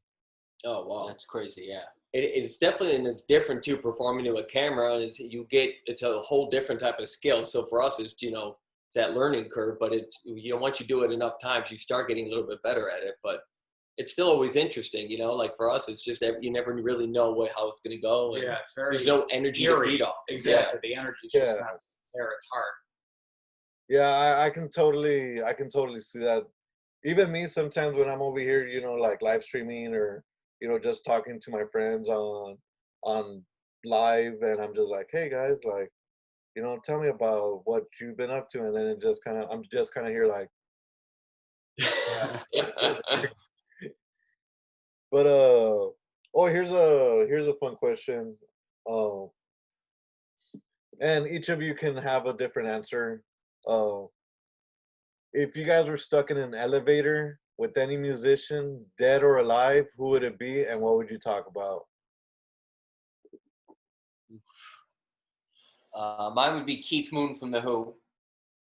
oh 0.65 0.85
wow 0.85 1.07
That's 1.07 1.25
crazy. 1.25 1.65
Yeah. 1.69 1.85
It, 2.13 2.19
it's 2.23 2.57
definitely 2.57 2.95
and 2.95 3.07
it's 3.07 3.23
different 3.23 3.63
too 3.63 3.77
performing 3.77 4.25
to 4.25 4.35
a 4.35 4.43
camera 4.45 4.95
is 4.95 5.19
you 5.19 5.45
get 5.49 5.71
it's 5.85 6.03
a 6.03 6.19
whole 6.19 6.49
different 6.49 6.79
type 6.81 6.99
of 6.99 7.09
skill 7.09 7.45
so 7.45 7.65
for 7.65 7.81
us 7.81 7.99
it's 7.99 8.13
you 8.21 8.31
know 8.31 8.57
it's 8.87 8.95
that 8.95 9.13
learning 9.13 9.47
curve 9.49 9.77
but 9.79 9.93
it's 9.93 10.21
you 10.25 10.51
know 10.53 10.59
once 10.59 10.79
you 10.79 10.85
do 10.85 11.03
it 11.03 11.11
enough 11.11 11.35
times 11.41 11.71
you 11.71 11.77
start 11.77 12.07
getting 12.07 12.25
a 12.27 12.29
little 12.29 12.47
bit 12.47 12.61
better 12.63 12.89
at 12.89 13.03
it 13.03 13.15
but 13.23 13.41
it's 13.97 14.11
still 14.11 14.27
always 14.27 14.55
interesting 14.55 15.09
you 15.09 15.17
know 15.17 15.33
like 15.33 15.55
for 15.55 15.69
us 15.69 15.87
it's 15.87 16.03
just 16.03 16.21
you 16.41 16.51
never 16.51 16.73
really 16.75 17.07
know 17.07 17.31
what 17.31 17.51
how 17.55 17.67
it's 17.69 17.79
going 17.81 17.95
to 17.95 18.01
go 18.01 18.35
and 18.35 18.43
Yeah, 18.43 18.57
it's 18.61 18.73
very 18.75 18.95
there's 18.95 19.05
no 19.07 19.25
energy 19.31 19.63
to 19.65 19.71
eerie. 19.71 19.91
feed 19.91 20.01
off 20.01 20.15
exactly. 20.29 20.79
The 20.83 20.95
energy's 20.95 21.31
just 21.31 21.55
Yeah. 21.55 21.61
not 21.61 21.79
there. 22.13 22.29
It's 22.31 22.47
hard. 22.51 22.73
Yeah, 23.89 24.09
I, 24.09 24.45
I 24.45 24.49
can 24.49 24.69
totally 24.69 25.43
I 25.43 25.53
can 25.53 25.69
totally 25.69 26.01
see 26.01 26.19
that. 26.19 26.43
Even 27.03 27.31
me 27.31 27.47
sometimes 27.47 27.95
when 27.97 28.09
I'm 28.09 28.21
over 28.21 28.39
here, 28.39 28.65
you 28.65 28.81
know, 28.81 28.93
like 28.93 29.21
live 29.21 29.43
streaming 29.43 29.93
or 29.93 30.23
you 30.61 30.67
know, 30.69 30.79
just 30.79 31.03
talking 31.05 31.39
to 31.41 31.51
my 31.51 31.63
friends 31.71 32.09
on 32.09 32.57
on 33.03 33.43
live 33.83 34.33
and 34.41 34.61
I'm 34.61 34.75
just 34.75 34.89
like, 34.89 35.09
hey 35.11 35.29
guys, 35.29 35.57
like, 35.63 35.89
you 36.55 36.61
know, 36.61 36.77
tell 36.83 36.99
me 37.01 37.09
about 37.09 37.61
what 37.65 37.83
you've 37.99 38.17
been 38.17 38.29
up 38.29 38.47
to 38.49 38.65
and 38.65 38.75
then 38.75 38.85
it 38.87 39.01
just 39.01 39.23
kinda 39.23 39.47
I'm 39.51 39.63
just 39.71 39.93
kinda 39.93 40.09
here 40.09 40.27
like 40.27 40.49
but 45.11 45.25
uh 45.25 45.89
oh 46.35 46.45
here's 46.45 46.71
a 46.71 47.25
here's 47.27 47.47
a 47.47 47.55
fun 47.55 47.75
question. 47.75 48.35
Um 48.89 49.29
and 51.01 51.27
each 51.27 51.49
of 51.49 51.61
you 51.61 51.73
can 51.73 51.97
have 51.97 52.27
a 52.27 52.33
different 52.33 52.69
answer. 52.69 53.23
Uh, 53.67 54.03
if 55.33 55.57
you 55.57 55.65
guys 55.65 55.89
were 55.89 55.97
stuck 55.97 56.29
in 56.29 56.37
an 56.37 56.53
elevator 56.53 57.39
with 57.61 57.77
any 57.77 57.95
musician, 57.95 58.83
dead 58.97 59.21
or 59.21 59.37
alive, 59.37 59.85
who 59.95 60.09
would 60.09 60.23
it 60.23 60.39
be 60.39 60.63
and 60.63 60.81
what 60.81 60.95
would 60.97 61.11
you 61.11 61.19
talk 61.19 61.45
about? 61.47 61.81
Uh, 65.95 66.31
mine 66.33 66.55
would 66.55 66.65
be 66.65 66.77
Keith 66.81 67.13
Moon 67.13 67.35
from 67.35 67.51
The 67.51 67.61
Who, 67.61 67.93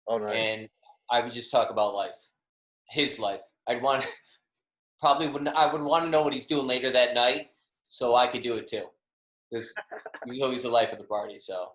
Oh, 0.07 0.19
nice. 0.19 0.37
and 0.37 0.69
I 1.11 1.21
would 1.23 1.33
just 1.33 1.51
talk 1.51 1.71
about 1.71 1.95
life, 1.95 2.17
his 2.91 3.19
life. 3.19 3.41
I'd 3.67 3.81
want 3.81 4.07
probably 5.01 5.29
wouldn't. 5.29 5.57
I 5.57 5.73
would 5.73 5.81
want 5.81 6.05
to 6.05 6.11
know 6.11 6.21
what 6.21 6.35
he's 6.35 6.47
doing 6.47 6.67
later 6.67 6.91
that 6.91 7.15
night, 7.15 7.47
so 7.89 8.15
I 8.17 8.27
could 8.27 8.43
do 8.43 8.55
it 8.57 8.69
too, 8.69 8.85
because 9.51 9.73
he'll 10.27 10.51
be 10.51 10.59
the 10.61 10.69
life 10.69 10.93
of 10.93 10.99
the 10.99 11.05
party. 11.05 11.39
So 11.39 11.69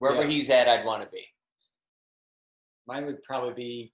wherever 0.00 0.22
Yeah. 0.22 0.30
he's 0.30 0.50
at, 0.50 0.66
I'd 0.68 0.84
want 0.84 1.04
to 1.04 1.08
be. 1.10 1.24
Mine 2.88 3.06
would 3.06 3.22
probably 3.22 3.54
be 3.54 3.92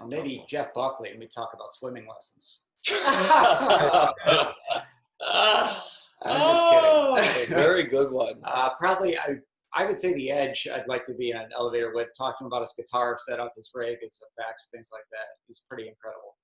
uh, 0.00 0.06
maybe 0.06 0.44
Jeff 0.48 0.72
Buckley, 0.74 1.10
and 1.10 1.18
we 1.18 1.26
talk 1.26 1.50
about 1.54 1.72
swimming 1.74 2.06
lessons. 2.08 2.62
oh, 2.90 4.12
I'm 6.24 7.16
just 7.16 7.48
kidding. 7.48 7.56
very 7.56 7.84
good 7.84 8.10
one 8.10 8.40
Uh, 8.44 8.70
probably, 8.78 9.18
I 9.18 9.36
I 9.74 9.86
would 9.86 9.98
say 9.98 10.12
the 10.14 10.30
Edge. 10.30 10.68
I'd 10.72 10.86
like 10.86 11.02
to 11.04 11.14
be 11.14 11.30
in 11.30 11.36
an 11.36 11.48
elevator 11.56 11.92
with, 11.94 12.08
talk 12.16 12.38
to 12.38 12.44
him 12.44 12.48
about 12.48 12.60
his 12.60 12.74
guitar 12.76 13.16
setup, 13.18 13.54
his 13.56 13.70
rig, 13.74 13.98
his 14.02 14.22
effects, 14.36 14.68
things 14.70 14.90
like 14.92 15.04
that. 15.10 15.38
He's 15.48 15.62
pretty 15.68 15.88
incredible. 15.88 16.36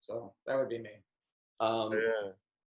So 0.00 0.32
that 0.46 0.56
would 0.56 0.68
be 0.68 0.78
me. 0.78 0.90
um, 1.60 1.92
yeah. 1.92 2.32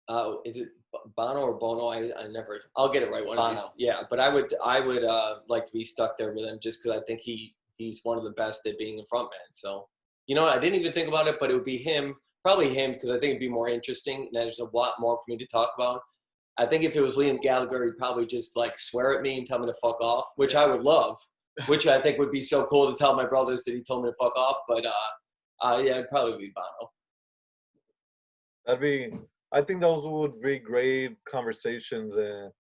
uh, 0.10 0.34
is 0.44 0.58
it 0.58 0.70
Bono 1.16 1.42
or 1.42 1.54
Bono? 1.54 1.88
I, 1.88 2.12
I 2.22 2.28
never. 2.28 2.60
I'll 2.76 2.90
get 2.90 3.04
it 3.04 3.12
right 3.12 3.26
one 3.26 3.38
of 3.38 3.56
these. 3.56 3.64
Yeah, 3.78 4.02
but 4.10 4.20
I 4.20 4.28
would 4.28 4.54
I 4.64 4.82
would 4.82 5.06
uh, 5.06 5.36
like 5.48 5.66
to 5.68 5.72
be 5.72 5.86
stuck 5.86 6.18
there 6.18 6.34
with 6.34 6.46
him 6.46 6.60
just 6.62 6.84
because 6.84 7.00
I 7.00 7.04
think 7.06 7.22
he 7.22 7.56
he's 7.82 8.02
one 8.04 8.18
of 8.18 8.24
the 8.24 8.32
best 8.32 8.66
at 8.66 8.78
being 8.78 9.00
a 9.00 9.06
front 9.10 9.30
man. 9.32 9.52
So 9.52 9.88
you 10.28 10.36
know, 10.36 10.48
I 10.48 10.60
didn't 10.60 10.80
even 10.80 10.94
think 10.94 11.08
about 11.08 11.28
it, 11.28 11.38
but 11.40 11.50
it 11.50 11.54
would 11.54 11.64
be 11.64 11.78
him, 11.78 12.16
probably 12.44 12.74
him, 12.74 12.94
because 12.94 13.10
I 13.10 13.14
think 13.14 13.32
it'd 13.32 13.40
be 13.40 13.50
more 13.50 13.70
interesting. 13.70 14.30
And 14.34 14.44
there's 14.44 14.60
a 14.60 14.70
lot 14.74 14.94
more 15.00 15.18
for 15.18 15.24
me 15.28 15.38
to 15.38 15.48
talk 15.48 15.72
about. 15.78 16.02
I 16.58 16.66
think 16.66 16.84
if 16.84 16.96
it 16.96 17.02
was 17.02 17.18
Liam 17.18 17.42
Gallagher, 17.42 17.84
he'd 17.84 17.98
probably 17.98 18.26
just 18.26 18.56
like 18.56 18.78
swear 18.78 19.16
at 19.16 19.22
me 19.22 19.38
and 19.38 19.48
tell 19.48 19.60
me 19.60 19.68
to 19.68 19.74
fuck 19.82 20.00
off, 20.00 20.26
which 20.36 20.56
I 20.56 20.66
would 20.66 20.84
love. 20.84 21.18
Which 21.68 21.86
I 21.86 22.00
think 22.00 22.18
would 22.18 22.32
be 22.32 22.40
so 22.40 22.64
cool 22.64 22.90
to 22.90 22.98
tell 22.98 23.14
my 23.14 23.26
brothers 23.26 23.64
that 23.66 23.74
he 23.74 23.84
told 23.84 24.06
me 24.06 24.10
to 24.10 24.16
fuck 24.18 24.34
off. 24.38 24.56
But 24.70 24.86
uh, 24.86 25.62
uh 25.62 25.82
yeah, 25.84 25.96
it'd 25.96 26.08
probably 26.08 26.38
be 26.38 26.54
Bono. 26.56 26.92
That'd 28.66 28.82
be 28.82 29.18
I 29.52 29.62
think 29.62 29.82
those 29.82 30.08
would 30.08 30.42
be 30.42 30.60
great 30.60 31.18
conversations 31.28 32.16
and 32.16 32.54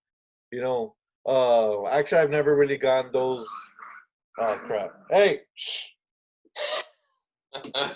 you 0.51 0.59
know, 0.59 0.95
uh 1.25 1.87
actually 1.87 2.17
I've 2.17 2.31
never 2.31 2.53
really 2.53 2.75
gone 2.75 3.11
those 3.13 3.47
oh 4.39 4.59
crap. 4.65 4.91
Hey, 5.09 5.41
shh. 5.55 5.89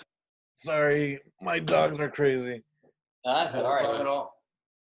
Sorry, 0.55 1.19
my 1.41 1.59
dogs 1.59 1.99
are 1.99 2.09
crazy. 2.09 2.63
That's 3.23 3.55
all 3.55 3.63
Talk 3.63 3.83
right. 3.83 4.01
at 4.01 4.07
all. 4.07 4.33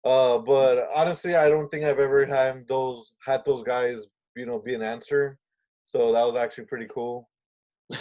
Uh, 0.06 0.38
but 0.40 0.88
honestly, 0.96 1.36
I 1.36 1.50
don't 1.50 1.70
think 1.70 1.86
I've 1.86 2.00
ever 2.00 2.26
had 2.26 2.68
those 2.68 3.12
had 3.26 3.44
those 3.46 3.64
guys, 3.64 4.00
you 4.36 4.46
know, 4.46 4.60
be 4.60 4.74
an 4.74 4.82
answer. 4.82 5.38
So 5.86 6.14
that 6.14 6.26
was 6.26 6.36
actually 6.36 6.66
pretty 6.66 6.88
cool. 6.94 7.30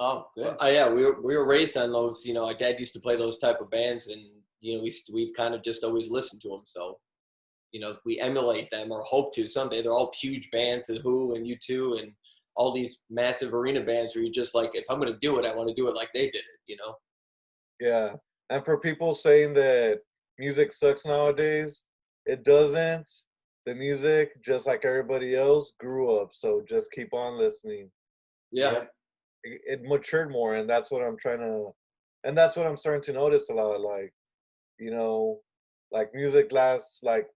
Oh, 0.00 0.26
good. 0.34 0.56
Uh, 0.62 0.66
yeah, 0.66 0.88
we 0.88 1.04
were 1.04 1.20
we 1.22 1.36
were 1.36 1.46
raised 1.46 1.76
on 1.76 1.90
those. 1.92 2.24
You 2.24 2.34
know, 2.34 2.46
our 2.46 2.54
dad 2.54 2.78
used 2.78 2.92
to 2.92 3.00
play 3.00 3.16
those 3.16 3.38
type 3.38 3.60
of 3.60 3.70
bands, 3.70 4.06
and 4.06 4.20
you 4.60 4.76
know, 4.76 4.82
we 4.82 4.92
we've 5.12 5.34
kind 5.34 5.54
of 5.54 5.62
just 5.62 5.82
always 5.82 6.08
listened 6.08 6.40
to 6.42 6.50
them. 6.50 6.62
So, 6.66 6.98
you 7.72 7.80
know, 7.80 7.96
we 8.06 8.20
emulate 8.20 8.70
them 8.70 8.92
or 8.92 9.02
hope 9.02 9.34
to 9.34 9.48
someday. 9.48 9.82
They're 9.82 9.92
all 9.92 10.12
huge 10.20 10.50
bands, 10.52 10.86
the 10.86 11.00
Who 11.00 11.34
and 11.34 11.44
U2 11.44 12.00
and 12.00 12.12
all 12.58 12.72
these 12.72 13.04
massive 13.08 13.54
arena 13.54 13.80
bands 13.80 14.14
where 14.14 14.24
you're 14.24 14.32
just 14.32 14.54
like, 14.54 14.72
if 14.74 14.84
I'm 14.90 14.98
gonna 14.98 15.16
do 15.20 15.38
it, 15.38 15.46
I 15.46 15.54
want 15.54 15.68
to 15.68 15.74
do 15.74 15.88
it 15.88 15.94
like 15.94 16.10
they 16.12 16.26
did 16.26 16.34
it. 16.36 16.60
You 16.66 16.76
know? 16.76 16.94
Yeah. 17.80 18.16
And 18.50 18.64
for 18.64 18.80
people 18.80 19.14
saying 19.14 19.54
that 19.54 20.00
music 20.38 20.72
sucks 20.72 21.06
nowadays, 21.06 21.84
it 22.26 22.44
doesn't. 22.44 23.08
The 23.64 23.74
music, 23.74 24.42
just 24.42 24.66
like 24.66 24.84
everybody 24.84 25.36
else, 25.36 25.72
grew 25.78 26.18
up. 26.18 26.30
So 26.32 26.62
just 26.68 26.90
keep 26.90 27.14
on 27.14 27.38
listening. 27.38 27.90
Yeah. 28.50 28.84
It, 29.44 29.60
it 29.66 29.82
matured 29.84 30.30
more, 30.30 30.54
and 30.56 30.68
that's 30.68 30.90
what 30.90 31.04
I'm 31.04 31.16
trying 31.16 31.38
to, 31.40 31.70
and 32.24 32.36
that's 32.36 32.56
what 32.56 32.66
I'm 32.66 32.76
starting 32.76 33.02
to 33.02 33.12
notice 33.12 33.50
a 33.50 33.54
lot. 33.54 33.80
Like, 33.80 34.12
you 34.80 34.90
know, 34.90 35.40
like 35.92 36.14
music 36.14 36.50
last, 36.50 36.98
like 37.02 37.28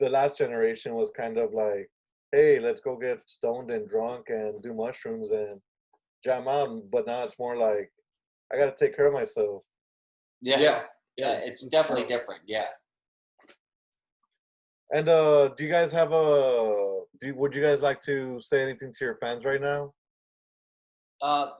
the 0.00 0.08
last 0.08 0.38
generation 0.38 0.94
was 0.94 1.10
kind 1.16 1.36
of 1.36 1.52
like, 1.52 1.90
hey, 2.32 2.58
let's 2.58 2.80
go 2.80 2.96
get 2.96 3.20
stoned 3.26 3.70
and 3.70 3.88
drunk 3.88 4.26
and 4.28 4.62
do 4.62 4.74
mushrooms 4.74 5.30
and 5.30 5.60
jam 6.24 6.48
out. 6.48 6.82
But 6.90 7.06
now 7.06 7.24
it's 7.24 7.38
more 7.38 7.56
like, 7.56 7.90
I 8.52 8.56
got 8.56 8.76
to 8.76 8.84
take 8.84 8.96
care 8.96 9.06
of 9.06 9.12
myself. 9.14 9.62
Yeah. 10.40 10.58
Yeah. 10.58 10.82
Yeah. 11.16 11.32
It's 11.34 11.62
it's 11.62 11.70
definitely 11.70 12.04
true. 12.06 12.18
different. 12.18 12.42
Yeah. 12.46 12.66
And 14.94 15.08
uh, 15.08 15.48
do 15.56 15.64
you 15.64 15.70
guys 15.70 15.92
have 15.92 16.12
a? 16.12 17.00
Do 17.20 17.34
would 17.36 17.54
you 17.54 17.62
guys 17.62 17.80
like 17.80 18.00
to 18.02 18.38
say 18.40 18.62
anything 18.62 18.92
to 18.98 19.04
your 19.04 19.16
fans 19.22 19.44
right 19.44 19.60
now? 19.60 19.92
Uh, 21.22 21.50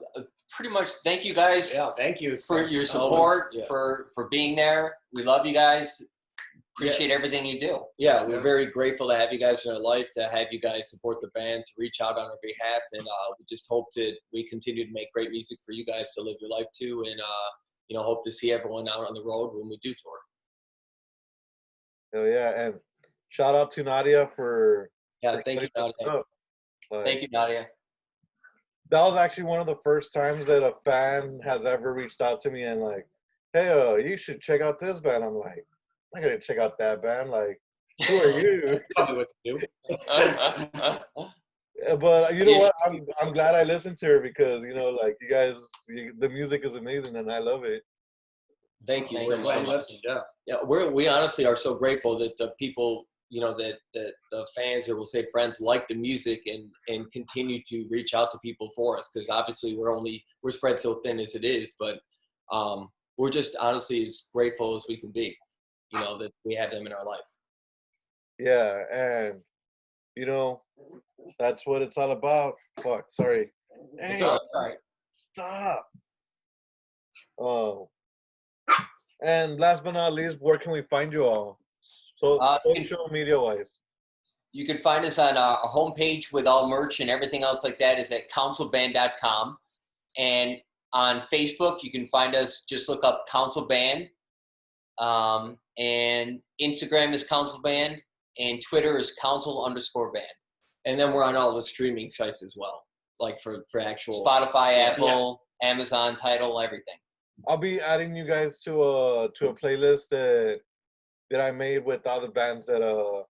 pretty 0.51 0.69
much. 0.71 0.89
Thank 1.03 1.23
you 1.25 1.33
guys 1.33 1.73
Yeah, 1.73 1.91
thank 1.97 2.21
you. 2.21 2.35
For 2.35 2.63
fun. 2.63 2.71
your 2.71 2.81
Always, 2.81 2.91
support, 2.91 3.53
yeah. 3.53 3.65
for 3.65 4.11
for 4.13 4.27
being 4.29 4.55
there. 4.55 4.97
We 5.13 5.23
love 5.23 5.45
you 5.45 5.53
guys. 5.53 5.99
Appreciate 6.77 7.11
everything 7.11 7.45
you 7.45 7.59
do. 7.59 7.83
Yeah, 7.97 8.23
we're 8.23 8.37
Yeah. 8.37 8.41
very 8.41 8.65
grateful 8.67 9.07
to 9.09 9.15
have 9.15 9.31
you 9.31 9.39
guys 9.39 9.65
in 9.65 9.73
our 9.73 9.79
life, 9.79 10.09
to 10.15 10.27
have 10.29 10.47
you 10.51 10.59
guys 10.59 10.89
support 10.89 11.21
the 11.21 11.27
band, 11.29 11.65
to 11.65 11.71
reach 11.77 12.01
out 12.01 12.17
on 12.17 12.25
our 12.25 12.39
behalf, 12.41 12.81
and 12.93 13.07
uh, 13.07 13.33
we 13.37 13.45
just 13.49 13.65
hope 13.69 13.87
that 13.95 14.17
we 14.31 14.47
continue 14.47 14.85
to 14.85 14.91
make 14.91 15.11
great 15.13 15.29
music 15.31 15.59
for 15.65 15.71
you 15.73 15.85
guys 15.85 16.13
to 16.15 16.21
live 16.21 16.37
your 16.39 16.49
life 16.49 16.67
to, 16.81 17.03
and 17.07 17.19
uh, 17.21 17.49
you 17.87 17.97
know, 17.97 18.03
hope 18.03 18.23
to 18.23 18.31
see 18.31 18.51
everyone 18.51 18.87
out 18.87 19.05
on 19.07 19.13
the 19.13 19.23
road 19.23 19.51
when 19.53 19.69
we 19.69 19.77
do 19.81 19.93
tour. 19.93 20.19
Hell 22.13 22.27
yeah, 22.27 22.65
and 22.65 22.79
shout 23.29 23.55
out 23.55 23.71
to 23.71 23.83
Nadia 23.83 24.29
for. 24.35 24.89
Yeah, 25.21 25.35
for 25.35 25.41
thank 25.41 25.61
you. 25.61 25.69
Nadia. 25.75 26.23
Like, 26.91 27.03
Thank 27.05 27.21
you, 27.23 27.27
Nadia. 27.31 27.67
That 28.89 29.01
was 29.01 29.15
actually 29.15 29.45
one 29.45 29.59
of 29.59 29.65
the 29.65 29.77
first 29.83 30.13
times 30.13 30.45
that 30.45 30.61
a 30.63 30.73
fan 30.85 31.39
has 31.43 31.65
ever 31.65 31.93
reached 31.93 32.21
out 32.21 32.41
to 32.41 32.51
me 32.51 32.63
and 32.63 32.81
like, 32.81 33.07
hey, 33.53 33.69
uh, 33.69 33.95
you 33.95 34.15
should 34.17 34.41
check 34.41 34.61
out 34.61 34.77
this 34.77 34.99
band. 34.99 35.23
I'm 35.23 35.33
like, 35.33 35.65
I'm 36.15 36.21
not 36.21 36.27
gonna 36.27 36.39
check 36.39 36.57
out 36.57 36.77
that 36.79 37.01
band. 37.01 37.29
Like, 37.31 37.59
who 38.07 38.17
are 38.17 38.39
you? 38.39 38.79
Tell 38.95 39.07
me 39.07 39.17
what 39.17 39.27
to 39.45 39.57
do. 39.57 39.59
Yeah, 41.85 41.95
but 41.95 42.35
you 42.35 42.45
know 42.45 42.59
what? 42.59 42.73
I'm 42.85 43.05
I'm 43.21 43.33
glad 43.33 43.55
I 43.55 43.63
listened 43.63 43.97
to 43.99 44.05
her 44.05 44.21
because 44.21 44.63
you 44.63 44.73
know, 44.73 44.89
like 44.89 45.17
you 45.19 45.29
guys, 45.29 45.57
you, 45.89 46.13
the 46.17 46.29
music 46.29 46.63
is 46.63 46.75
amazing 46.75 47.15
and 47.15 47.31
I 47.31 47.39
love 47.39 47.63
it. 47.65 47.83
Thank 48.85 49.11
you 49.11 49.17
Thank 49.17 49.29
so 49.29 49.31
We're 49.31 49.37
you 49.37 49.43
glad 49.43 49.59
much. 49.59 49.67
listened, 49.67 49.99
yeah. 50.03 50.19
Yeah, 50.45 50.55
we're 50.63 50.91
we 50.91 51.07
honestly 51.07 51.45
are 51.45 51.55
so 51.55 51.73
grateful 51.73 52.17
that 52.19 52.37
the 52.37 52.49
people, 52.59 53.05
you 53.29 53.41
know, 53.41 53.55
that 53.57 53.79
that 53.95 54.13
the 54.31 54.47
fans 54.55 54.87
or 54.87 54.95
we'll 54.95 55.05
say 55.05 55.25
friends 55.31 55.59
like 55.59 55.87
the 55.87 55.95
music 55.95 56.43
and 56.45 56.69
and 56.87 57.11
continue 57.11 57.61
to 57.69 57.87
reach 57.89 58.13
out 58.13 58.31
to 58.31 58.37
people 58.39 58.69
for 58.75 58.97
us 58.97 59.09
because 59.13 59.29
obviously 59.29 59.75
we're 59.75 59.93
only 59.93 60.23
we're 60.41 60.51
spread 60.51 60.79
so 60.79 60.95
thin 61.03 61.19
as 61.19 61.35
it 61.35 61.43
is, 61.43 61.75
but 61.79 61.99
um, 62.51 62.89
we're 63.17 63.29
just 63.31 63.55
honestly 63.59 64.05
as 64.05 64.25
grateful 64.33 64.75
as 64.75 64.85
we 64.87 64.97
can 64.97 65.11
be, 65.11 65.35
you 65.93 65.99
know, 65.99 66.17
that 66.17 66.31
we 66.43 66.55
have 66.55 66.71
them 66.71 66.85
in 66.87 66.93
our 66.93 67.05
life. 67.05 67.19
Yeah, 68.39 68.81
and 68.91 69.39
you 70.15 70.25
know, 70.25 70.61
that's 71.39 71.65
what 71.65 71.81
it's 71.81 71.97
all 71.97 72.11
about. 72.11 72.55
Fuck, 72.81 73.05
sorry. 73.09 73.51
Hey, 73.99 74.21
all 74.21 74.39
right. 74.55 74.77
stop. 75.11 75.87
Oh. 77.39 77.89
And 79.25 79.59
last 79.59 79.83
but 79.83 79.93
not 79.93 80.13
least, 80.13 80.37
where 80.39 80.57
can 80.57 80.71
we 80.71 80.81
find 80.83 81.13
you 81.13 81.23
all? 81.23 81.59
So 82.17 82.37
Uh, 82.39 82.59
social 82.75 83.07
media 83.09 83.39
wise. 83.39 83.79
You 84.51 84.65
can 84.65 84.77
find 84.79 85.03
us 85.05 85.17
on 85.17 85.37
our 85.37 85.61
homepage 85.63 86.31
with 86.31 86.45
all 86.45 86.67
merch 86.67 86.99
and 86.99 87.09
everything 87.09 87.43
else 87.43 87.63
like 87.63 87.79
that 87.79 87.97
is 87.99 88.11
at 88.11 88.29
councilband.com. 88.29 89.57
And 90.17 90.61
on 90.91 91.21
Facebook, 91.21 91.81
you 91.81 91.91
can 91.91 92.07
find 92.07 92.35
us, 92.35 92.63
just 92.65 92.87
look 92.87 93.03
up 93.03 93.25
Council 93.27 93.65
Band. 93.67 94.09
Um, 94.99 95.57
and 95.77 96.39
Instagram 96.61 97.13
is 97.13 97.25
Council 97.27 97.61
Band, 97.61 98.01
and 98.39 98.61
Twitter 98.67 98.97
is 98.97 99.13
Council 99.21 99.65
underscore 99.65 100.11
Band. 100.11 100.25
And 100.85 100.99
then 100.99 101.13
we're 101.13 101.23
on 101.23 101.35
all 101.35 101.53
the 101.55 101.61
streaming 101.63 102.09
sites 102.09 102.43
as 102.43 102.55
well, 102.57 102.83
like 103.19 103.39
for 103.39 103.63
for 103.71 103.79
actual. 103.79 104.25
Spotify, 104.25 104.73
Yeah. 104.77 104.91
Apple, 104.91 105.41
Amazon, 105.61 106.15
Tidal, 106.17 106.59
everything. 106.59 106.97
I'll 107.47 107.57
be 107.57 107.79
adding 107.81 108.15
you 108.15 108.25
guys 108.25 108.59
to 108.63 108.83
a 108.83 109.29
to 109.35 109.49
a 109.49 109.53
playlist 109.55 110.09
that 110.09 110.59
that 111.31 111.41
I 111.41 111.51
made 111.51 111.83
with 111.85 112.05
other 112.05 112.29
bands 112.29 112.67
that 112.67 112.81
uh 112.81 113.23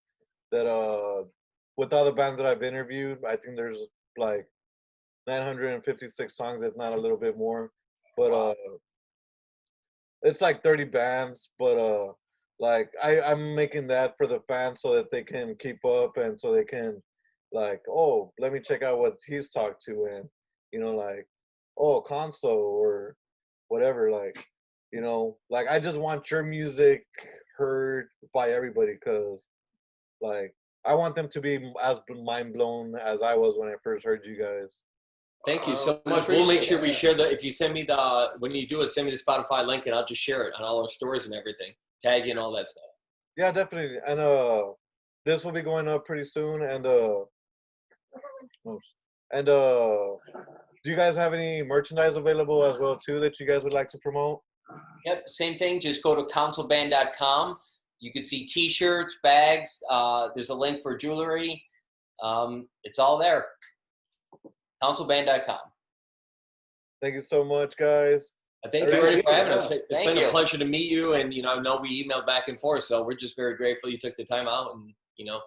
that 0.52 0.68
uh 0.68 1.24
with 1.78 1.94
other 1.94 2.12
bands 2.12 2.38
that 2.38 2.46
I've 2.48 2.64
interviewed. 2.64 3.20
I 3.28 3.36
think 3.36 3.56
there's 3.56 3.80
like 4.18 4.46
956 5.28 6.36
songs, 6.36 6.64
if 6.64 6.76
not 6.76 6.94
a 6.94 6.98
little 7.00 7.18
bit 7.18 7.38
more. 7.38 7.72
But 8.18 8.32
Wow. 8.32 8.52
uh 8.52 8.78
it's 10.24 10.42
like 10.42 10.64
30 10.64 10.86
bands, 10.86 11.50
but 11.60 11.78
uh 11.78 12.14
like 12.60 12.90
I, 13.02 13.22
I'm 13.22 13.56
making 13.56 13.88
that 13.88 14.16
for 14.18 14.28
the 14.28 14.42
fans 14.48 14.82
so 14.82 14.96
that 14.96 15.12
they 15.12 15.24
can 15.24 15.56
keep 15.60 15.84
up 15.86 16.18
and 16.18 16.40
so 16.40 16.54
they 16.54 16.64
can 16.64 17.02
like, 17.52 17.82
oh, 17.90 18.32
let 18.40 18.54
me 18.54 18.60
check 18.60 18.84
out 18.84 19.00
what 19.00 19.16
he's 19.26 19.50
talked 19.50 19.84
to 19.86 20.08
and 20.12 20.30
you 20.72 20.80
know, 20.80 20.96
like, 20.96 21.28
oh, 21.78 22.02
Council 22.02 22.52
or 22.52 23.16
whatever, 23.68 24.12
like, 24.12 24.44
you 24.92 25.02
know, 25.02 25.38
like 25.50 25.68
I 25.70 25.80
just 25.80 25.98
want 25.98 26.30
your 26.32 26.44
music 26.44 27.06
heard 27.58 28.08
by 28.34 28.50
everybody 28.50 28.94
because 28.94 29.46
like 30.22 30.56
I 30.86 30.94
want 30.94 31.16
them 31.16 31.30
to 31.30 31.42
be 31.42 31.72
as 31.82 32.00
mind 32.24 32.54
blown 32.54 32.96
as 32.96 33.22
I 33.22 33.36
was 33.36 33.56
when 33.58 33.70
I 33.70 33.76
first 33.84 34.06
heard 34.06 34.22
you 34.26 34.38
guys. 34.38 34.80
Thank 35.46 35.68
you 35.68 35.76
so 35.76 36.02
we 36.06 36.12
much. 36.12 36.28
We'll 36.28 36.48
make 36.48 36.64
sure 36.64 36.78
it. 36.78 36.82
we 36.82 36.92
share 36.92 37.14
the. 37.14 37.30
If 37.30 37.44
you 37.44 37.52
send 37.52 37.74
me 37.74 37.84
the 37.84 38.32
when 38.40 38.52
you 38.52 38.66
do 38.68 38.82
it, 38.82 38.92
send 38.92 39.08
me 39.08 39.12
the 39.12 39.22
Spotify 39.22 39.66
link 39.66 39.86
and 39.86 39.96
I'll 39.96 40.06
just 40.06 40.22
share 40.22 40.48
it 40.48 40.54
on 40.58 40.64
all 40.64 40.82
our 40.82 40.88
stores 40.88 41.26
and 41.26 41.36
everything. 41.36 41.74
Tag 42.04 42.26
you 42.26 42.32
and 42.32 42.40
all 42.40 42.52
that 42.54 42.70
stuff. 42.70 42.84
Yeah, 43.38 43.52
definitely. 43.52 43.98
And 44.08 44.20
uh 44.20 44.64
this 45.26 45.44
will 45.44 45.52
be 45.52 45.62
going 45.62 45.88
up 45.88 46.06
pretty 46.06 46.26
soon 46.26 46.64
and 46.64 46.86
uh 46.86 47.24
oh, 48.68 48.80
and 49.32 49.50
uh 49.50 50.16
do 50.84 50.90
you 50.90 50.96
guys 50.98 51.16
have 51.16 51.34
any 51.34 51.64
merchandise 51.64 52.18
available 52.18 52.64
as 52.66 52.78
well 52.80 52.98
too 52.98 53.20
that 53.22 53.40
you 53.40 53.48
guys 53.48 53.64
would 53.64 53.74
like 53.74 53.90
to 53.90 53.98
promote? 54.00 54.42
Yep, 55.06 55.24
same 55.28 55.58
thing. 55.58 55.80
Just 55.80 56.04
go 56.04 56.14
to 56.16 56.24
councilband.com. 56.34 57.58
You 58.00 58.12
can 58.12 58.26
see 58.26 58.46
T-shirts, 58.46 59.18
bags. 59.24 59.80
Uh, 59.90 60.28
there's 60.36 60.50
a 60.50 60.54
link 60.54 60.82
for 60.84 60.98
jewelry. 60.98 61.64
Um, 62.22 62.68
it's 62.84 63.00
all 63.00 63.18
there. 63.18 63.46
Councilband.com. 64.84 65.60
Thank 67.02 67.16
you 67.16 67.22
so 67.22 67.44
much, 67.46 67.78
guys. 67.78 68.34
Uh, 68.66 68.70
Thank 68.72 68.86
you 68.86 68.92
Thank 68.92 69.04
Ernie, 69.04 69.22
for 69.22 69.34
having 69.34 69.52
us. 69.54 69.70
Yeah. 69.70 69.78
It's 69.78 69.86
Thank 69.92 70.08
been 70.08 70.18
you. 70.18 70.28
a 70.28 70.32
pleasure 70.32 70.58
to 70.58 70.66
meet 70.66 70.90
you, 70.90 71.14
and 71.14 71.34
you 71.34 71.42
know, 71.42 71.56
I 71.56 71.60
know 71.60 71.78
we 71.82 72.06
emailed 72.08 72.26
back 72.26 72.48
and 72.48 72.60
forth, 72.60 72.84
so 72.84 73.04
we're 73.04 73.14
just 73.16 73.36
very 73.36 73.56
grateful 73.58 73.90
you 73.90 73.98
took 73.98 74.16
the 74.16 74.24
time 74.24 74.48
out 74.48 74.74
and 74.74 74.94
you 75.18 75.26
know, 75.26 75.42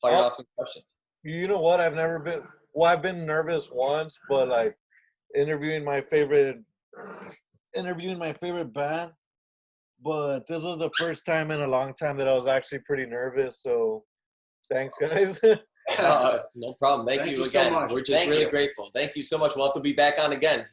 fired 0.00 0.16
Oh. 0.16 0.26
off 0.26 0.36
some 0.36 0.46
questions. 0.56 0.96
You 1.22 1.48
know 1.48 1.60
what? 1.60 1.80
I've 1.80 1.94
never 1.94 2.18
been 2.18 2.42
well, 2.72 2.92
I've 2.92 3.02
been 3.02 3.24
nervous 3.24 3.70
once, 3.72 4.18
but 4.28 4.48
like 4.48 4.76
interviewing 5.34 5.84
my 5.84 6.00
favorite 6.00 6.58
interviewing 7.74 8.18
my 8.18 8.32
favorite 8.32 8.72
band. 8.72 9.12
But 10.04 10.46
this 10.46 10.62
was 10.62 10.78
the 10.78 10.90
first 10.98 11.24
time 11.24 11.50
in 11.50 11.62
a 11.62 11.66
long 11.66 11.94
time 11.94 12.16
that 12.18 12.28
I 12.28 12.34
was 12.34 12.46
actually 12.46 12.80
pretty 12.80 13.06
nervous. 13.06 13.62
So 13.62 14.04
thanks 14.72 14.94
guys. 15.00 15.40
Uh, 16.00 16.40
no 16.56 16.72
problem. 16.80 17.06
Thank, 17.06 17.20
Thank 17.22 17.30
you 17.36 17.44
you 17.44 17.48
so 17.48 17.60
again. 17.60 17.72
much. 17.72 17.92
We're 17.92 18.00
just 18.00 18.10
Thank 18.10 18.30
really 18.30 18.42
you. 18.42 18.50
grateful. 18.50 18.90
Thank 18.92 19.14
you 19.14 19.22
so 19.22 19.38
much. 19.38 19.54
We'll 19.54 19.66
have 19.66 19.74
to 19.74 19.80
be 19.80 19.92
back 19.92 20.18
on 20.18 20.32
again. 20.32 20.66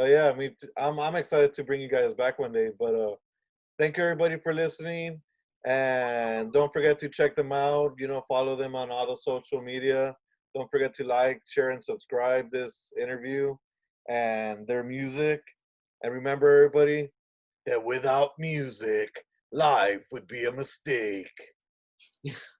Oh 0.00 0.04
yeah, 0.04 0.32
me 0.32 0.50
too. 0.50 0.68
I'm 0.76 1.00
I'm 1.00 1.16
excited 1.16 1.52
to 1.54 1.64
bring 1.64 1.80
you 1.80 1.88
guys 1.88 2.14
back 2.14 2.38
one 2.38 2.52
day. 2.52 2.70
But 2.78 2.94
uh 2.94 3.16
thank 3.80 3.96
you 3.96 4.04
everybody 4.04 4.36
for 4.38 4.52
listening. 4.52 5.20
And 5.66 6.52
don't 6.52 6.72
forget 6.72 7.00
to 7.00 7.08
check 7.08 7.34
them 7.34 7.50
out. 7.50 7.94
You 7.98 8.06
know, 8.06 8.24
follow 8.28 8.54
them 8.54 8.76
on 8.76 8.92
all 8.92 9.08
the 9.08 9.16
social 9.16 9.60
media. 9.60 10.14
Don't 10.54 10.70
forget 10.70 10.94
to 10.94 11.04
like, 11.04 11.42
share, 11.48 11.70
and 11.70 11.84
subscribe 11.84 12.48
this 12.52 12.92
interview 13.00 13.56
and 14.08 14.68
their 14.68 14.84
music. 14.84 15.42
And 16.04 16.12
remember 16.12 16.48
everybody 16.48 17.10
that 17.66 17.84
without 17.84 18.30
music, 18.38 19.10
life 19.50 20.06
would 20.12 20.28
be 20.28 20.44
a 20.44 20.52
mistake. 20.52 21.26